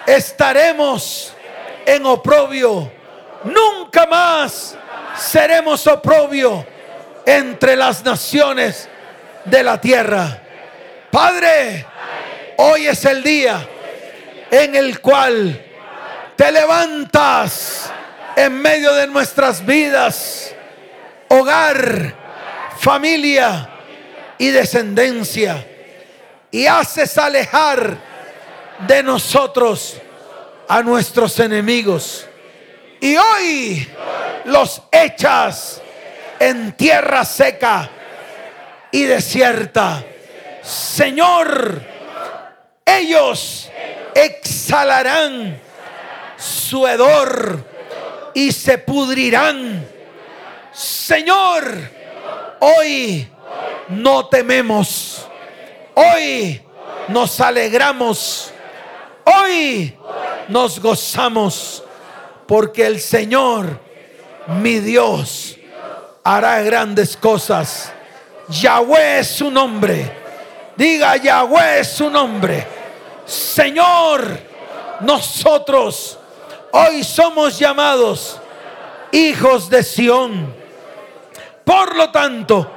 estaremos 0.05 1.33
en 1.85 2.05
oprobio. 2.05 2.91
Nunca 3.43 4.05
más 4.05 4.77
seremos 5.17 5.85
oprobio 5.87 6.65
entre 7.25 7.75
las 7.75 8.03
naciones 8.03 8.89
de 9.45 9.63
la 9.63 9.79
tierra. 9.79 10.41
Padre, 11.11 11.85
hoy 12.57 12.87
es 12.87 13.05
el 13.05 13.23
día 13.23 13.67
en 14.49 14.75
el 14.75 14.99
cual 14.99 15.63
te 16.35 16.51
levantas 16.51 17.91
en 18.35 18.61
medio 18.61 18.93
de 18.93 19.07
nuestras 19.07 19.65
vidas, 19.65 20.53
hogar, 21.27 22.13
familia 22.79 23.69
y 24.37 24.49
descendencia, 24.49 25.65
y 26.49 26.65
haces 26.65 27.17
alejar 27.17 28.12
de 28.79 29.03
nosotros 29.03 29.97
a 30.67 30.81
nuestros 30.81 31.39
enemigos. 31.39 32.27
Y 32.99 33.15
hoy 33.15 33.87
los 34.45 34.81
echas 34.91 35.81
en 36.39 36.71
tierra 36.73 37.25
seca 37.25 37.89
y 38.91 39.03
desierta. 39.03 40.03
Señor, 40.61 41.81
ellos 42.85 43.69
exhalarán 44.15 45.59
su 46.37 46.87
hedor 46.87 47.65
y 48.33 48.51
se 48.51 48.77
pudrirán. 48.77 49.85
Señor, 50.71 51.89
hoy 52.59 53.27
no 53.89 54.27
tememos. 54.27 55.27
Hoy 55.93 56.61
nos 57.09 57.39
alegramos. 57.41 58.52
Hoy 59.25 59.97
nos 60.49 60.79
gozamos 60.79 61.83
porque 62.47 62.85
el 62.85 62.99
Señor, 62.99 63.79
mi 64.47 64.79
Dios, 64.79 65.57
hará 66.23 66.61
grandes 66.61 67.17
cosas. 67.17 67.91
Yahweh 68.49 69.19
es 69.19 69.27
su 69.27 69.49
nombre. 69.49 70.11
Diga, 70.75 71.17
Yahweh 71.17 71.79
es 71.79 71.89
su 71.89 72.09
nombre. 72.09 72.65
Señor, 73.25 74.39
nosotros 75.01 76.19
hoy 76.71 77.03
somos 77.03 77.57
llamados 77.57 78.39
hijos 79.11 79.69
de 79.69 79.83
Sión. 79.83 80.53
Por 81.63 81.95
lo 81.95 82.11
tanto, 82.11 82.69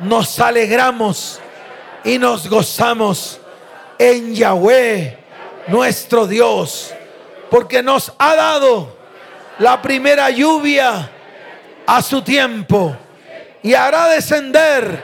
nos 0.00 0.38
alegramos 0.38 1.40
y 2.04 2.18
nos 2.18 2.48
gozamos 2.48 3.40
en 3.98 4.34
Yahweh, 4.34 5.18
nuestro 5.70 6.26
Dios, 6.26 6.92
porque 7.50 7.82
nos 7.82 8.12
ha 8.18 8.34
dado 8.34 8.96
la 9.58 9.80
primera 9.80 10.28
lluvia 10.30 11.10
a 11.86 12.02
su 12.02 12.22
tiempo 12.22 12.96
y 13.62 13.74
hará 13.74 14.08
descender 14.08 15.02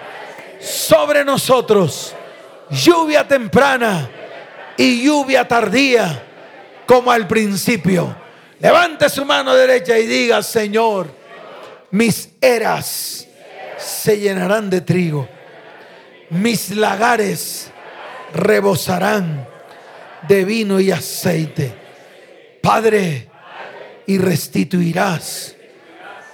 sobre 0.61 1.25
nosotros 1.25 2.15
lluvia 2.71 3.27
temprana 3.27 4.11
y 4.77 5.05
lluvia 5.05 5.47
tardía 5.47 6.23
como 6.85 7.11
al 7.11 7.27
principio. 7.27 8.17
Levante 8.59 9.09
su 9.09 9.25
mano 9.25 9.55
derecha 9.55 9.99
y 9.99 10.07
diga, 10.07 10.43
Señor, 10.43 11.09
mis 11.91 12.31
eras 12.41 13.27
se 13.77 14.19
llenarán 14.19 14.71
de 14.71 14.81
trigo, 14.81 15.29
mis 16.31 16.71
lagares 16.71 17.71
rebosarán 18.33 19.47
de 20.29 20.45
vino 20.45 20.81
y 20.81 20.91
aceite. 20.91 21.73
Padre, 22.63 23.29
y 24.07 24.19
restituirás 24.19 25.57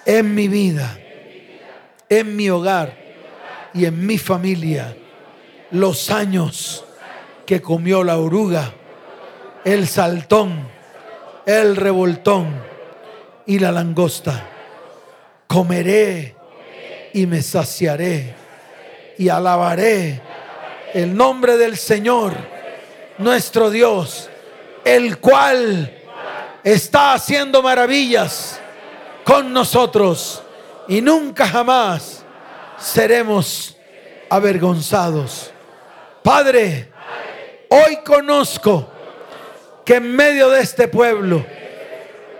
en 0.04 0.34
mi 0.34 0.48
vida, 0.48 0.98
en 2.08 2.36
mi 2.36 2.50
hogar 2.50 2.96
y 3.74 3.86
en 3.86 4.06
mi 4.06 4.18
familia 4.18 4.96
los 5.70 6.10
años 6.10 6.84
que 7.46 7.62
comió 7.62 8.04
la 8.04 8.18
oruga, 8.18 8.72
el 9.64 9.86
saltón, 9.88 10.68
el 11.46 11.76
revoltón 11.76 12.62
y 13.46 13.58
la 13.58 13.72
langosta. 13.72 14.48
Comeré 15.46 16.36
y 17.14 17.26
me 17.26 17.42
saciaré 17.42 18.34
y 19.18 19.28
alabaré 19.28 20.20
el 20.94 21.16
nombre 21.16 21.56
del 21.56 21.76
Señor, 21.76 22.34
nuestro 23.18 23.70
Dios, 23.70 24.28
el 24.84 25.18
cual 25.18 25.92
está 26.64 27.14
haciendo 27.14 27.62
maravillas 27.62 28.60
con 29.24 29.52
nosotros 29.52 30.42
y 30.88 31.00
nunca 31.00 31.46
jamás 31.46 32.24
seremos 32.78 33.76
avergonzados. 34.28 35.50
Padre, 36.22 36.90
hoy 37.68 37.98
conozco 38.04 38.88
que 39.84 39.96
en 39.96 40.14
medio 40.14 40.50
de 40.50 40.60
este 40.60 40.88
pueblo 40.88 41.44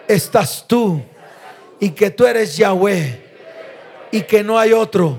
estás 0.08 0.64
tú 0.66 1.02
y 1.80 1.90
que 1.90 2.10
tú 2.10 2.26
eres 2.26 2.56
Yahweh 2.56 3.20
y 4.10 4.22
que 4.22 4.42
no 4.44 4.58
hay 4.58 4.72
otro 4.72 5.18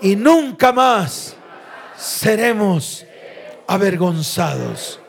y 0.00 0.16
nunca 0.16 0.72
más 0.72 1.34
seremos 1.96 3.04
avergonzados. 3.66 5.00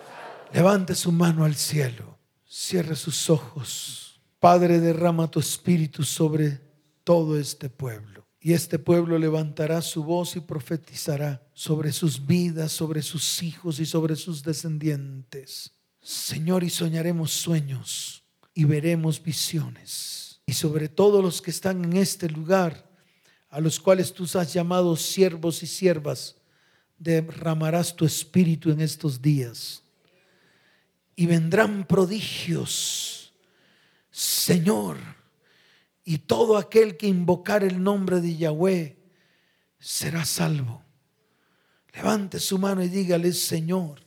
Levante 0.54 0.96
su 0.96 1.12
mano 1.12 1.44
al 1.44 1.56
cielo, 1.56 2.18
cierre 2.48 2.96
sus 2.96 3.30
ojos. 3.30 4.22
Padre, 4.40 4.80
derrama 4.80 5.30
tu 5.30 5.40
espíritu 5.40 6.04
sobre 6.04 6.62
todo 7.04 7.38
este 7.38 7.70
pueblo. 7.70 8.26
Y 8.40 8.54
este 8.54 8.78
pueblo 8.78 9.18
levantará 9.18 9.82
su 9.82 10.04
voz 10.04 10.36
y 10.36 10.40
profetizará 10.40 11.46
sobre 11.54 11.92
sus 11.92 12.26
vidas, 12.26 12.72
sobre 12.72 13.02
sus 13.02 13.42
hijos 13.42 13.80
y 13.80 13.86
sobre 13.86 14.16
sus 14.16 14.44
descendientes. 14.44 15.72
Señor, 16.02 16.64
y 16.64 16.70
soñaremos 16.70 17.32
sueños 17.32 18.24
y 18.54 18.66
veremos 18.66 19.22
visiones. 19.22 20.42
Y 20.46 20.54
sobre 20.54 20.90
todos 20.90 21.24
los 21.24 21.42
que 21.42 21.50
están 21.50 21.84
en 21.84 21.98
este 21.98 22.30
lugar, 22.30 22.88
a 23.50 23.60
los 23.60 23.80
cuales 23.80 24.14
tú 24.14 24.26
has 24.36 24.54
llamado 24.54 24.96
siervos 24.96 25.64
y 25.64 25.68
siervas, 25.68 26.36
derramarás 26.98 27.96
tu 27.96 28.06
espíritu 28.06 28.72
en 28.72 28.82
estos 28.82 29.22
días. 29.22 29.84
Y 31.16 31.26
vendrán 31.26 31.86
prodigios, 31.86 33.34
Señor. 34.12 34.98
Y 36.04 36.20
todo 36.20 36.58
aquel 36.58 36.98
que 36.98 37.08
invocar 37.08 37.64
el 37.64 37.82
nombre 37.82 38.22
de 38.22 38.36
Yahweh 38.38 38.98
será 39.80 40.26
salvo. 40.26 40.84
Levante 41.94 42.40
su 42.40 42.60
mano 42.60 42.84
y 42.84 42.90
dígale, 42.90 43.32
Señor, 43.32 44.06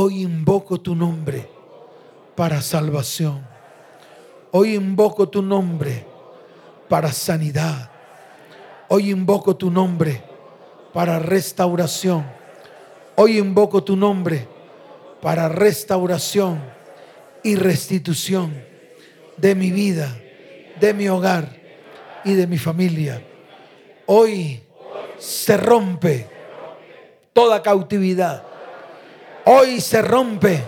Hoy 0.00 0.22
invoco 0.22 0.80
tu 0.80 0.94
nombre 0.94 1.48
para 2.36 2.60
salvación. 2.60 3.44
Hoy 4.52 4.74
invoco 4.74 5.28
tu 5.28 5.42
nombre 5.42 6.06
para 6.88 7.10
sanidad. 7.10 7.90
Hoy 8.88 9.10
invoco 9.10 9.56
tu 9.56 9.70
nombre 9.70 10.22
para 10.92 11.18
restauración. 11.18 12.26
Hoy 13.16 13.38
invoco 13.38 13.82
tu 13.82 13.96
nombre 13.96 14.46
para 15.20 15.48
restauración 15.48 16.62
y 17.42 17.56
restitución 17.56 18.64
de 19.36 19.54
mi 19.54 19.70
vida, 19.70 20.16
de 20.80 20.94
mi 20.94 21.08
hogar 21.08 21.48
y 22.24 22.34
de 22.34 22.46
mi 22.46 22.58
familia. 22.58 23.22
Hoy 24.06 24.62
se 25.18 25.56
rompe 25.56 26.26
toda 27.32 27.62
cautividad 27.62 28.48
Hoy 29.50 29.80
se 29.80 30.02
rompe 30.02 30.62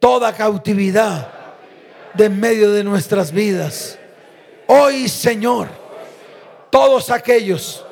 toda 0.00 0.32
cautividad 0.32 1.28
de 2.12 2.24
en 2.24 2.40
medio 2.40 2.72
de 2.72 2.82
nuestras 2.82 3.30
vidas. 3.30 3.96
Hoy, 4.66 5.08
Señor, 5.08 5.68
todos 6.70 7.08
aquellos 7.08 7.86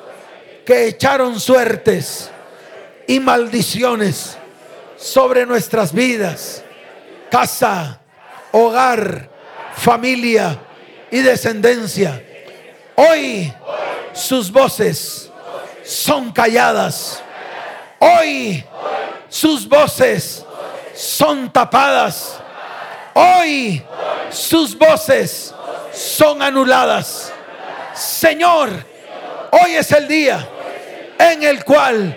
que 0.67 0.87
echaron 0.87 1.39
suertes 1.39 2.29
y 3.07 3.21
maldiciones 3.21 4.37
sobre 4.97 5.45
nuestras 5.45 5.93
vidas, 5.93 6.61
casa, 7.31 8.01
hogar, 8.51 9.29
familia 9.77 10.59
y 11.09 11.19
descendencia. 11.19 12.21
Hoy 12.95 13.53
sus 14.11 14.51
voces 14.51 15.31
son 15.85 16.33
calladas. 16.33 17.23
Hoy 17.99 18.61
sus 19.29 19.69
voces 19.69 20.45
son 20.93 21.49
tapadas. 21.49 22.41
Hoy 23.13 23.81
sus 24.29 24.77
voces 24.77 25.55
son 25.93 26.41
anuladas. 26.41 27.31
Señor, 27.93 28.69
hoy 29.49 29.71
es 29.71 29.89
el 29.93 30.09
día 30.09 30.49
en 31.17 31.43
el 31.43 31.63
cual 31.63 32.15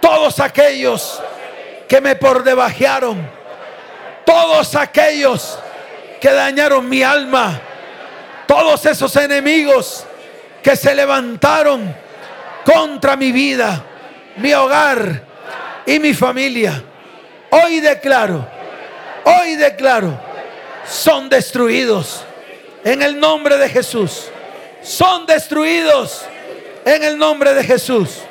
todos 0.00 0.40
aquellos 0.40 1.22
que 1.88 2.00
me 2.00 2.16
por 2.16 2.42
debajearon, 2.42 3.28
todos 4.24 4.74
aquellos 4.74 5.58
que 6.20 6.32
dañaron 6.32 6.88
mi 6.88 7.02
alma, 7.02 7.60
todos 8.46 8.84
esos 8.86 9.14
enemigos 9.16 10.06
que 10.62 10.76
se 10.76 10.94
levantaron 10.94 11.94
contra 12.64 13.16
mi 13.16 13.32
vida, 13.32 13.84
mi 14.36 14.52
hogar 14.54 15.22
y 15.86 15.98
mi 15.98 16.14
familia. 16.14 16.82
Hoy 17.50 17.80
declaro, 17.80 18.46
hoy 19.24 19.56
declaro, 19.56 20.18
son 20.86 21.28
destruidos 21.28 22.24
en 22.84 23.02
el 23.02 23.18
nombre 23.18 23.58
de 23.58 23.68
Jesús. 23.68 24.28
Son 24.82 25.26
destruidos 25.26 26.24
en 26.84 27.02
el 27.04 27.18
nombre 27.18 27.54
de 27.54 27.64
Jesús. 27.64 28.22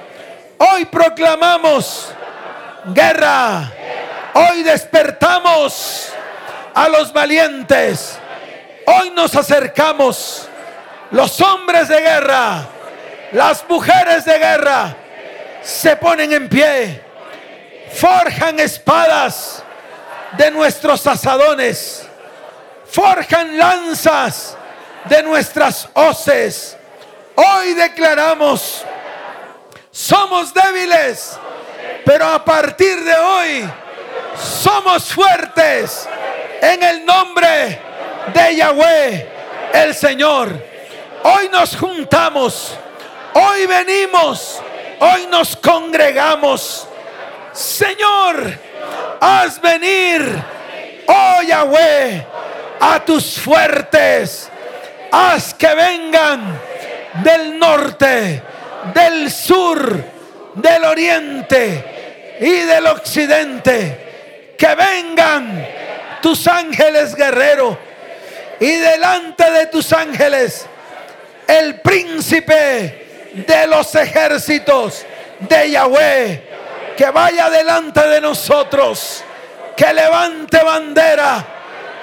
Hoy 0.57 0.85
proclamamos 0.85 2.13
guerra. 2.93 3.71
Hoy 4.33 4.63
despertamos 4.63 6.11
a 6.73 6.87
los 6.89 7.11
valientes. 7.11 8.17
Hoy 8.85 9.11
nos 9.11 9.35
acercamos 9.35 10.47
los 11.11 11.39
hombres 11.41 11.89
de 11.89 11.99
guerra, 11.99 12.65
las 13.33 13.65
mujeres 13.67 14.25
de 14.25 14.37
guerra 14.37 14.95
se 15.61 15.95
ponen 15.97 16.31
en 16.33 16.49
pie, 16.49 17.01
forjan 17.93 18.59
espadas 18.59 19.61
de 20.37 20.49
nuestros 20.51 21.05
asadones, 21.05 22.07
forjan 22.85 23.57
lanzas 23.57 24.57
de 25.05 25.21
nuestras 25.21 25.87
hoces. 25.93 26.77
Hoy 27.43 27.73
declaramos, 27.73 28.83
somos 29.89 30.53
débiles, 30.53 31.39
pero 32.05 32.27
a 32.27 32.45
partir 32.45 33.03
de 33.03 33.15
hoy 33.15 33.69
somos 34.37 35.11
fuertes 35.11 36.07
en 36.61 36.83
el 36.83 37.03
nombre 37.03 37.79
de 38.31 38.55
Yahweh, 38.55 39.27
el 39.73 39.95
Señor. 39.95 40.49
Hoy 41.23 41.49
nos 41.49 41.75
juntamos, 41.75 42.75
hoy 43.33 43.65
venimos, 43.65 44.61
hoy 44.99 45.25
nos 45.25 45.55
congregamos. 45.55 46.87
Señor, 47.53 48.53
haz 49.19 49.59
venir, 49.59 50.21
oh 51.07 51.41
Yahweh, 51.41 52.23
a 52.79 52.99
tus 53.03 53.39
fuertes. 53.39 54.47
Haz 55.11 55.55
que 55.55 55.73
vengan 55.73 56.71
del 57.15 57.57
norte, 57.59 58.41
del 58.93 59.31
sur, 59.31 60.03
del 60.55 60.85
oriente 60.85 62.37
y 62.39 62.51
del 62.51 62.87
occidente. 62.87 64.53
Que 64.57 64.75
vengan 64.75 65.67
tus 66.21 66.47
ángeles 66.47 67.15
guerreros 67.15 67.77
y 68.59 68.77
delante 68.77 69.49
de 69.49 69.65
tus 69.67 69.91
ángeles 69.91 70.67
el 71.47 71.81
príncipe 71.81 73.31
de 73.33 73.67
los 73.67 73.93
ejércitos 73.95 75.05
de 75.39 75.71
Yahweh, 75.71 76.43
que 76.95 77.09
vaya 77.09 77.49
delante 77.49 78.07
de 78.07 78.21
nosotros, 78.21 79.23
que 79.75 79.91
levante 79.93 80.63
bandera 80.63 81.45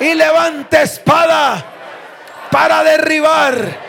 y 0.00 0.14
levante 0.14 0.82
espada 0.82 1.64
para 2.50 2.82
derribar 2.82 3.87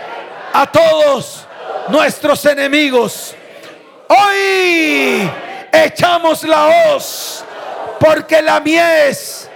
a 0.53 0.65
todos 0.71 1.45
nuestros 1.89 2.45
enemigos. 2.45 3.35
Hoy 4.07 5.29
echamos 5.71 6.43
la 6.43 6.67
hoz 6.67 7.43
porque 7.99 8.41
la 8.41 8.59
mies 8.59 9.49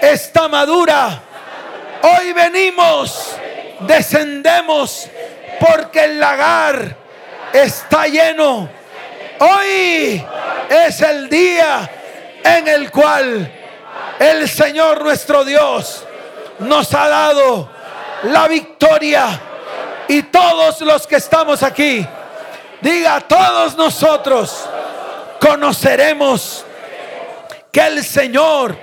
está 0.00 0.48
madura. 0.48 1.22
Hoy 2.02 2.32
venimos, 2.32 3.36
descendemos 3.80 5.08
porque 5.58 6.04
el 6.04 6.20
lagar 6.20 6.96
está 7.52 8.06
lleno. 8.06 8.68
Hoy 9.38 10.24
es 10.68 11.00
el 11.02 11.28
día 11.28 11.90
en 12.42 12.68
el 12.68 12.90
cual 12.90 13.52
el 14.18 14.48
Señor 14.48 15.02
nuestro 15.02 15.44
Dios 15.44 16.06
nos 16.60 16.94
ha 16.94 17.08
dado 17.08 17.70
la 18.24 18.48
victoria. 18.48 19.40
Y 20.10 20.24
todos 20.24 20.80
los 20.80 21.06
que 21.06 21.14
estamos 21.14 21.62
aquí, 21.62 22.04
diga, 22.80 23.20
todos 23.20 23.76
nosotros 23.76 24.68
conoceremos 25.40 26.64
que 27.70 27.80
el 27.80 28.02
Señor 28.04 28.76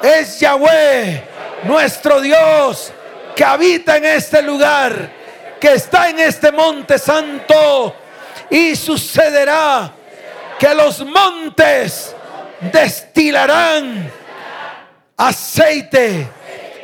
es 0.00 0.38
Yahweh, 0.38 1.24
nuestro 1.64 2.20
Dios, 2.20 2.92
que 3.34 3.42
habita 3.42 3.96
en 3.96 4.04
este 4.04 4.42
lugar 4.42 5.10
que 5.60 5.72
está 5.72 6.08
en 6.08 6.20
este 6.20 6.52
monte 6.52 7.00
santo. 7.00 7.92
Y 8.48 8.76
sucederá 8.76 9.90
que 10.56 10.72
los 10.72 11.04
montes 11.04 12.14
destilarán 12.60 14.08
aceite, 15.16 16.28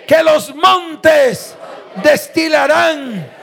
que 0.09 0.23
los 0.25 0.53
montes 0.57 1.55
destilarán 2.03 3.36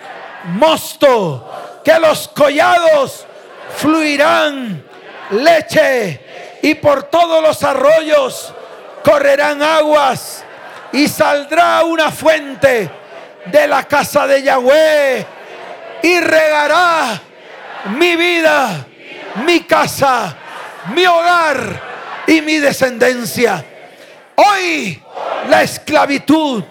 mosto, 0.46 1.82
que 1.84 2.00
los 2.00 2.28
collados 2.30 3.26
fluirán 3.78 4.84
leche 5.32 6.60
y 6.62 6.76
por 6.76 7.04
todos 7.04 7.42
los 7.42 7.64
arroyos 7.64 8.54
correrán 9.04 9.62
aguas 9.62 10.44
y 10.92 11.08
saldrá 11.08 11.84
una 11.84 12.12
fuente 12.12 12.90
de 13.46 13.68
la 13.68 13.84
casa 13.84 14.26
de 14.28 14.44
Yahweh 14.44 15.26
y 16.02 16.20
regará 16.20 17.22
mi 17.98 18.16
vida, 18.16 18.86
mi 19.46 19.62
casa, 19.62 20.36
mi 20.94 21.06
hogar 21.06 21.82
y 22.28 22.42
mi 22.42 22.60
descendencia. 22.60 23.64
Hoy 24.36 25.02
la 25.50 25.64
esclavitud 25.64 26.64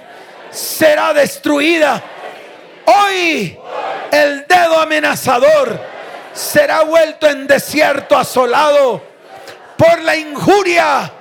será 0.51 1.12
destruida. 1.12 2.03
Hoy 2.87 3.59
el 4.11 4.47
dedo 4.47 4.80
amenazador 4.80 5.80
será 6.33 6.83
vuelto 6.83 7.28
en 7.28 7.47
desierto 7.47 8.16
asolado 8.16 9.03
por 9.76 10.01
la 10.03 10.16
injuria 10.16 11.12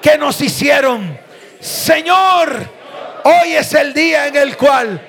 que 0.00 0.16
nos 0.18 0.40
hicieron. 0.40 1.18
Señor, 1.60 2.76
Hoy 3.28 3.56
es 3.56 3.74
el 3.74 3.92
día 3.92 4.28
en 4.28 4.36
el 4.36 4.56
cual 4.56 5.00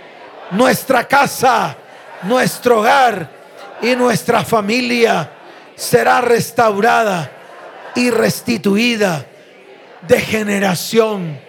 nuestra 0.49 1.07
casa, 1.07 1.77
nuestro 2.23 2.79
hogar 2.79 3.29
y 3.79 3.95
nuestra 3.95 4.43
familia 4.43 5.29
será 5.75 6.19
restaurada 6.21 7.29
y 7.93 8.09
restituida 8.09 9.23
de 10.01 10.19
generación 10.19 11.39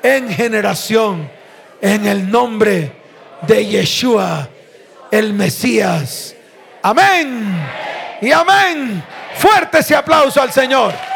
en 0.00 0.32
generación 0.32 1.28
en 1.80 2.06
el 2.06 2.30
nombre 2.30 2.92
de 3.46 3.66
Yeshua, 3.66 4.48
el 5.10 5.32
Mesías. 5.34 6.34
Amén 6.82 7.68
y 8.20 8.32
amén. 8.32 9.04
Fuerte 9.36 9.78
ese 9.78 9.94
aplauso 9.94 10.40
al 10.40 10.52
Señor. 10.52 11.11